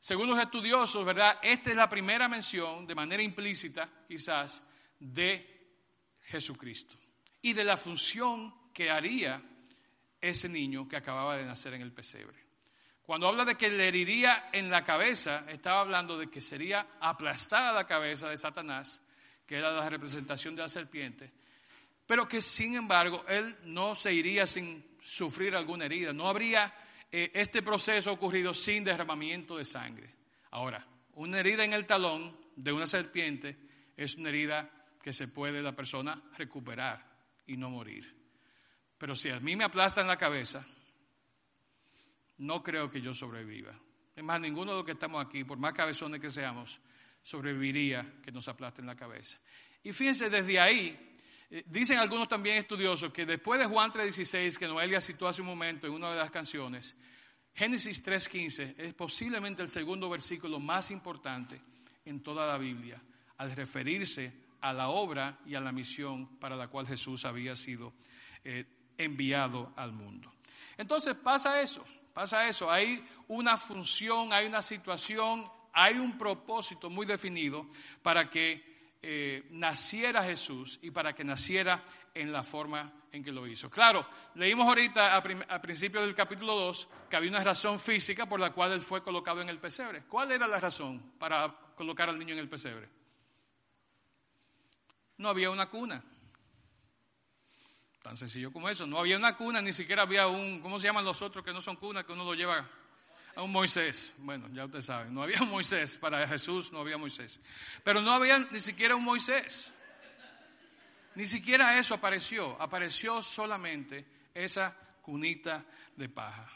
Según 0.00 0.28
los 0.28 0.38
estudiosos, 0.38 1.04
¿verdad? 1.04 1.38
Esta 1.42 1.70
es 1.70 1.76
la 1.76 1.88
primera 1.88 2.26
mención, 2.26 2.86
de 2.86 2.94
manera 2.94 3.22
implícita 3.22 3.88
quizás, 4.08 4.62
de 4.98 5.46
Jesucristo 6.22 6.96
y 7.42 7.52
de 7.52 7.64
la 7.64 7.76
función 7.76 8.72
que 8.72 8.90
haría 8.90 9.42
ese 10.20 10.48
niño 10.48 10.88
que 10.88 10.96
acababa 10.96 11.36
de 11.36 11.44
nacer 11.44 11.74
en 11.74 11.82
el 11.82 11.92
pesebre. 11.92 12.38
Cuando 13.02 13.26
habla 13.26 13.44
de 13.44 13.56
que 13.56 13.68
le 13.68 13.88
heriría 13.88 14.50
en 14.52 14.70
la 14.70 14.84
cabeza, 14.84 15.44
estaba 15.48 15.80
hablando 15.80 16.16
de 16.16 16.30
que 16.30 16.40
sería 16.40 16.86
aplastada 17.00 17.72
la 17.72 17.86
cabeza 17.86 18.28
de 18.28 18.36
Satanás, 18.36 19.02
que 19.46 19.56
era 19.56 19.72
la 19.72 19.88
representación 19.88 20.54
de 20.54 20.62
la 20.62 20.68
serpiente, 20.68 21.30
pero 22.06 22.28
que 22.28 22.40
sin 22.40 22.76
embargo 22.76 23.24
él 23.28 23.56
no 23.64 23.94
se 23.94 24.12
iría 24.12 24.46
sin 24.46 24.96
sufrir 25.02 25.56
alguna 25.56 25.86
herida. 25.86 26.12
No 26.12 26.28
habría 26.28 26.72
eh, 27.12 27.30
este 27.34 27.62
proceso 27.62 28.12
ocurrido 28.12 28.54
sin 28.54 28.84
derramamiento 28.84 29.56
de 29.56 29.64
sangre. 29.64 30.14
Ahora, 30.50 30.86
una 31.14 31.40
herida 31.40 31.64
en 31.64 31.72
el 31.72 31.86
talón 31.86 32.36
de 32.56 32.72
una 32.72 32.86
serpiente 32.86 33.56
es 33.96 34.14
una 34.16 34.28
herida 34.28 34.70
que 35.02 35.12
se 35.12 35.28
puede 35.28 35.62
la 35.62 35.74
persona 35.74 36.22
recuperar 36.36 37.04
y 37.46 37.56
no 37.56 37.70
morir. 37.70 38.16
Pero 38.98 39.14
si 39.14 39.30
a 39.30 39.40
mí 39.40 39.56
me 39.56 39.64
aplastan 39.64 40.06
la 40.06 40.16
cabeza, 40.16 40.64
no 42.38 42.62
creo 42.62 42.90
que 42.90 43.00
yo 43.00 43.14
sobreviva. 43.14 43.74
Es 44.14 44.22
más, 44.22 44.40
ninguno 44.40 44.72
de 44.72 44.78
los 44.78 44.86
que 44.86 44.92
estamos 44.92 45.24
aquí, 45.24 45.44
por 45.44 45.58
más 45.58 45.72
cabezones 45.72 46.20
que 46.20 46.30
seamos, 46.30 46.80
sobreviviría 47.22 48.20
que 48.22 48.32
nos 48.32 48.48
aplasten 48.48 48.86
la 48.86 48.96
cabeza. 48.96 49.38
Y 49.82 49.92
fíjense, 49.92 50.28
desde 50.28 50.60
ahí, 50.60 51.09
dicen 51.66 51.98
algunos 51.98 52.28
también 52.28 52.58
estudiosos 52.58 53.12
que 53.12 53.26
después 53.26 53.58
de 53.58 53.66
Juan 53.66 53.90
3.16, 53.90 54.56
que 54.56 54.68
Noelia 54.68 55.00
citó 55.00 55.26
hace 55.26 55.42
un 55.42 55.48
momento 55.48 55.86
en 55.86 55.92
una 55.92 56.12
de 56.12 56.18
las 56.18 56.30
canciones, 56.30 56.96
Génesis 57.54 58.04
3.15 58.04 58.74
es 58.78 58.94
posiblemente 58.94 59.62
el 59.62 59.68
segundo 59.68 60.08
versículo 60.08 60.60
más 60.60 60.90
importante 60.90 61.60
en 62.04 62.22
toda 62.22 62.46
la 62.46 62.56
Biblia, 62.56 63.00
al 63.38 63.52
referirse 63.52 64.32
a 64.60 64.72
la 64.72 64.88
obra 64.88 65.38
y 65.44 65.54
a 65.54 65.60
la 65.60 65.72
misión 65.72 66.38
para 66.38 66.56
la 66.56 66.68
cual 66.68 66.86
Jesús 66.86 67.24
había 67.24 67.56
sido 67.56 67.92
eh, 68.44 68.64
enviado 68.96 69.72
al 69.76 69.92
mundo. 69.92 70.32
Entonces 70.76 71.16
pasa 71.16 71.60
eso, 71.60 71.84
pasa 72.14 72.48
eso. 72.48 72.70
Hay 72.70 73.04
una 73.28 73.56
función, 73.56 74.32
hay 74.32 74.46
una 74.46 74.62
situación, 74.62 75.46
hay 75.72 75.98
un 75.98 76.16
propósito 76.16 76.88
muy 76.88 77.06
definido 77.06 77.68
para 78.02 78.30
que 78.30 78.69
eh, 79.02 79.46
naciera 79.50 80.22
Jesús 80.22 80.78
y 80.82 80.90
para 80.90 81.14
que 81.14 81.24
naciera 81.24 81.82
en 82.14 82.32
la 82.32 82.42
forma 82.42 82.92
en 83.12 83.24
que 83.24 83.32
lo 83.32 83.46
hizo. 83.46 83.70
Claro, 83.70 84.06
leímos 84.34 84.68
ahorita 84.68 85.16
al 85.16 85.60
principio 85.60 86.00
del 86.02 86.14
capítulo 86.14 86.54
2 86.54 86.88
que 87.08 87.16
había 87.16 87.30
una 87.30 87.42
razón 87.42 87.80
física 87.80 88.26
por 88.26 88.40
la 88.40 88.52
cual 88.52 88.72
él 88.72 88.80
fue 88.80 89.02
colocado 89.02 89.40
en 89.40 89.48
el 89.48 89.58
pesebre. 89.58 90.02
¿Cuál 90.02 90.32
era 90.32 90.46
la 90.46 90.60
razón 90.60 91.14
para 91.18 91.54
colocar 91.74 92.08
al 92.08 92.18
niño 92.18 92.34
en 92.34 92.40
el 92.40 92.48
pesebre? 92.48 92.88
No 95.16 95.28
había 95.28 95.50
una 95.50 95.68
cuna. 95.68 96.02
Tan 98.02 98.16
sencillo 98.16 98.52
como 98.52 98.68
eso. 98.68 98.86
No 98.86 98.98
había 98.98 99.16
una 99.16 99.36
cuna, 99.36 99.60
ni 99.60 99.72
siquiera 99.72 100.02
había 100.02 100.26
un, 100.26 100.60
¿cómo 100.60 100.78
se 100.78 100.86
llaman 100.86 101.04
los 101.04 101.20
otros 101.20 101.44
que 101.44 101.52
no 101.52 101.60
son 101.60 101.76
cunas, 101.76 102.04
que 102.04 102.12
uno 102.12 102.24
lo 102.24 102.34
lleva 102.34 102.66
a 103.34 103.42
un 103.42 103.52
Moisés? 103.52 104.12
Bueno, 104.18 104.48
ya 104.52 104.64
usted 104.64 104.82
sabe, 104.82 105.10
no 105.10 105.22
había 105.22 105.42
un 105.42 105.50
Moisés. 105.50 105.96
Para 105.96 106.26
Jesús 106.26 106.72
no 106.72 106.80
había 106.80 106.96
Moisés. 106.96 107.40
Pero 107.84 108.00
no 108.00 108.12
había 108.12 108.38
ni 108.38 108.60
siquiera 108.60 108.96
un 108.96 109.04
Moisés. 109.04 109.72
Ni 111.14 111.26
siquiera 111.26 111.78
eso 111.78 111.94
apareció. 111.94 112.60
Apareció 112.60 113.22
solamente 113.22 114.06
esa 114.34 114.76
cunita 115.02 115.64
de 115.96 116.08
paja. 116.08 116.48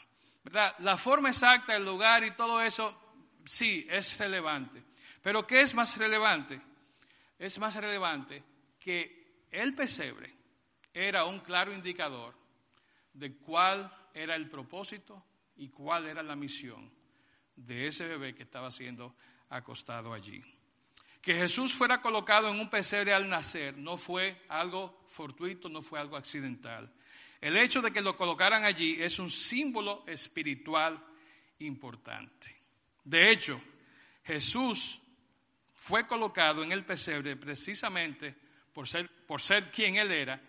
¿Verdad? 0.43 0.75
La 0.79 0.97
forma 0.97 1.29
exacta, 1.29 1.75
el 1.75 1.83
lugar 1.83 2.23
y 2.23 2.31
todo 2.31 2.61
eso, 2.61 2.95
sí, 3.43 3.87
es 3.89 4.17
relevante. 4.17 4.83
Pero 5.21 5.45
¿qué 5.45 5.61
es 5.61 5.73
más 5.73 5.97
relevante? 5.97 6.61
Es 7.39 7.57
más 7.57 7.75
relevante 7.75 8.43
que 8.79 9.47
el 9.51 9.73
pesebre 9.73 10.33
era 10.93 11.25
un 11.25 11.39
claro 11.39 11.73
indicador 11.73 12.35
de 13.11 13.35
cuál 13.37 13.91
era 14.13 14.35
el 14.35 14.49
propósito 14.49 15.23
y 15.57 15.69
cuál 15.69 16.07
era 16.07 16.23
la 16.23 16.35
misión 16.35 16.91
de 17.55 17.87
ese 17.87 18.07
bebé 18.07 18.35
que 18.35 18.43
estaba 18.43 18.71
siendo 18.71 19.15
acostado 19.49 20.13
allí. 20.13 20.43
Que 21.21 21.35
Jesús 21.35 21.73
fuera 21.73 22.01
colocado 22.01 22.49
en 22.49 22.59
un 22.59 22.69
pesebre 22.69 23.13
al 23.13 23.27
nacer 23.27 23.77
no 23.77 23.97
fue 23.97 24.43
algo 24.49 25.05
fortuito, 25.07 25.69
no 25.69 25.81
fue 25.81 25.99
algo 25.99 26.17
accidental. 26.17 26.91
El 27.41 27.57
hecho 27.57 27.81
de 27.81 27.91
que 27.91 28.01
lo 28.01 28.15
colocaran 28.15 28.63
allí 28.63 29.01
es 29.01 29.19
un 29.19 29.29
símbolo 29.29 30.03
espiritual 30.07 31.03
importante. 31.59 32.61
De 33.03 33.31
hecho, 33.31 33.59
Jesús 34.23 35.01
fue 35.73 36.07
colocado 36.07 36.63
en 36.63 36.71
el 36.71 36.85
pesebre 36.85 37.35
precisamente 37.35 38.35
por 38.73 38.87
ser, 38.87 39.09
por 39.25 39.41
ser 39.41 39.71
quien 39.71 39.95
Él 39.95 40.11
era 40.11 40.41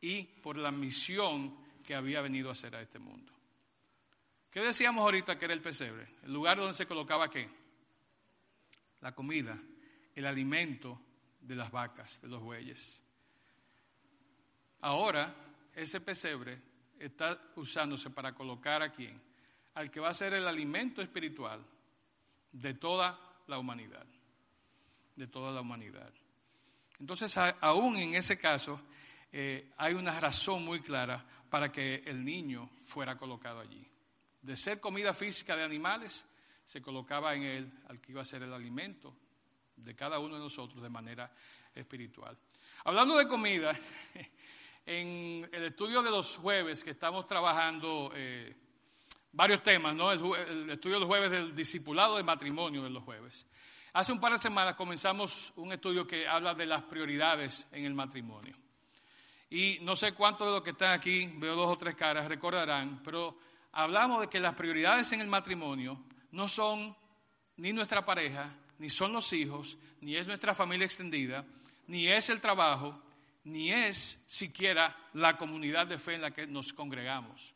y 0.00 0.24
por 0.24 0.56
la 0.56 0.70
misión 0.70 1.56
que 1.84 1.94
había 1.94 2.20
venido 2.20 2.48
a 2.48 2.52
hacer 2.52 2.74
a 2.74 2.82
este 2.82 2.98
mundo. 2.98 3.37
¿Qué 4.50 4.60
decíamos 4.60 5.02
ahorita 5.02 5.38
que 5.38 5.44
era 5.44 5.54
el 5.54 5.60
pesebre? 5.60 6.06
El 6.22 6.32
lugar 6.32 6.56
donde 6.56 6.74
se 6.74 6.86
colocaba 6.86 7.30
qué? 7.30 7.48
La 9.00 9.14
comida, 9.14 9.58
el 10.14 10.26
alimento 10.26 11.00
de 11.40 11.54
las 11.54 11.70
vacas, 11.70 12.20
de 12.20 12.28
los 12.28 12.42
bueyes. 12.42 13.02
Ahora, 14.80 15.34
ese 15.74 16.00
pesebre 16.00 16.60
está 16.98 17.38
usándose 17.56 18.10
para 18.10 18.34
colocar 18.34 18.82
a 18.82 18.92
quién? 18.92 19.20
Al 19.74 19.90
que 19.90 20.00
va 20.00 20.08
a 20.08 20.14
ser 20.14 20.32
el 20.34 20.46
alimento 20.48 21.02
espiritual 21.02 21.64
de 22.52 22.74
toda 22.74 23.18
la 23.46 23.58
humanidad. 23.58 24.06
De 25.14 25.26
toda 25.26 25.52
la 25.52 25.60
humanidad. 25.60 26.12
Entonces, 26.98 27.36
aún 27.60 27.96
en 27.96 28.14
ese 28.14 28.38
caso, 28.38 28.80
eh, 29.30 29.70
hay 29.76 29.94
una 29.94 30.18
razón 30.18 30.64
muy 30.64 30.80
clara 30.80 31.24
para 31.50 31.70
que 31.70 32.02
el 32.06 32.24
niño 32.24 32.70
fuera 32.80 33.16
colocado 33.16 33.60
allí. 33.60 33.86
De 34.48 34.56
ser 34.56 34.80
comida 34.80 35.12
física 35.12 35.54
de 35.54 35.62
animales, 35.62 36.24
se 36.64 36.80
colocaba 36.80 37.34
en 37.34 37.42
él 37.42 37.72
al 37.86 38.00
que 38.00 38.12
iba 38.12 38.22
a 38.22 38.24
ser 38.24 38.42
el 38.44 38.54
alimento 38.54 39.14
de 39.76 39.94
cada 39.94 40.18
uno 40.18 40.36
de 40.36 40.40
nosotros 40.40 40.82
de 40.82 40.88
manera 40.88 41.30
espiritual. 41.74 42.34
Hablando 42.84 43.18
de 43.18 43.28
comida, 43.28 43.78
en 44.86 45.46
el 45.52 45.64
estudio 45.64 46.02
de 46.02 46.10
los 46.10 46.38
jueves 46.38 46.82
que 46.82 46.92
estamos 46.92 47.26
trabajando 47.26 48.10
eh, 48.14 48.56
varios 49.32 49.62
temas, 49.62 49.94
¿no? 49.94 50.10
El, 50.10 50.20
el, 50.48 50.70
estudio 50.70 50.94
de 50.94 51.00
los 51.00 51.08
jueves 51.10 51.30
del 51.30 51.54
discipulado 51.54 52.16
de 52.16 52.22
matrimonio 52.22 52.82
de 52.82 52.88
los 52.88 53.04
jueves. 53.04 53.46
Hace 53.92 54.12
un 54.12 54.18
par 54.18 54.32
de 54.32 54.38
semanas 54.38 54.76
comenzamos 54.76 55.52
un 55.56 55.74
estudio 55.74 56.06
que 56.06 56.26
habla 56.26 56.54
de 56.54 56.64
las 56.64 56.84
prioridades 56.84 57.66
en 57.70 57.84
el 57.84 57.92
matrimonio. 57.92 58.56
Y 59.50 59.78
no 59.82 59.94
sé 59.94 60.14
cuántos 60.14 60.46
de 60.46 60.54
los 60.54 60.62
que 60.62 60.70
están 60.70 60.92
aquí, 60.92 61.34
veo 61.36 61.54
dos 61.54 61.68
o 61.68 61.76
tres 61.76 61.94
caras, 61.94 62.28
recordarán, 62.28 63.02
pero 63.04 63.47
hablamos 63.72 64.20
de 64.20 64.28
que 64.28 64.40
las 64.40 64.54
prioridades 64.54 65.10
en 65.12 65.20
el 65.20 65.28
matrimonio 65.28 66.02
no 66.32 66.48
son 66.48 66.96
ni 67.56 67.72
nuestra 67.72 68.04
pareja, 68.04 68.50
ni 68.78 68.90
son 68.90 69.12
los 69.12 69.32
hijos, 69.32 69.78
ni 70.00 70.16
es 70.16 70.26
nuestra 70.26 70.54
familia 70.54 70.86
extendida, 70.86 71.44
ni 71.86 72.08
es 72.08 72.28
el 72.28 72.40
trabajo, 72.40 73.02
ni 73.44 73.72
es 73.72 74.24
siquiera 74.28 74.96
la 75.14 75.36
comunidad 75.36 75.86
de 75.86 75.98
fe 75.98 76.14
en 76.14 76.22
la 76.22 76.30
que 76.30 76.46
nos 76.46 76.72
congregamos. 76.72 77.54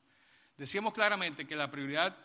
Decíamos 0.57 0.93
claramente 0.93 1.47
que 1.47 1.57
la 1.57 1.71
prioridad 1.71 2.17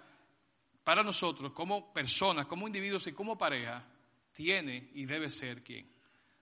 para 0.83 1.03
nosotros 1.03 1.51
como 1.51 1.93
personas, 1.93 2.45
como 2.45 2.65
individuos 2.65 3.07
y 3.07 3.11
como 3.11 3.37
pareja, 3.37 3.83
tiene 4.31 4.89
y 4.93 5.05
debe 5.05 5.29
ser 5.29 5.63
quién? 5.63 5.89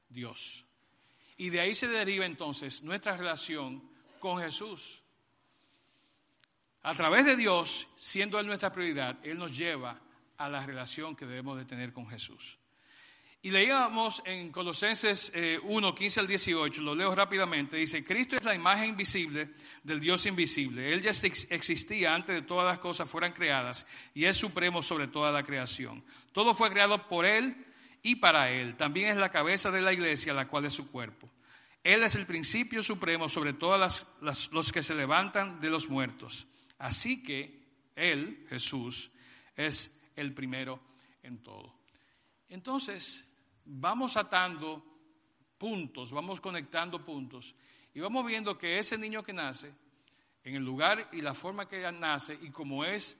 Dios. 0.07 0.65
Y 1.37 1.49
de 1.49 1.61
ahí 1.61 1.73
se 1.73 1.87
deriva 1.87 2.25
entonces 2.25 2.83
nuestra 2.83 3.17
relación 3.17 3.89
con 4.19 4.39
Jesús. 4.39 5.01
A 6.85 6.93
través 6.93 7.25
de 7.25 7.35
Dios, 7.35 7.87
siendo 7.97 8.39
Él 8.39 8.45
nuestra 8.45 8.71
prioridad, 8.71 9.17
Él 9.23 9.39
nos 9.39 9.57
lleva 9.57 9.99
a 10.37 10.47
la 10.47 10.63
relación 10.63 11.15
que 11.15 11.25
debemos 11.25 11.57
de 11.57 11.65
tener 11.65 11.91
con 11.91 12.07
Jesús. 12.07 12.59
Y 13.41 13.49
leíamos 13.49 14.21
en 14.23 14.51
Colosenses 14.51 15.33
1, 15.63 15.89
eh, 15.89 15.95
15 15.95 16.19
al 16.19 16.27
18, 16.27 16.83
lo 16.83 16.93
leo 16.93 17.15
rápidamente, 17.15 17.77
dice, 17.77 18.05
Cristo 18.05 18.35
es 18.35 18.43
la 18.43 18.53
imagen 18.53 18.95
visible 18.95 19.49
del 19.81 19.99
Dios 19.99 20.27
invisible. 20.27 20.93
Él 20.93 21.01
ya 21.01 21.09
existía 21.09 22.13
antes 22.13 22.35
de 22.35 22.43
todas 22.43 22.67
las 22.67 22.77
cosas 22.77 23.09
fueran 23.09 23.33
creadas 23.33 23.87
y 24.13 24.25
es 24.25 24.37
supremo 24.37 24.83
sobre 24.83 25.07
toda 25.07 25.31
la 25.31 25.41
creación. 25.41 26.03
Todo 26.33 26.53
fue 26.53 26.69
creado 26.69 27.07
por 27.07 27.25
Él 27.25 27.65
y 28.03 28.17
para 28.17 28.51
Él. 28.51 28.75
También 28.75 29.09
es 29.09 29.17
la 29.17 29.31
cabeza 29.31 29.71
de 29.71 29.81
la 29.81 29.91
iglesia, 29.91 30.35
la 30.35 30.47
cual 30.47 30.65
es 30.65 30.73
su 30.73 30.91
cuerpo. 30.91 31.31
Él 31.83 32.03
es 32.03 32.13
el 32.13 32.27
principio 32.27 32.83
supremo 32.83 33.27
sobre 33.27 33.53
todos 33.53 34.05
los 34.51 34.71
que 34.71 34.83
se 34.83 34.93
levantan 34.93 35.59
de 35.59 35.71
los 35.71 35.89
muertos. 35.89 36.45
Así 36.77 37.23
que 37.23 37.63
Él, 37.95 38.45
Jesús, 38.49 39.11
es 39.55 40.01
el 40.15 40.33
primero 40.33 40.79
en 41.23 41.41
todo. 41.41 41.73
Entonces, 42.49 43.25
vamos 43.65 44.17
atando 44.17 44.83
puntos, 45.57 46.11
vamos 46.11 46.41
conectando 46.41 47.03
puntos 47.03 47.55
y 47.93 47.99
vamos 47.99 48.25
viendo 48.25 48.57
que 48.57 48.77
ese 48.77 48.97
niño 48.97 49.23
que 49.23 49.33
nace, 49.33 49.73
en 50.43 50.55
el 50.55 50.63
lugar 50.63 51.09
y 51.11 51.21
la 51.21 51.33
forma 51.33 51.67
que 51.67 51.91
nace 51.91 52.37
y 52.41 52.51
como 52.51 52.85
es 52.85 53.17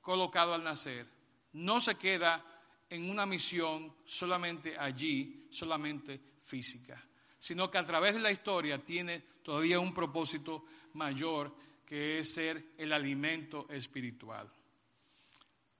colocado 0.00 0.54
al 0.54 0.62
nacer, 0.62 1.06
no 1.54 1.80
se 1.80 1.96
queda 1.96 2.44
en 2.88 3.10
una 3.10 3.26
misión 3.26 3.94
solamente 4.04 4.78
allí, 4.78 5.48
solamente 5.50 6.20
física, 6.38 7.04
sino 7.38 7.70
que 7.70 7.78
a 7.78 7.84
través 7.84 8.14
de 8.14 8.20
la 8.20 8.30
historia 8.30 8.82
tiene 8.82 9.20
todavía 9.42 9.80
un 9.80 9.92
propósito 9.92 10.66
mayor 10.94 11.54
que 11.88 12.18
es 12.18 12.34
ser 12.34 12.74
el 12.76 12.92
alimento 12.92 13.66
espiritual. 13.70 14.52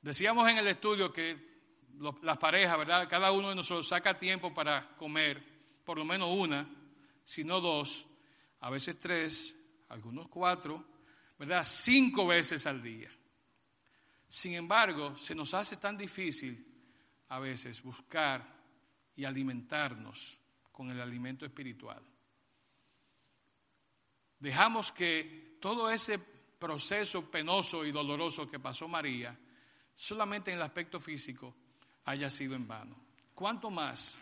Decíamos 0.00 0.48
en 0.48 0.56
el 0.56 0.66
estudio 0.66 1.12
que 1.12 1.36
las 2.22 2.38
parejas, 2.38 2.78
¿verdad? 2.78 3.06
Cada 3.06 3.30
uno 3.30 3.50
de 3.50 3.54
nosotros 3.54 3.86
saca 3.86 4.18
tiempo 4.18 4.54
para 4.54 4.96
comer, 4.96 5.44
por 5.84 5.98
lo 5.98 6.06
menos 6.06 6.30
una, 6.34 6.66
si 7.24 7.44
no 7.44 7.60
dos, 7.60 8.06
a 8.60 8.70
veces 8.70 8.98
tres, 8.98 9.54
algunos 9.90 10.28
cuatro, 10.28 10.82
¿verdad? 11.38 11.62
Cinco 11.66 12.26
veces 12.26 12.66
al 12.66 12.82
día. 12.82 13.10
Sin 14.28 14.54
embargo, 14.54 15.14
se 15.14 15.34
nos 15.34 15.52
hace 15.52 15.76
tan 15.76 15.98
difícil 15.98 16.66
a 17.28 17.38
veces 17.38 17.82
buscar 17.82 18.46
y 19.14 19.26
alimentarnos 19.26 20.38
con 20.72 20.90
el 20.90 21.02
alimento 21.02 21.44
espiritual. 21.44 22.02
Dejamos 24.38 24.90
que 24.90 25.47
todo 25.60 25.90
ese 25.90 26.18
proceso 26.58 27.30
penoso 27.30 27.84
y 27.84 27.92
doloroso 27.92 28.50
que 28.50 28.58
pasó 28.58 28.88
María, 28.88 29.36
solamente 29.94 30.50
en 30.50 30.58
el 30.58 30.62
aspecto 30.62 30.98
físico, 30.98 31.54
haya 32.04 32.30
sido 32.30 32.54
en 32.54 32.66
vano. 32.66 32.96
¿Cuánto 33.34 33.70
más 33.70 34.18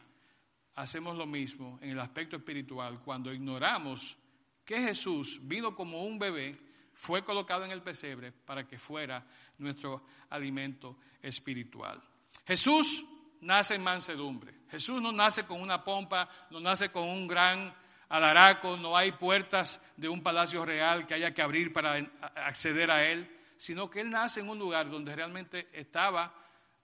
hacemos 0.74 1.16
lo 1.16 1.26
mismo 1.26 1.78
en 1.80 1.90
el 1.90 2.00
aspecto 2.00 2.36
espiritual 2.36 3.00
cuando 3.02 3.32
ignoramos 3.32 4.16
que 4.64 4.78
Jesús 4.80 5.40
vino 5.42 5.74
como 5.74 6.04
un 6.04 6.18
bebé, 6.18 6.58
fue 6.92 7.24
colocado 7.24 7.64
en 7.64 7.70
el 7.70 7.82
pesebre 7.82 8.32
para 8.32 8.66
que 8.66 8.78
fuera 8.78 9.24
nuestro 9.58 10.04
alimento 10.30 10.98
espiritual? 11.22 12.02
Jesús 12.46 13.04
nace 13.40 13.74
en 13.74 13.82
mansedumbre. 13.82 14.54
Jesús 14.70 15.00
no 15.00 15.12
nace 15.12 15.46
con 15.46 15.60
una 15.60 15.82
pompa, 15.82 16.28
no 16.50 16.60
nace 16.60 16.90
con 16.90 17.04
un 17.04 17.26
gran 17.26 17.74
alaraco, 18.08 18.76
no 18.76 18.96
hay 18.96 19.12
puertas 19.12 19.82
de 19.96 20.08
un 20.08 20.22
palacio 20.22 20.64
real 20.64 21.06
que 21.06 21.14
haya 21.14 21.34
que 21.34 21.42
abrir 21.42 21.72
para 21.72 21.96
acceder 22.36 22.90
a 22.90 23.08
él, 23.08 23.30
sino 23.56 23.90
que 23.90 24.00
él 24.00 24.10
nace 24.10 24.40
en 24.40 24.48
un 24.48 24.58
lugar 24.58 24.90
donde 24.90 25.14
realmente 25.14 25.68
estaba 25.72 26.34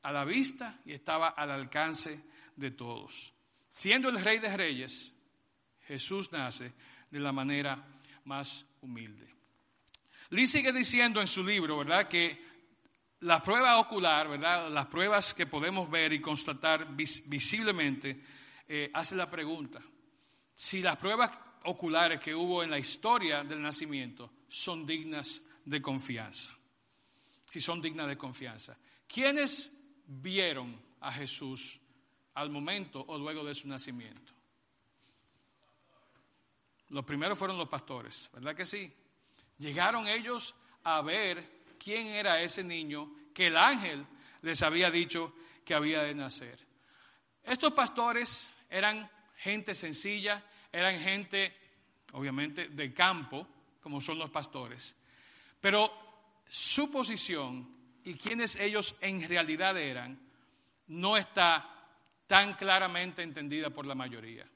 a 0.02 0.12
la 0.12 0.24
vista 0.24 0.80
y 0.84 0.92
estaba 0.92 1.28
al 1.28 1.50
alcance 1.50 2.24
de 2.56 2.70
todos. 2.70 3.32
Siendo 3.68 4.08
el 4.08 4.20
rey 4.20 4.38
de 4.38 4.56
reyes, 4.56 5.12
Jesús 5.86 6.32
nace 6.32 6.72
de 7.10 7.20
la 7.20 7.32
manera 7.32 7.82
más 8.24 8.64
humilde. 8.80 9.28
Lee 10.30 10.46
sigue 10.46 10.72
diciendo 10.72 11.20
en 11.20 11.28
su 11.28 11.44
libro, 11.44 11.78
¿verdad?, 11.78 12.08
que 12.08 12.42
la 13.20 13.42
prueba 13.42 13.78
ocular, 13.78 14.28
¿verdad?, 14.28 14.70
las 14.70 14.86
pruebas 14.86 15.34
que 15.34 15.46
podemos 15.46 15.90
ver 15.90 16.12
y 16.12 16.20
constatar 16.20 16.88
visiblemente, 16.94 18.22
eh, 18.66 18.90
hace 18.94 19.14
la 19.14 19.30
pregunta, 19.30 19.80
si 20.54 20.82
las 20.82 20.96
pruebas 20.96 21.30
oculares 21.64 22.20
que 22.20 22.34
hubo 22.34 22.62
en 22.62 22.70
la 22.70 22.78
historia 22.78 23.44
del 23.44 23.62
nacimiento 23.62 24.30
son 24.48 24.84
dignas 24.86 25.42
de 25.64 25.80
confianza. 25.80 26.52
Si 27.48 27.60
son 27.60 27.80
dignas 27.80 28.08
de 28.08 28.16
confianza. 28.16 28.76
¿Quiénes 29.06 29.70
vieron 30.06 30.80
a 31.00 31.12
Jesús 31.12 31.80
al 32.34 32.50
momento 32.50 33.04
o 33.06 33.18
luego 33.18 33.44
de 33.44 33.54
su 33.54 33.68
nacimiento? 33.68 34.32
Los 36.88 37.04
primeros 37.04 37.38
fueron 37.38 37.56
los 37.56 37.68
pastores, 37.68 38.30
¿verdad 38.32 38.54
que 38.54 38.66
sí? 38.66 38.92
Llegaron 39.58 40.06
ellos 40.06 40.54
a 40.84 41.00
ver 41.00 41.62
quién 41.78 42.08
era 42.08 42.42
ese 42.42 42.62
niño 42.62 43.14
que 43.32 43.46
el 43.46 43.56
ángel 43.56 44.06
les 44.42 44.62
había 44.62 44.90
dicho 44.90 45.34
que 45.64 45.74
había 45.74 46.02
de 46.02 46.14
nacer. 46.14 46.58
Estos 47.42 47.72
pastores 47.72 48.50
eran 48.68 49.10
gente 49.42 49.74
sencilla, 49.74 50.42
eran 50.72 50.98
gente, 51.00 51.54
obviamente, 52.12 52.68
de 52.68 52.94
campo, 52.94 53.46
como 53.80 54.00
son 54.00 54.18
los 54.18 54.30
pastores, 54.30 54.94
pero 55.60 55.92
su 56.48 56.90
posición 56.92 57.68
y 58.04 58.14
quiénes 58.14 58.56
ellos 58.56 58.94
en 59.00 59.28
realidad 59.28 59.76
eran 59.76 60.18
no 60.88 61.16
está 61.16 61.68
tan 62.26 62.54
claramente 62.54 63.22
entendida 63.22 63.70
por 63.70 63.86
la 63.86 63.94
mayoría. 63.94 64.46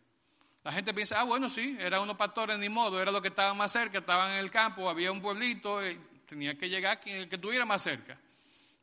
La 0.62 0.72
gente 0.72 0.93
piensa, 0.95 1.20
ah, 1.20 1.24
bueno, 1.24 1.49
sí, 1.49 1.76
eran 1.78 2.03
unos 2.03 2.16
pastores, 2.16 2.59
ni 2.59 2.68
modo, 2.68 3.01
era 3.01 3.11
lo 3.12 3.22
que 3.22 3.28
estaban 3.28 3.57
más 3.57 3.72
cerca, 3.72 3.99
estaban 3.99 4.32
en 4.32 4.39
el 4.39 4.51
campo, 4.51 4.89
había 4.89 5.12
un 5.12 5.20
pueblito, 5.20 5.87
y 5.87 5.99
tenía 6.26 6.57
que 6.59 6.68
llegar 6.68 7.01
quien 7.01 7.28
que 7.28 7.37
estuviera 7.37 7.64
más 7.64 7.82
cerca, 7.82 8.18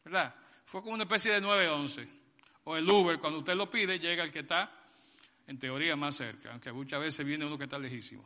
¿verdad? 0.03 0.33
Fue 0.65 0.81
como 0.81 0.93
una 0.93 1.03
especie 1.03 1.33
de 1.33 1.41
911, 1.41 2.07
o 2.65 2.77
el 2.77 2.89
Uber, 2.89 3.19
cuando 3.19 3.39
usted 3.39 3.55
lo 3.55 3.69
pide, 3.69 3.99
llega 3.99 4.23
el 4.23 4.31
que 4.31 4.39
está, 4.39 4.71
en 5.47 5.59
teoría, 5.59 5.95
más 5.95 6.15
cerca, 6.15 6.51
aunque 6.51 6.71
muchas 6.71 6.99
veces 6.99 7.25
viene 7.25 7.45
uno 7.45 7.57
que 7.57 7.65
está 7.65 7.77
lejísimo. 7.77 8.23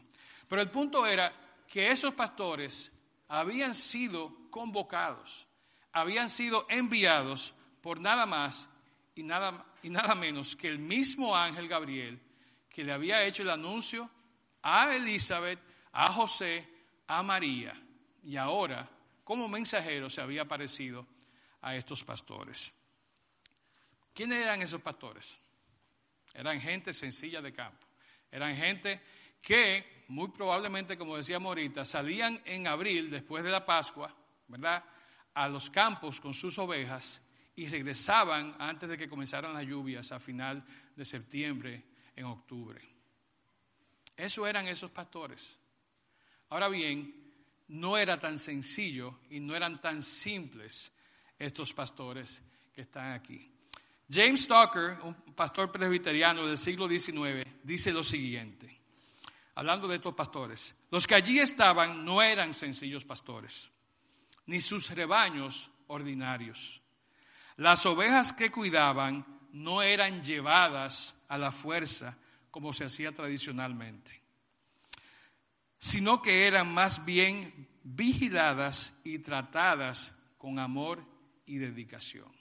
Pero 0.47 0.61
el 0.61 0.69
punto 0.69 1.05
era 1.05 1.33
que 1.67 1.91
esos 1.91 2.13
pastores 2.13 2.91
habían 3.27 3.75
sido 3.75 4.49
convocados 4.49 5.47
habían 5.97 6.29
sido 6.29 6.65
enviados 6.69 7.53
por 7.81 7.99
nada 7.99 8.25
más 8.25 8.69
y 9.15 9.23
nada, 9.23 9.65
y 9.81 9.89
nada 9.89 10.13
menos 10.13 10.55
que 10.55 10.67
el 10.67 10.79
mismo 10.79 11.35
ángel 11.35 11.67
Gabriel 11.67 12.19
que 12.69 12.83
le 12.83 12.91
había 12.91 13.23
hecho 13.23 13.41
el 13.41 13.49
anuncio 13.49 14.09
a 14.61 14.95
Elizabeth, 14.95 15.59
a 15.93 16.11
José, 16.11 16.67
a 17.07 17.23
María. 17.23 17.73
Y 18.23 18.37
ahora, 18.37 18.87
como 19.23 19.47
mensajero, 19.47 20.09
se 20.09 20.21
había 20.21 20.43
aparecido 20.43 21.07
a 21.61 21.75
estos 21.75 22.03
pastores. 22.03 22.71
¿Quiénes 24.13 24.39
eran 24.39 24.61
esos 24.61 24.81
pastores? 24.81 25.39
Eran 26.37 26.61
gente 26.61 26.93
sencilla 26.93 27.41
de 27.41 27.51
campo. 27.51 27.87
Eran 28.31 28.55
gente 28.55 29.01
que, 29.41 30.03
muy 30.07 30.27
probablemente, 30.29 30.95
como 30.95 31.17
decíamos 31.17 31.47
ahorita, 31.47 31.83
salían 31.83 32.39
en 32.45 32.67
abril, 32.67 33.09
después 33.09 33.43
de 33.43 33.49
la 33.49 33.65
Pascua, 33.65 34.15
¿verdad? 34.47 34.83
a 35.33 35.49
los 35.49 35.71
campos 35.71 36.21
con 36.21 36.35
sus 36.35 36.59
ovejas 36.59 37.23
y 37.55 37.67
regresaban 37.67 38.55
antes 38.59 38.87
de 38.87 38.97
que 38.99 39.09
comenzaran 39.09 39.53
las 39.53 39.65
lluvias 39.65 40.11
a 40.11 40.19
final 40.19 40.63
de 40.95 41.05
septiembre, 41.05 41.83
en 42.15 42.25
octubre. 42.25 42.81
Eso 44.15 44.45
eran 44.47 44.67
esos 44.67 44.91
pastores. 44.91 45.59
Ahora 46.49 46.67
bien, 46.69 47.33
no 47.69 47.97
era 47.97 48.19
tan 48.19 48.37
sencillo 48.37 49.19
y 49.29 49.39
no 49.39 49.55
eran 49.55 49.81
tan 49.81 50.01
simples 50.03 50.91
estos 51.37 51.73
pastores 51.73 52.41
que 52.73 52.81
están 52.81 53.13
aquí. 53.13 53.56
James 54.09 54.47
Tucker, 54.47 54.97
un 55.03 55.15
pastor 55.35 55.71
presbiteriano 55.71 56.47
del 56.47 56.57
siglo 56.57 56.87
XIX, 56.87 57.45
dice 57.63 57.91
lo 57.91 58.03
siguiente, 58.03 58.79
hablando 59.55 59.87
de 59.87 59.97
estos 59.97 60.13
pastores, 60.13 60.75
los 60.89 61.05
que 61.05 61.15
allí 61.15 61.39
estaban 61.39 62.05
no 62.05 62.21
eran 62.21 62.53
sencillos 62.53 63.03
pastores 63.03 63.71
ni 64.47 64.61
sus 64.61 64.89
rebaños 64.91 65.69
ordinarios. 65.87 66.81
Las 67.57 67.85
ovejas 67.85 68.33
que 68.33 68.49
cuidaban 68.49 69.25
no 69.51 69.81
eran 69.81 70.23
llevadas 70.23 71.23
a 71.27 71.37
la 71.37 71.51
fuerza 71.51 72.17
como 72.49 72.73
se 72.73 72.85
hacía 72.85 73.13
tradicionalmente, 73.13 74.21
sino 75.79 76.21
que 76.21 76.47
eran 76.47 76.73
más 76.73 77.05
bien 77.05 77.67
vigiladas 77.83 78.97
y 79.03 79.19
tratadas 79.19 80.15
con 80.37 80.59
amor 80.59 81.03
y 81.45 81.57
dedicación. 81.57 82.36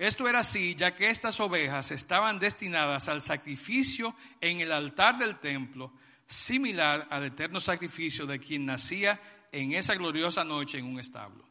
Esto 0.00 0.26
era 0.26 0.38
así, 0.38 0.74
ya 0.76 0.96
que 0.96 1.10
estas 1.10 1.38
ovejas 1.40 1.90
estaban 1.90 2.38
destinadas 2.38 3.06
al 3.08 3.20
sacrificio 3.20 4.16
en 4.40 4.60
el 4.62 4.72
altar 4.72 5.18
del 5.18 5.38
templo, 5.38 5.92
similar 6.26 7.06
al 7.10 7.24
eterno 7.24 7.60
sacrificio 7.60 8.24
de 8.24 8.38
quien 8.38 8.64
nacía 8.64 9.20
en 9.52 9.74
esa 9.74 9.94
gloriosa 9.94 10.42
noche 10.42 10.78
en 10.78 10.86
un 10.86 10.98
establo. 10.98 11.44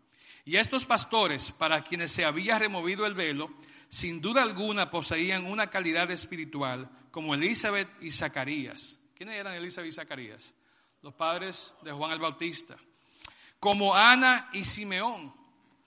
Y 0.46 0.56
estos 0.56 0.88
pastores, 0.88 1.52
para 1.52 1.84
quienes 1.84 2.12
se 2.12 2.26
había 2.26 2.58
removido 2.58 3.06
el 3.06 3.14
velo, 3.14 3.52
sin 3.88 4.20
duda 4.20 4.42
alguna 4.42 4.90
poseían 4.90 5.46
una 5.46 5.68
calidad 5.68 6.10
espiritual 6.10 6.90
como 7.12 7.36
Elizabeth 7.36 8.02
y 8.02 8.10
Zacarías. 8.10 8.98
¿Quiénes 9.14 9.36
eran 9.36 9.54
Elizabeth 9.54 9.92
y 9.92 9.94
Zacarías? 9.94 10.56
Los 11.04 11.14
padres 11.14 11.76
de 11.84 11.92
Juan 11.92 12.14
el 12.14 12.20
Bautista. 12.20 12.78
Como 13.60 13.94
Ana 13.94 14.50
y 14.54 14.64
Simeón, 14.64 15.39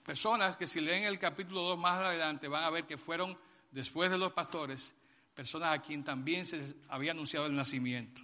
personas 0.03 0.55
que 0.57 0.67
si 0.67 0.81
leen 0.81 1.03
el 1.03 1.17
capítulo 1.17 1.61
2 1.61 1.79
más 1.79 1.99
adelante 1.99 2.47
van 2.47 2.63
a 2.63 2.69
ver 2.69 2.85
que 2.85 2.97
fueron, 2.97 3.37
después 3.71 4.11
de 4.11 4.17
los 4.17 4.33
pastores, 4.33 4.95
personas 5.33 5.73
a 5.73 5.81
quien 5.81 6.03
también 6.03 6.45
se 6.45 6.75
había 6.89 7.11
anunciado 7.11 7.45
el 7.47 7.55
nacimiento. 7.55 8.21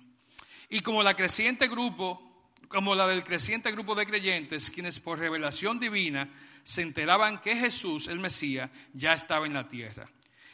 Y 0.69 0.81
como 0.81 1.01
la 1.01 1.15
creciente 1.15 1.67
grupo, 1.67 2.51
como 2.67 2.93
la 2.93 3.07
del 3.07 3.23
creciente 3.23 3.71
grupo 3.71 3.95
de 3.95 4.05
creyentes, 4.05 4.69
quienes 4.69 4.99
por 4.99 5.17
revelación 5.17 5.79
divina 5.79 6.29
se 6.63 6.83
enteraban 6.83 7.39
que 7.39 7.55
Jesús, 7.55 8.07
el 8.07 8.19
Mesías, 8.19 8.69
ya 8.93 9.13
estaba 9.13 9.47
en 9.47 9.53
la 9.53 9.67
tierra. 9.67 10.07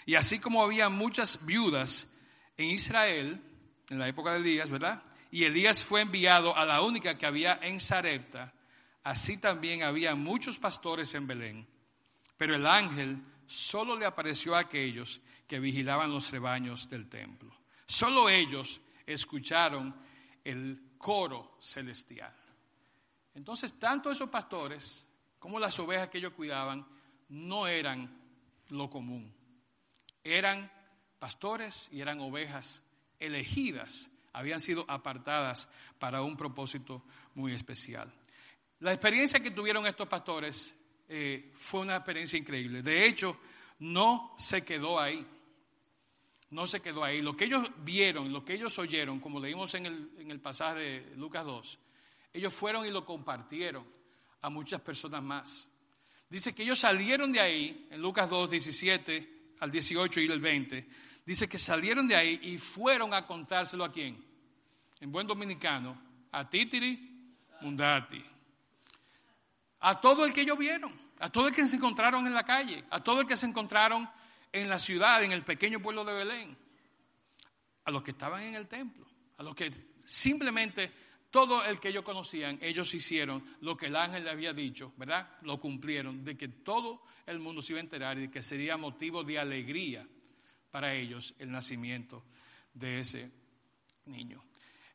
Y 0.05 0.15
así 0.15 0.39
como 0.39 0.63
había 0.63 0.87
muchas 0.87 1.45
viudas 1.45 2.11
en 2.57 2.69
Israel, 2.69 3.41
en 3.89 3.99
la 3.99 4.07
época 4.07 4.31
de 4.31 4.39
Elías, 4.39 4.69
¿verdad? 4.69 5.03
Y 5.31 5.43
Elías 5.43 5.83
fue 5.83 6.01
enviado 6.01 6.55
a 6.55 6.63
la 6.63 6.81
única 6.81 7.17
que 7.17 7.25
había 7.25 7.59
en 7.61 7.79
Sarepta, 7.81 8.53
así 9.05 9.37
también 9.37 9.83
había 9.83 10.15
muchos 10.15 10.59
pastores 10.59 11.13
en 11.13 11.27
Belén. 11.27 11.67
Pero 12.37 12.55
el 12.55 12.65
ángel 12.65 13.21
solo 13.47 13.95
le 13.95 14.05
apareció 14.05 14.55
a 14.55 14.59
aquellos 14.59 15.21
que 15.47 15.59
vigilaban 15.59 16.11
los 16.11 16.31
rebaños 16.31 16.89
del 16.89 17.07
templo. 17.07 17.55
Solo 17.87 18.29
ellos 18.29 18.81
escucharon 19.05 19.95
el 20.43 20.95
coro 20.97 21.57
celestial. 21.61 22.33
Entonces, 23.35 23.79
tanto 23.79 24.09
esos 24.09 24.29
pastores 24.29 25.05
como 25.37 25.59
las 25.59 25.77
ovejas 25.79 26.09
que 26.09 26.17
ellos 26.17 26.33
cuidaban 26.33 26.85
no 27.29 27.67
eran 27.67 28.09
lo 28.69 28.89
común. 28.89 29.31
Eran 30.23 30.71
pastores 31.19 31.89
y 31.91 32.01
eran 32.01 32.19
ovejas 32.19 32.81
elegidas, 33.19 34.09
habían 34.33 34.59
sido 34.59 34.83
apartadas 34.87 35.69
para 35.99 36.23
un 36.23 36.35
propósito 36.35 37.03
muy 37.35 37.53
especial. 37.53 38.11
La 38.85 38.93
experiencia 38.93 39.39
que 39.39 39.49
tuvieron 39.49 39.87
estos 39.87 40.07
pastores 40.07 40.71
eh, 41.09 41.51
fue 41.55 41.81
una 41.81 41.95
experiencia 41.95 42.37
increíble. 42.37 42.83
De 42.83 43.07
hecho, 43.07 43.39
no 43.79 44.35
se 44.37 44.63
quedó 44.63 44.99
ahí 44.99 45.25
no 46.51 46.67
se 46.67 46.81
quedó 46.81 47.03
ahí. 47.03 47.21
Lo 47.21 47.35
que 47.35 47.45
ellos 47.45 47.67
vieron, 47.79 48.31
lo 48.31 48.45
que 48.45 48.53
ellos 48.53 48.77
oyeron, 48.79 49.19
como 49.19 49.39
leímos 49.39 49.73
en 49.73 49.87
el, 49.87 50.11
en 50.19 50.31
el 50.31 50.39
pasaje 50.39 50.79
de 50.79 51.15
Lucas 51.17 51.43
2, 51.45 51.79
ellos 52.31 52.53
fueron 52.53 52.85
y 52.85 52.91
lo 52.91 53.03
compartieron 53.03 53.83
a 54.41 54.49
muchas 54.49 54.79
personas 54.79 55.23
más. 55.23 55.67
Dice 56.29 56.53
que 56.53 56.63
ellos 56.63 56.79
salieron 56.79 57.33
de 57.33 57.39
ahí, 57.39 57.87
en 57.89 58.01
Lucas 58.01 58.29
2, 58.29 58.49
17 58.51 59.53
al 59.59 59.71
18 59.71 60.21
y 60.21 60.25
el 60.27 60.39
20, 60.39 60.87
dice 61.25 61.49
que 61.49 61.57
salieron 61.57 62.07
de 62.07 62.15
ahí 62.15 62.39
y 62.41 62.57
fueron 62.57 63.13
a 63.13 63.25
contárselo 63.25 63.83
a 63.83 63.91
quién. 63.91 64.23
En 65.01 65.11
buen 65.11 65.27
dominicano, 65.27 65.99
a 66.31 66.49
Titiri 66.49 67.33
Mundati. 67.61 68.34
A 69.87 70.01
todo 70.01 70.25
el 70.25 70.33
que 70.33 70.41
ellos 70.41 70.57
vieron, 70.57 70.91
a 71.19 71.29
todo 71.29 71.47
el 71.47 71.53
que 71.53 71.67
se 71.67 71.75
encontraron 71.75 72.25
en 72.25 72.33
la 72.33 72.43
calle, 72.43 72.85
a 72.89 73.03
todo 73.03 73.21
el 73.21 73.27
que 73.27 73.37
se 73.37 73.45
encontraron 73.45 74.09
en 74.51 74.67
la 74.67 74.79
ciudad, 74.79 75.23
en 75.23 75.31
el 75.31 75.43
pequeño 75.43 75.79
pueblo 75.79 76.03
de 76.03 76.13
Belén, 76.13 76.57
a 77.83 77.91
los 77.91 78.01
que 78.01 78.09
estaban 78.09 78.41
en 78.41 78.55
el 78.55 78.67
templo, 78.67 79.05
a 79.37 79.43
los 79.43 79.53
que 79.53 79.71
simplemente 80.03 80.91
todo 81.29 81.63
el 81.63 81.79
que 81.79 81.89
ellos 81.89 82.03
conocían, 82.03 82.57
ellos 82.63 82.91
hicieron 82.95 83.57
lo 83.61 83.77
que 83.77 83.85
el 83.85 83.95
ángel 83.95 84.23
le 84.23 84.31
había 84.31 84.53
dicho, 84.53 84.91
¿verdad? 84.97 85.29
Lo 85.43 85.59
cumplieron, 85.59 86.25
de 86.25 86.35
que 86.35 86.47
todo 86.47 87.03
el 87.27 87.37
mundo 87.37 87.61
se 87.61 87.73
iba 87.73 87.79
a 87.79 87.83
enterar 87.83 88.17
y 88.17 88.29
que 88.29 88.41
sería 88.41 88.77
motivo 88.77 89.23
de 89.23 89.37
alegría 89.37 90.07
para 90.71 90.95
ellos 90.95 91.35
el 91.37 91.51
nacimiento 91.51 92.23
de 92.73 93.01
ese 93.01 93.31
niño. 94.05 94.43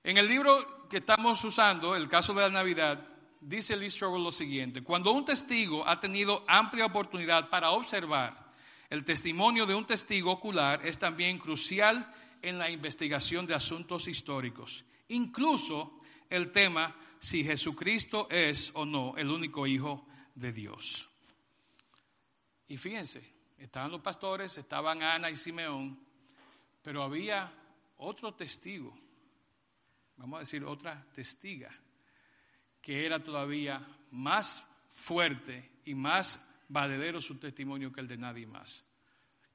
En 0.02 0.18
el 0.18 0.26
libro 0.26 0.88
que 0.88 0.96
estamos 0.96 1.44
usando, 1.44 1.94
el 1.94 2.08
caso 2.08 2.34
de 2.34 2.40
la 2.40 2.50
Navidad, 2.50 3.06
dice 3.40 3.76
Lee 3.76 3.90
Strobel 3.90 4.22
lo 4.22 4.30
siguiente, 4.30 4.82
cuando 4.82 5.12
un 5.12 5.24
testigo 5.24 5.86
ha 5.86 5.98
tenido 5.98 6.44
amplia 6.46 6.86
oportunidad 6.86 7.48
para 7.48 7.70
observar 7.70 8.52
el 8.90 9.04
testimonio 9.04 9.66
de 9.66 9.74
un 9.74 9.86
testigo 9.86 10.32
ocular 10.32 10.84
es 10.84 10.98
también 10.98 11.38
crucial 11.38 12.12
en 12.42 12.58
la 12.58 12.70
investigación 12.70 13.46
de 13.46 13.54
asuntos 13.54 14.08
históricos, 14.08 14.84
incluso 15.08 16.00
el 16.28 16.52
tema 16.52 16.96
si 17.18 17.44
Jesucristo 17.44 18.28
es 18.30 18.72
o 18.74 18.84
no 18.84 19.16
el 19.16 19.30
único 19.30 19.66
Hijo 19.66 20.06
de 20.34 20.52
Dios. 20.52 21.08
Y 22.68 22.76
fíjense, 22.76 23.22
estaban 23.58 23.90
los 23.90 24.00
pastores, 24.00 24.56
estaban 24.56 25.02
Ana 25.02 25.30
y 25.30 25.36
Simeón, 25.36 25.98
pero 26.82 27.02
había 27.02 27.52
otro 27.98 28.34
testigo, 28.34 28.96
vamos 30.16 30.38
a 30.38 30.40
decir 30.40 30.64
otra 30.64 31.04
testiga, 31.12 31.70
que 32.80 33.06
era 33.06 33.22
todavía 33.22 33.86
más 34.10 34.66
fuerte 34.88 35.70
y 35.84 35.94
más 35.94 36.40
valedero 36.68 37.20
su 37.20 37.38
testimonio 37.38 37.92
que 37.92 38.00
el 38.00 38.08
de 38.08 38.16
nadie 38.16 38.46
más. 38.46 38.84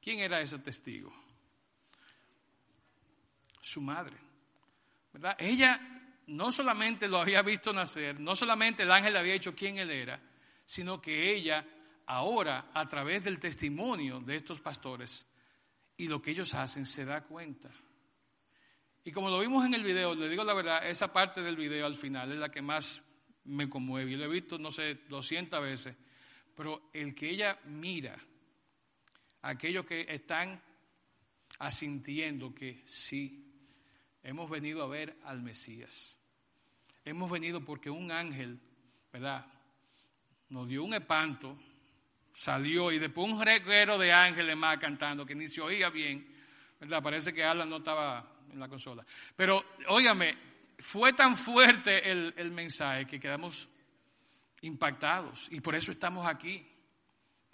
¿Quién 0.01 0.19
era 0.19 0.41
ese 0.41 0.59
testigo? 0.59 1.13
Su 3.61 3.81
madre. 3.81 4.17
¿Verdad? 5.13 5.35
Ella 5.39 5.79
no 6.27 6.51
solamente 6.51 7.07
lo 7.07 7.19
había 7.19 7.41
visto 7.41 7.71
nacer, 7.71 8.19
no 8.19 8.35
solamente 8.35 8.83
el 8.83 8.91
ángel 8.91 9.13
le 9.13 9.19
había 9.19 9.33
dicho 9.33 9.55
quién 9.55 9.77
él 9.77 9.91
era, 9.91 10.19
sino 10.65 11.01
que 11.01 11.33
ella 11.33 11.65
ahora, 12.07 12.69
a 12.73 12.87
través 12.87 13.23
del 13.23 13.39
testimonio 13.39 14.19
de 14.19 14.35
estos 14.35 14.59
pastores 14.59 15.25
y 15.97 16.07
lo 16.07 16.21
que 16.21 16.31
ellos 16.31 16.53
hacen, 16.53 16.85
se 16.85 17.05
da 17.05 17.21
cuenta. 17.21 17.69
Y 19.03 19.11
como 19.11 19.29
lo 19.29 19.39
vimos 19.39 19.65
en 19.65 19.73
el 19.73 19.83
video, 19.83 20.15
le 20.15 20.27
digo 20.27 20.43
la 20.43 20.53
verdad, 20.53 20.87
esa 20.87 21.13
parte 21.13 21.41
del 21.41 21.55
video 21.55 21.85
al 21.85 21.95
final 21.95 22.31
es 22.31 22.39
la 22.39 22.49
que 22.49 22.61
más 22.61 23.03
me 23.45 23.69
conmueve. 23.69 24.11
Y 24.11 24.15
lo 24.15 24.25
he 24.25 24.27
visto, 24.27 24.57
no 24.57 24.71
sé, 24.71 24.95
200 25.07 25.61
veces. 25.61 25.95
Pero 26.55 26.89
el 26.93 27.13
que 27.13 27.29
ella 27.29 27.59
mira, 27.65 28.17
aquellos 29.41 29.85
que 29.85 30.05
están 30.09 30.61
asintiendo 31.59 32.53
que 32.53 32.83
sí, 32.85 33.45
hemos 34.23 34.49
venido 34.49 34.83
a 34.83 34.87
ver 34.87 35.17
al 35.23 35.41
Mesías. 35.41 36.17
Hemos 37.03 37.29
venido 37.29 37.63
porque 37.63 37.89
un 37.89 38.11
ángel, 38.11 38.59
¿verdad? 39.11 39.45
Nos 40.49 40.67
dio 40.67 40.83
un 40.83 40.93
espanto, 40.93 41.57
salió 42.33 42.91
y 42.91 42.99
después 42.99 43.31
un 43.31 43.43
reguero 43.43 43.97
de 43.97 44.11
ángeles 44.11 44.57
más 44.57 44.77
cantando 44.77 45.25
que 45.25 45.35
ni 45.35 45.47
se 45.47 45.61
oía 45.61 45.89
bien, 45.89 46.27
¿verdad? 46.79 47.03
Parece 47.03 47.33
que 47.33 47.43
Alan 47.43 47.69
no 47.69 47.77
estaba 47.77 48.39
en 48.51 48.59
la 48.59 48.67
consola. 48.67 49.05
Pero, 49.35 49.63
óigame, 49.89 50.54
fue 50.79 51.13
tan 51.13 51.37
fuerte 51.37 52.09
el, 52.09 52.33
el 52.37 52.51
mensaje 52.51 53.05
que 53.05 53.19
quedamos 53.19 53.69
impactados 54.61 55.47
y 55.51 55.61
por 55.61 55.75
eso 55.75 55.91
estamos 55.91 56.25
aquí. 56.27 56.65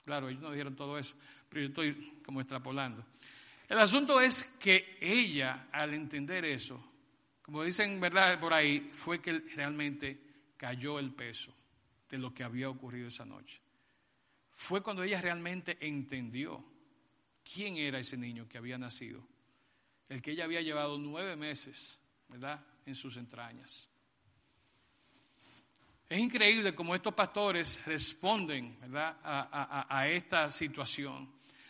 Claro, 0.04 0.30
ellos 0.30 0.42
nos 0.42 0.52
dijeron 0.52 0.76
todo 0.76 0.98
eso, 0.98 1.16
pero 1.50 1.62
yo 1.62 1.68
estoy 1.68 2.22
como 2.26 2.42
extrapolando. 2.42 3.06
El 3.68 3.80
asunto 3.80 4.20
es 4.20 4.44
que 4.60 4.98
ella, 5.00 5.68
al 5.72 5.94
entender 5.94 6.44
eso, 6.46 6.92
como 7.42 7.64
dicen 7.64 8.00
verdad 8.00 8.40
por 8.40 8.54
ahí, 8.54 8.90
fue 8.92 9.22
que 9.22 9.40
realmente 9.56 10.20
cayó 10.58 11.00
el 11.00 11.14
peso 11.14 11.56
de 12.10 12.18
lo 12.18 12.34
que 12.34 12.44
había 12.44 12.70
ocurrido 12.70 13.08
esa 13.08 13.26
noche. 13.26 13.62
Fue 14.52 14.82
cuando 14.82 15.04
ella 15.04 15.22
realmente 15.22 15.78
entendió 15.80 16.64
quién 17.44 17.78
era 17.78 18.00
ese 18.00 18.18
niño 18.18 18.48
que 18.48 18.58
había 18.58 18.78
nacido, 18.78 19.26
el 20.10 20.22
que 20.22 20.32
ella 20.32 20.44
había 20.44 20.62
llevado 20.62 20.98
nueve 20.98 21.36
meses, 21.36 21.98
en 22.86 22.96
sus 22.96 23.18
entrañas. 23.18 23.88
Es 26.10 26.20
increíble 26.20 26.76
cómo 26.76 26.94
estos 26.94 27.14
pastores 27.14 27.86
responden 27.86 28.78
¿verdad? 28.82 29.18
A, 29.24 30.08
esta 30.10 30.52
situación. 30.52 31.30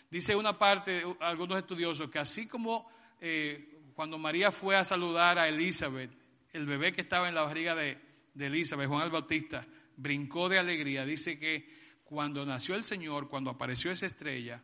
Dice 0.09 0.35
una 0.35 0.57
parte, 0.57 1.03
algunos 1.19 1.59
estudiosos, 1.59 2.09
que 2.09 2.19
así 2.19 2.47
como 2.47 2.89
eh, 3.19 3.91
cuando 3.93 4.17
María 4.17 4.51
fue 4.51 4.75
a 4.75 4.83
saludar 4.83 5.37
a 5.37 5.47
Elizabeth, 5.47 6.11
el 6.51 6.65
bebé 6.65 6.91
que 6.91 7.01
estaba 7.01 7.29
en 7.29 7.35
la 7.35 7.43
barriga 7.43 7.75
de, 7.75 7.99
de 8.33 8.45
Elizabeth, 8.47 8.89
Juan 8.89 9.03
el 9.03 9.11
Bautista, 9.11 9.65
brincó 9.95 10.49
de 10.49 10.57
alegría. 10.57 11.05
Dice 11.05 11.37
que 11.37 12.01
cuando 12.03 12.45
nació 12.45 12.75
el 12.75 12.83
Señor, 12.83 13.29
cuando 13.29 13.51
apareció 13.51 13.91
esa 13.91 14.07
estrella, 14.07 14.61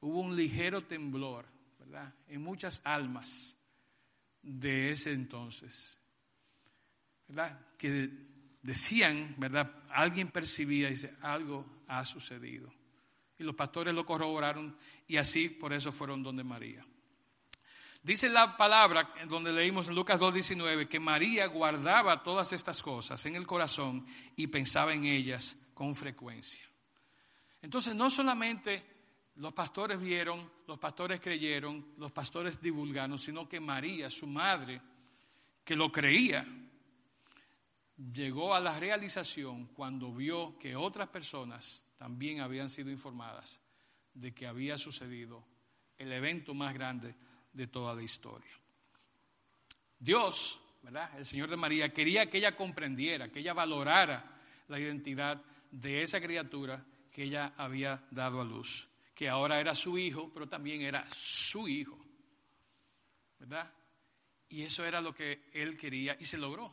hubo 0.00 0.20
un 0.20 0.34
ligero 0.34 0.82
temblor, 0.82 1.46
¿verdad? 1.78 2.12
En 2.26 2.42
muchas 2.42 2.82
almas 2.84 3.56
de 4.42 4.90
ese 4.90 5.12
entonces, 5.12 5.98
¿verdad? 7.28 7.58
Que 7.76 8.10
decían, 8.62 9.34
¿verdad? 9.38 9.70
Alguien 9.90 10.28
percibía 10.28 10.88
y 10.88 10.92
dice, 10.92 11.14
algo 11.22 11.84
ha 11.88 12.04
sucedido. 12.04 12.72
Y 13.38 13.44
los 13.44 13.54
pastores 13.54 13.94
lo 13.94 14.04
corroboraron 14.04 14.76
y 15.06 15.16
así 15.16 15.48
por 15.48 15.72
eso 15.72 15.92
fueron 15.92 16.22
donde 16.22 16.44
María. 16.44 16.84
Dice 18.02 18.30
la 18.30 18.56
palabra, 18.56 19.12
donde 19.28 19.52
leímos 19.52 19.88
en 19.88 19.94
Lucas 19.94 20.18
2.19, 20.18 20.88
que 20.88 20.98
María 20.98 21.46
guardaba 21.46 22.22
todas 22.22 22.52
estas 22.52 22.80
cosas 22.82 23.24
en 23.26 23.36
el 23.36 23.46
corazón 23.46 24.06
y 24.36 24.46
pensaba 24.46 24.94
en 24.94 25.04
ellas 25.04 25.56
con 25.74 25.94
frecuencia. 25.94 26.64
Entonces, 27.60 27.94
no 27.94 28.08
solamente 28.10 28.82
los 29.40 29.54
pastores 29.54 29.98
vieron, 29.98 30.50
los 30.66 30.78
pastores 30.78 31.18
creyeron, 31.18 31.94
los 31.96 32.12
pastores 32.12 32.60
divulgaron, 32.60 33.18
sino 33.18 33.48
que 33.48 33.58
María, 33.58 34.10
su 34.10 34.26
madre, 34.26 34.80
que 35.64 35.74
lo 35.74 35.90
creía, 35.90 36.46
llegó 38.12 38.54
a 38.54 38.60
la 38.60 38.78
realización 38.78 39.68
cuando 39.68 40.12
vio 40.12 40.58
que 40.58 40.76
otras 40.76 41.08
personas 41.08 41.86
también 41.96 42.40
habían 42.40 42.68
sido 42.68 42.90
informadas 42.90 43.60
de 44.12 44.34
que 44.34 44.46
había 44.46 44.76
sucedido 44.76 45.42
el 45.96 46.12
evento 46.12 46.52
más 46.52 46.74
grande 46.74 47.14
de 47.52 47.66
toda 47.66 47.94
la 47.94 48.02
historia. 48.02 48.52
Dios. 49.98 50.60
El 51.16 51.26
Señor 51.26 51.50
de 51.50 51.58
María 51.58 51.92
quería 51.92 52.30
que 52.30 52.38
ella 52.38 52.56
comprendiera, 52.56 53.28
que 53.28 53.40
ella 53.40 53.52
valorara 53.52 54.40
la 54.68 54.80
identidad 54.80 55.42
de 55.70 56.00
esa 56.00 56.22
criatura 56.22 56.82
que 57.12 57.24
ella 57.24 57.52
había 57.58 58.02
dado 58.10 58.40
a 58.40 58.44
luz, 58.44 58.88
que 59.20 59.28
ahora 59.28 59.60
era 59.60 59.74
su 59.74 59.98
hijo, 59.98 60.30
pero 60.32 60.48
también 60.48 60.80
era 60.80 61.04
su 61.10 61.68
hijo, 61.68 61.98
¿verdad? 63.38 63.70
Y 64.48 64.62
eso 64.62 64.82
era 64.82 65.02
lo 65.02 65.14
que 65.14 65.50
él 65.52 65.76
quería 65.76 66.16
y 66.18 66.24
se 66.24 66.38
logró. 66.38 66.72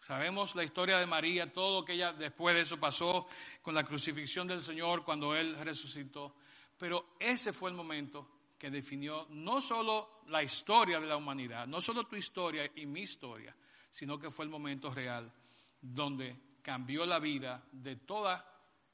Sabemos 0.00 0.56
la 0.56 0.64
historia 0.64 0.96
de 0.96 1.04
María, 1.04 1.52
todo 1.52 1.80
lo 1.80 1.84
que 1.84 1.92
ella 1.92 2.14
después 2.14 2.54
de 2.54 2.62
eso 2.62 2.80
pasó 2.80 3.28
con 3.60 3.74
la 3.74 3.84
crucifixión 3.84 4.48
del 4.48 4.62
Señor 4.62 5.04
cuando 5.04 5.36
Él 5.36 5.58
resucitó. 5.58 6.36
Pero 6.78 7.16
ese 7.20 7.52
fue 7.52 7.68
el 7.68 7.76
momento 7.76 8.46
que 8.58 8.70
definió 8.70 9.26
no 9.28 9.60
solo 9.60 10.22
la 10.28 10.42
historia 10.42 10.98
de 10.98 11.06
la 11.06 11.18
humanidad, 11.18 11.66
no 11.66 11.82
solo 11.82 12.04
tu 12.04 12.16
historia 12.16 12.70
y 12.76 12.86
mi 12.86 13.02
historia, 13.02 13.54
sino 13.90 14.18
que 14.18 14.30
fue 14.30 14.46
el 14.46 14.50
momento 14.50 14.88
real 14.88 15.30
donde 15.82 16.34
cambió 16.62 17.04
la 17.04 17.18
vida 17.18 17.62
de 17.72 17.96
todas 17.96 18.42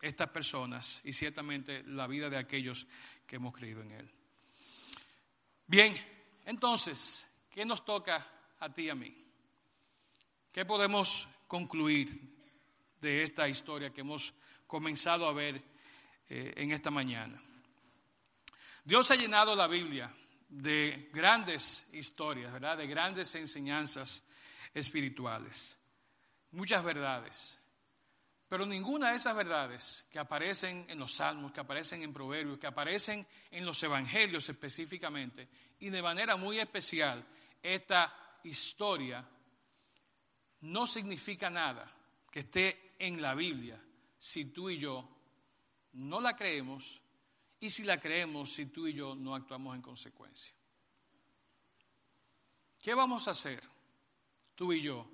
estas 0.04 0.28
personas 0.28 1.00
y 1.02 1.12
ciertamente 1.12 1.82
la 1.84 2.06
vida 2.06 2.28
de 2.28 2.36
aquellos 2.36 2.86
que 3.26 3.36
hemos 3.36 3.54
creído 3.54 3.80
en 3.80 3.92
Él. 3.92 4.10
Bien, 5.66 5.94
entonces, 6.44 7.26
¿qué 7.50 7.64
nos 7.64 7.84
toca 7.84 8.26
a 8.60 8.72
ti 8.72 8.82
y 8.82 8.90
a 8.90 8.94
mí? 8.94 9.16
¿Qué 10.52 10.66
podemos 10.66 11.26
concluir 11.48 12.36
de 13.00 13.22
esta 13.22 13.48
historia 13.48 13.90
que 13.90 14.02
hemos 14.02 14.34
comenzado 14.66 15.26
a 15.26 15.32
ver 15.32 15.62
eh, 16.28 16.52
en 16.56 16.72
esta 16.72 16.90
mañana? 16.90 17.42
Dios 18.84 19.10
ha 19.10 19.16
llenado 19.16 19.56
la 19.56 19.66
Biblia 19.66 20.12
de 20.50 21.08
grandes 21.14 21.88
historias, 21.92 22.52
¿verdad? 22.52 22.76
De 22.76 22.86
grandes 22.86 23.34
enseñanzas 23.34 24.22
espirituales, 24.74 25.78
muchas 26.50 26.84
verdades. 26.84 27.58
Pero 28.54 28.66
ninguna 28.66 29.10
de 29.10 29.16
esas 29.16 29.34
verdades 29.34 30.06
que 30.08 30.20
aparecen 30.20 30.86
en 30.88 30.96
los 30.96 31.12
salmos, 31.12 31.50
que 31.50 31.58
aparecen 31.58 32.04
en 32.04 32.12
proverbios, 32.12 32.56
que 32.56 32.68
aparecen 32.68 33.26
en 33.50 33.66
los 33.66 33.82
evangelios 33.82 34.48
específicamente, 34.48 35.48
y 35.80 35.90
de 35.90 36.00
manera 36.00 36.36
muy 36.36 36.60
especial, 36.60 37.26
esta 37.60 38.38
historia 38.44 39.28
no 40.60 40.86
significa 40.86 41.50
nada 41.50 41.90
que 42.30 42.38
esté 42.38 42.94
en 43.00 43.20
la 43.20 43.34
Biblia 43.34 43.82
si 44.16 44.44
tú 44.52 44.70
y 44.70 44.78
yo 44.78 45.04
no 45.94 46.20
la 46.20 46.36
creemos 46.36 47.02
y 47.58 47.68
si 47.70 47.82
la 47.82 47.98
creemos, 47.98 48.52
si 48.52 48.66
tú 48.66 48.86
y 48.86 48.92
yo 48.92 49.16
no 49.16 49.34
actuamos 49.34 49.74
en 49.74 49.82
consecuencia. 49.82 50.54
¿Qué 52.80 52.94
vamos 52.94 53.26
a 53.26 53.32
hacer 53.32 53.68
tú 54.54 54.72
y 54.72 54.80
yo 54.80 55.10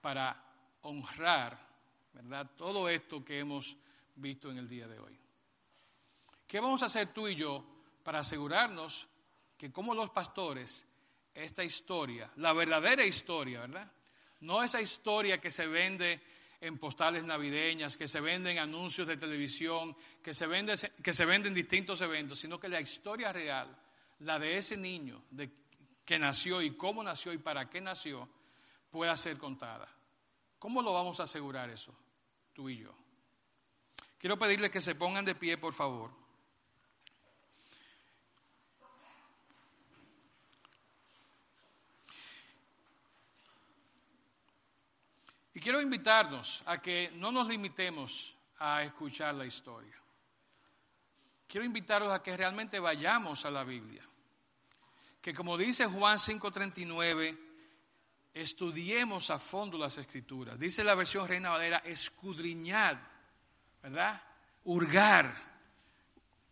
para 0.00 0.42
honrar, 0.80 1.69
verdad, 2.12 2.50
todo 2.56 2.88
esto 2.88 3.24
que 3.24 3.38
hemos 3.38 3.76
visto 4.16 4.50
en 4.50 4.58
el 4.58 4.68
día 4.68 4.88
de 4.88 4.98
hoy? 4.98 5.18
¿Qué 6.46 6.60
vamos 6.60 6.82
a 6.82 6.86
hacer 6.86 7.12
tú 7.12 7.28
y 7.28 7.36
yo 7.36 7.64
para 8.02 8.20
asegurarnos 8.20 9.08
que 9.56 9.70
como 9.70 9.94
los 9.94 10.10
pastores, 10.10 10.86
esta 11.34 11.62
historia, 11.62 12.30
la 12.36 12.52
verdadera 12.52 13.04
historia, 13.04 13.60
¿verdad? 13.60 13.92
No 14.40 14.62
esa 14.62 14.80
historia 14.80 15.40
que 15.40 15.50
se 15.50 15.66
vende 15.66 16.20
en 16.60 16.78
postales 16.78 17.24
navideñas, 17.24 17.96
que 17.96 18.08
se 18.08 18.20
venden 18.20 18.58
anuncios 18.58 19.06
de 19.06 19.16
televisión, 19.16 19.96
que 20.22 20.34
se, 20.34 20.46
vende, 20.46 20.74
que 21.02 21.12
se 21.12 21.24
venden 21.24 21.54
distintos 21.54 22.00
eventos, 22.02 22.38
sino 22.38 22.58
que 22.58 22.68
la 22.68 22.80
historia 22.80 23.32
real, 23.32 23.74
la 24.20 24.38
de 24.38 24.56
ese 24.56 24.76
niño 24.76 25.22
de, 25.30 25.50
que 26.04 26.18
nació 26.18 26.60
y 26.60 26.76
cómo 26.76 27.02
nació 27.02 27.32
y 27.32 27.38
para 27.38 27.70
qué 27.70 27.80
nació, 27.80 28.28
pueda 28.90 29.16
ser 29.16 29.38
contada. 29.38 29.88
¿Cómo 30.60 30.82
lo 30.82 30.92
vamos 30.92 31.18
a 31.18 31.22
asegurar 31.22 31.70
eso, 31.70 31.92
tú 32.52 32.68
y 32.68 32.76
yo? 32.76 32.94
Quiero 34.18 34.38
pedirles 34.38 34.70
que 34.70 34.82
se 34.82 34.94
pongan 34.94 35.24
de 35.24 35.34
pie, 35.34 35.56
por 35.56 35.72
favor. 35.72 36.10
Y 45.54 45.60
quiero 45.60 45.80
invitarnos 45.80 46.62
a 46.66 46.80
que 46.80 47.10
no 47.14 47.32
nos 47.32 47.48
limitemos 47.48 48.36
a 48.58 48.82
escuchar 48.82 49.34
la 49.34 49.46
historia. 49.46 49.96
Quiero 51.48 51.64
invitarlos 51.64 52.12
a 52.12 52.22
que 52.22 52.36
realmente 52.36 52.78
vayamos 52.78 53.46
a 53.46 53.50
la 53.50 53.64
Biblia. 53.64 54.06
Que 55.22 55.32
como 55.32 55.56
dice 55.56 55.86
Juan 55.86 56.18
5:39, 56.18 57.49
estudiemos 58.34 59.30
a 59.30 59.38
fondo 59.38 59.78
las 59.78 59.98
escrituras. 59.98 60.58
Dice 60.58 60.84
la 60.84 60.94
versión 60.94 61.26
Reina 61.26 61.50
Valera, 61.50 61.78
escudriñad, 61.78 62.96
¿verdad? 63.82 64.22
Hurgar, 64.64 65.34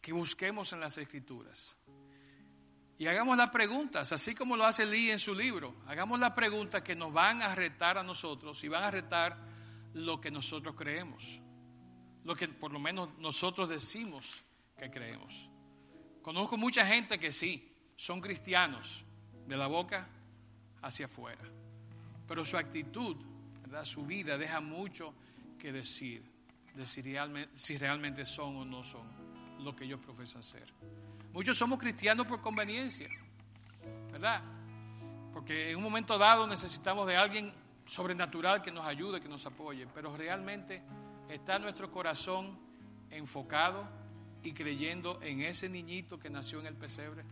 que 0.00 0.12
busquemos 0.12 0.72
en 0.72 0.80
las 0.80 0.98
escrituras. 0.98 1.76
Y 2.98 3.06
hagamos 3.06 3.36
las 3.36 3.50
preguntas, 3.50 4.10
así 4.10 4.34
como 4.34 4.56
lo 4.56 4.64
hace 4.64 4.84
Lee 4.84 5.12
en 5.12 5.20
su 5.20 5.32
libro. 5.32 5.76
Hagamos 5.86 6.18
las 6.18 6.32
preguntas 6.32 6.82
que 6.82 6.96
nos 6.96 7.12
van 7.12 7.42
a 7.42 7.54
retar 7.54 7.96
a 7.96 8.02
nosotros 8.02 8.62
y 8.64 8.68
van 8.68 8.82
a 8.82 8.90
retar 8.90 9.38
lo 9.94 10.20
que 10.20 10.32
nosotros 10.32 10.74
creemos. 10.74 11.40
Lo 12.24 12.34
que 12.34 12.48
por 12.48 12.72
lo 12.72 12.80
menos 12.80 13.16
nosotros 13.18 13.68
decimos 13.68 14.44
que 14.76 14.90
creemos. 14.90 15.48
Conozco 16.22 16.56
mucha 16.56 16.84
gente 16.84 17.20
que 17.20 17.30
sí, 17.30 17.72
son 17.94 18.20
cristianos 18.20 19.04
de 19.46 19.56
la 19.56 19.68
boca 19.68 20.08
hacia 20.82 21.06
afuera. 21.06 21.42
Pero 22.28 22.44
su 22.44 22.56
actitud, 22.56 23.16
¿verdad? 23.62 23.84
su 23.84 24.04
vida 24.04 24.38
deja 24.38 24.60
mucho 24.60 25.14
que 25.58 25.72
decir 25.72 26.22
de 26.74 26.86
si 26.86 27.02
realmente, 27.02 27.58
si 27.58 27.76
realmente 27.76 28.24
son 28.24 28.56
o 28.56 28.64
no 28.64 28.84
son 28.84 29.08
lo 29.60 29.74
que 29.74 29.84
ellos 29.84 29.98
profesan 29.98 30.42
ser. 30.42 30.72
Muchos 31.32 31.56
somos 31.56 31.78
cristianos 31.78 32.26
por 32.26 32.40
conveniencia, 32.40 33.08
¿verdad? 34.12 34.42
Porque 35.32 35.70
en 35.70 35.76
un 35.76 35.82
momento 35.82 36.16
dado 36.18 36.46
necesitamos 36.46 37.06
de 37.06 37.16
alguien 37.16 37.52
sobrenatural 37.86 38.62
que 38.62 38.70
nos 38.70 38.86
ayude, 38.86 39.20
que 39.20 39.28
nos 39.28 39.44
apoye, 39.46 39.86
pero 39.94 40.16
realmente 40.16 40.82
está 41.28 41.58
nuestro 41.58 41.90
corazón 41.90 42.58
enfocado 43.10 43.88
y 44.42 44.52
creyendo 44.52 45.20
en 45.22 45.42
ese 45.42 45.68
niñito 45.68 46.18
que 46.18 46.30
nació 46.30 46.60
en 46.60 46.66
el 46.66 46.74
pesebre, 46.74 47.24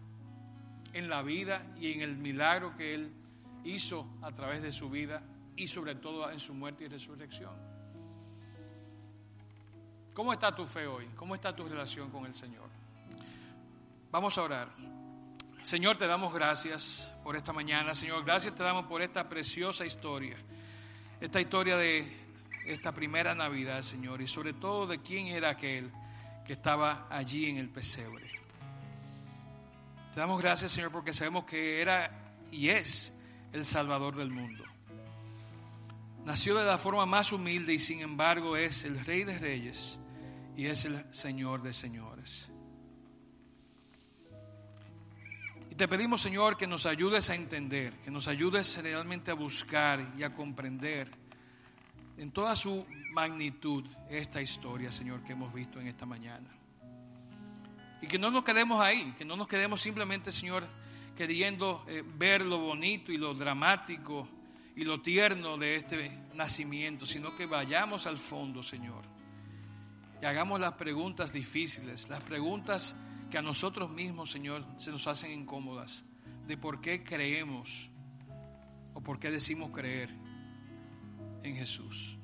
en 0.92 1.09
la 1.09 1.22
vida 1.22 1.62
y 1.78 1.92
en 1.92 2.01
el 2.01 2.16
milagro 2.16 2.74
que 2.74 2.94
Él 2.94 3.12
hizo 3.67 4.07
a 4.23 4.33
través 4.33 4.62
de 4.62 4.73
su 4.73 4.89
vida 4.89 5.23
y 5.57 5.67
sobre 5.67 5.95
todo 5.95 6.31
en 6.31 6.39
su 6.39 6.55
muerte 6.55 6.85
y 6.85 6.89
resurrección. 6.89 7.55
¿Cómo 10.14 10.33
está 10.33 10.55
tu 10.55 10.64
fe 10.64 10.87
hoy? 10.87 11.07
¿Cómo 11.17 11.35
está 11.35 11.55
tu 11.55 11.69
relación 11.69 12.11
con 12.11 12.25
el 12.27 12.35
Señor? 12.35 12.69
Vamos 14.11 14.39
a 14.39 14.43
orar. 14.43 14.69
Señor, 15.62 15.99
te 15.99 16.07
damos 16.07 16.33
gracias 16.33 17.12
por 17.23 17.37
esta 17.37 17.53
mañana. 17.53 17.93
Señor, 17.95 18.25
gracias 18.25 18.55
te 18.55 18.62
damos 18.62 18.87
por 18.87 19.03
esta 19.03 19.29
preciosa 19.29 19.85
historia. 19.85 20.37
Esta 21.21 21.41
historia 21.41 21.77
de 21.77 22.07
esta 22.67 22.93
primera 22.93 23.35
Navidad, 23.35 23.83
Señor, 23.83 24.23
y 24.23 24.27
sobre 24.27 24.53
todo 24.53 24.87
de 24.87 25.01
quién 25.01 25.27
era 25.27 25.51
aquel 25.51 25.91
que 26.45 26.53
estaba 26.53 27.07
allí 27.11 27.47
en 27.51 27.59
el 27.59 27.69
pesebre. 27.69 28.31
Te 30.14 30.21
damos 30.21 30.41
gracias, 30.41 30.73
Señor, 30.73 30.93
porque 30.93 31.12
sabemos 31.12 31.45
que 31.45 31.83
era 31.83 32.11
y 32.51 32.69
es 32.69 33.16
el 33.57 33.64
Salvador 33.64 34.16
del 34.16 34.30
mundo. 34.30 34.64
Nació 36.24 36.57
de 36.57 36.64
la 36.64 36.78
forma 36.78 37.07
más 37.07 37.32
humilde 37.32 37.72
y 37.72 37.78
sin 37.78 38.00
embargo 38.00 38.57
es 38.57 38.84
el 38.84 39.04
Rey 39.04 39.24
de 39.24 39.38
Reyes 39.38 39.98
y 40.57 40.66
es 40.66 40.84
el 40.84 41.04
Señor 41.14 41.62
de 41.62 41.72
señores. 41.72 42.50
Y 45.70 45.74
te 45.74 45.88
pedimos, 45.88 46.20
Señor, 46.20 46.57
que 46.57 46.66
nos 46.66 46.84
ayudes 46.86 47.30
a 47.30 47.34
entender, 47.34 47.92
que 48.04 48.11
nos 48.11 48.28
ayudes 48.28 48.82
realmente 48.82 49.30
a 49.30 49.34
buscar 49.34 50.14
y 50.18 50.22
a 50.22 50.34
comprender 50.34 51.11
en 52.18 52.30
toda 52.32 52.57
su 52.57 52.86
magnitud 53.12 53.84
esta 54.11 54.40
historia, 54.40 54.90
Señor, 54.90 55.22
que 55.22 55.32
hemos 55.32 55.52
visto 55.52 55.80
en 55.80 55.86
esta 55.86 56.07
mañana. 56.07 56.48
Y 58.02 58.07
que 58.07 58.18
no 58.18 58.30
nos 58.30 58.44
quedemos 58.44 58.80
ahí, 58.80 59.14
que 59.16 59.24
no 59.24 59.36
nos 59.36 59.48
quedemos 59.48 59.80
simplemente, 59.80 60.32
Señor, 60.32 60.66
queriendo 61.17 61.85
eh, 61.89 62.05
ver 62.07 62.43
lo 62.43 62.59
bonito 62.59 63.11
y 63.11 63.17
lo 63.17 63.35
dramático 63.35 64.29
y 64.77 64.85
lo 64.85 65.01
tierno 65.01 65.57
de 65.57 65.77
este 65.77 66.11
nacimiento, 66.35 67.07
sino 67.07 67.35
que 67.35 67.47
vayamos 67.47 68.07
al 68.07 68.19
fondo, 68.19 68.62
Señor. 68.62 69.03
Y 70.21 70.27
hagamos 70.27 70.61
las 70.61 70.75
preguntas 70.75 71.33
difíciles, 71.33 72.09
las 72.09 72.21
preguntas 72.21 72.95
que 73.31 73.39
a 73.39 73.43
nosotros 73.43 73.91
mismos, 73.91 74.31
Señor, 74.31 74.64
se 74.77 74.91
nos 74.91 75.07
hacen 75.07 75.33
incómodas, 75.33 76.05
de 76.47 76.57
por 76.57 76.81
qué 76.81 77.03
creemos 77.03 77.91
o 78.95 79.01
por 79.01 79.19
qué 79.19 79.31
decimos 79.31 79.71
creer 79.71 80.11
en 81.43 81.57
Jesús. 81.57 82.19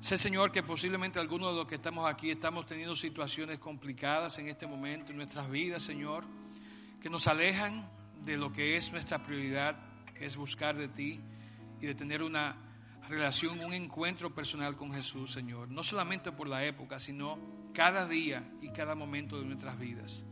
Sé, 0.00 0.18
Señor, 0.18 0.52
que 0.52 0.62
posiblemente 0.62 1.18
algunos 1.18 1.50
de 1.50 1.56
los 1.56 1.66
que 1.66 1.76
estamos 1.76 2.08
aquí 2.08 2.30
estamos 2.30 2.66
teniendo 2.66 2.94
situaciones 2.94 3.58
complicadas 3.58 4.38
en 4.38 4.48
este 4.48 4.66
momento 4.66 5.10
en 5.10 5.16
nuestras 5.16 5.50
vidas, 5.50 5.82
Señor, 5.82 6.24
que 7.00 7.10
nos 7.10 7.26
alejan 7.26 7.88
de 8.22 8.36
lo 8.36 8.52
que 8.52 8.76
es 8.76 8.92
nuestra 8.92 9.22
prioridad, 9.22 9.76
que 10.14 10.26
es 10.26 10.36
buscar 10.36 10.76
de 10.76 10.88
ti 10.88 11.20
y 11.80 11.86
de 11.86 11.94
tener 11.94 12.22
una 12.22 12.56
relación, 13.08 13.60
un 13.60 13.72
encuentro 13.72 14.34
personal 14.34 14.76
con 14.76 14.92
Jesús, 14.92 15.32
Señor. 15.32 15.70
No 15.70 15.82
solamente 15.82 16.30
por 16.30 16.46
la 16.46 16.64
época, 16.64 17.00
sino 17.00 17.38
cada 17.72 18.06
día 18.06 18.44
y 18.60 18.70
cada 18.70 18.94
momento 18.94 19.38
de 19.38 19.46
nuestras 19.46 19.78
vidas. 19.78 20.24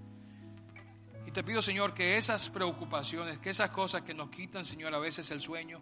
Y 1.27 1.31
te 1.31 1.43
pido, 1.43 1.63
Señor, 1.63 1.95
que 1.95 2.17
esas 2.17 2.49
preocupaciones, 2.51 3.39
que 3.39 3.51
esas 3.51 3.71
cosas 3.71 4.03
que 4.03 4.15
nos 4.15 4.29
quitan, 4.29 4.65
Señor, 4.65 4.95
a 4.95 4.99
veces 4.99 5.31
el 5.31 5.41
sueño, 5.41 5.81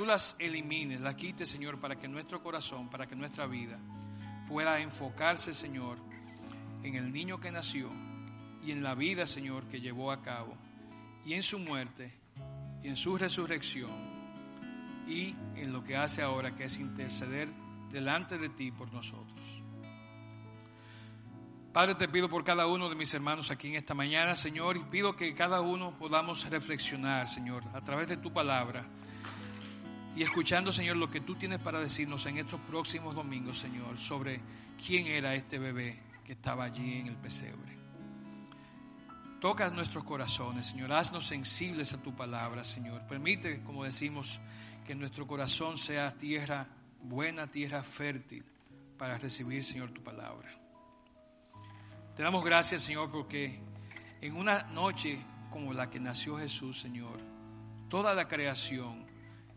tú 0.00 0.06
las 0.06 0.34
elimines, 0.38 0.98
las 1.02 1.14
quites, 1.14 1.46
Señor, 1.46 1.78
para 1.78 1.96
que 1.96 2.08
nuestro 2.08 2.42
corazón, 2.42 2.88
para 2.88 3.06
que 3.06 3.14
nuestra 3.14 3.46
vida 3.46 3.78
pueda 4.48 4.80
enfocarse, 4.80 5.52
Señor, 5.52 5.98
en 6.82 6.94
el 6.94 7.12
niño 7.12 7.38
que 7.38 7.50
nació 7.50 7.90
y 8.64 8.70
en 8.70 8.82
la 8.82 8.94
vida, 8.94 9.26
Señor, 9.26 9.64
que 9.64 9.78
llevó 9.78 10.10
a 10.10 10.22
cabo, 10.22 10.56
y 11.26 11.34
en 11.34 11.42
su 11.42 11.58
muerte 11.58 12.14
y 12.82 12.88
en 12.88 12.96
su 12.96 13.18
resurrección, 13.18 13.90
y 15.06 15.34
en 15.54 15.70
lo 15.70 15.84
que 15.84 15.98
hace 15.98 16.22
ahora, 16.22 16.56
que 16.56 16.64
es 16.64 16.78
interceder 16.78 17.50
delante 17.92 18.38
de 18.38 18.48
ti 18.48 18.70
por 18.70 18.90
nosotros. 18.94 19.62
Padre, 21.74 21.94
te 21.96 22.08
pido 22.08 22.30
por 22.30 22.42
cada 22.42 22.66
uno 22.66 22.88
de 22.88 22.94
mis 22.94 23.12
hermanos 23.12 23.50
aquí 23.50 23.68
en 23.68 23.74
esta 23.74 23.92
mañana, 23.92 24.34
Señor, 24.34 24.78
y 24.78 24.80
pido 24.80 25.14
que 25.14 25.34
cada 25.34 25.60
uno 25.60 25.92
podamos 25.98 26.48
reflexionar, 26.48 27.28
Señor, 27.28 27.64
a 27.74 27.82
través 27.82 28.08
de 28.08 28.16
tu 28.16 28.32
palabra 28.32 28.86
y 30.16 30.22
escuchando, 30.22 30.72
Señor, 30.72 30.96
lo 30.96 31.10
que 31.10 31.20
tú 31.20 31.36
tienes 31.36 31.60
para 31.60 31.80
decirnos 31.80 32.26
en 32.26 32.38
estos 32.38 32.60
próximos 32.60 33.14
domingos, 33.14 33.58
Señor, 33.58 33.98
sobre 33.98 34.40
quién 34.84 35.06
era 35.06 35.34
este 35.34 35.58
bebé 35.58 36.00
que 36.24 36.32
estaba 36.32 36.64
allí 36.64 36.94
en 36.94 37.06
el 37.06 37.16
pesebre. 37.16 37.78
Toca 39.40 39.70
nuestros 39.70 40.04
corazones, 40.04 40.66
Señor, 40.66 40.92
haznos 40.92 41.26
sensibles 41.26 41.94
a 41.94 42.02
tu 42.02 42.14
palabra, 42.14 42.62
Señor. 42.64 43.06
Permite, 43.06 43.62
como 43.62 43.84
decimos, 43.84 44.40
que 44.86 44.94
nuestro 44.94 45.26
corazón 45.26 45.78
sea 45.78 46.12
tierra 46.12 46.66
buena, 47.02 47.46
tierra 47.46 47.82
fértil 47.82 48.44
para 48.98 49.16
recibir, 49.16 49.64
Señor, 49.64 49.92
tu 49.92 50.02
palabra. 50.02 50.50
Te 52.14 52.22
damos 52.22 52.44
gracias, 52.44 52.82
Señor, 52.82 53.10
porque 53.10 53.60
en 54.20 54.36
una 54.36 54.64
noche 54.64 55.18
como 55.50 55.72
la 55.72 55.88
que 55.88 56.00
nació 56.00 56.36
Jesús, 56.36 56.78
Señor, 56.78 57.18
toda 57.88 58.14
la 58.14 58.28
creación 58.28 59.09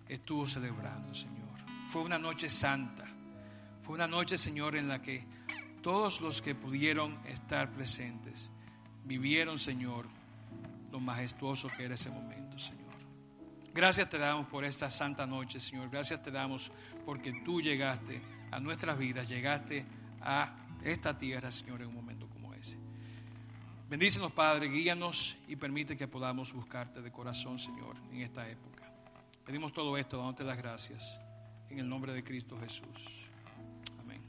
estuvo 0.07 0.45
celebrando, 0.47 1.13
Señor. 1.13 1.43
Fue 1.87 2.01
una 2.01 2.17
noche 2.17 2.49
santa. 2.49 3.05
Fue 3.81 3.95
una 3.95 4.07
noche, 4.07 4.37
Señor, 4.37 4.75
en 4.75 4.87
la 4.87 5.01
que 5.01 5.25
todos 5.81 6.21
los 6.21 6.41
que 6.41 6.55
pudieron 6.55 7.19
estar 7.27 7.69
presentes 7.71 8.51
vivieron, 9.03 9.59
Señor, 9.59 10.07
lo 10.91 10.99
majestuoso 10.99 11.67
que 11.67 11.83
era 11.83 11.95
ese 11.95 12.09
momento, 12.09 12.57
Señor. 12.57 12.83
Gracias 13.73 14.09
te 14.09 14.17
damos 14.17 14.47
por 14.47 14.63
esta 14.63 14.89
santa 14.89 15.25
noche, 15.25 15.59
Señor. 15.59 15.89
Gracias 15.89 16.23
te 16.23 16.31
damos 16.31 16.71
porque 17.05 17.33
tú 17.43 17.61
llegaste 17.61 18.21
a 18.51 18.59
nuestras 18.59 18.97
vidas, 18.97 19.27
llegaste 19.27 19.85
a 20.21 20.55
esta 20.83 21.17
tierra, 21.17 21.51
Señor, 21.51 21.81
en 21.81 21.87
un 21.87 21.95
momento 21.95 22.27
como 22.27 22.53
ese. 22.53 22.77
Bendícenos, 23.89 24.31
Padre, 24.31 24.69
guíanos 24.69 25.37
y 25.47 25.55
permite 25.55 25.97
que 25.97 26.07
podamos 26.07 26.53
buscarte 26.53 27.01
de 27.01 27.11
corazón, 27.11 27.59
Señor, 27.59 27.95
en 28.11 28.21
esta 28.21 28.47
época. 28.47 28.72
Pedimos 29.45 29.73
todo 29.73 29.97
esto 29.97 30.17
dándote 30.17 30.43
las 30.45 30.57
gracias 30.57 31.21
en 31.69 31.79
el 31.79 31.89
nombre 31.89 32.13
de 32.13 32.23
Cristo 32.23 32.57
Jesús. 32.59 33.27
Amén. 33.99 34.21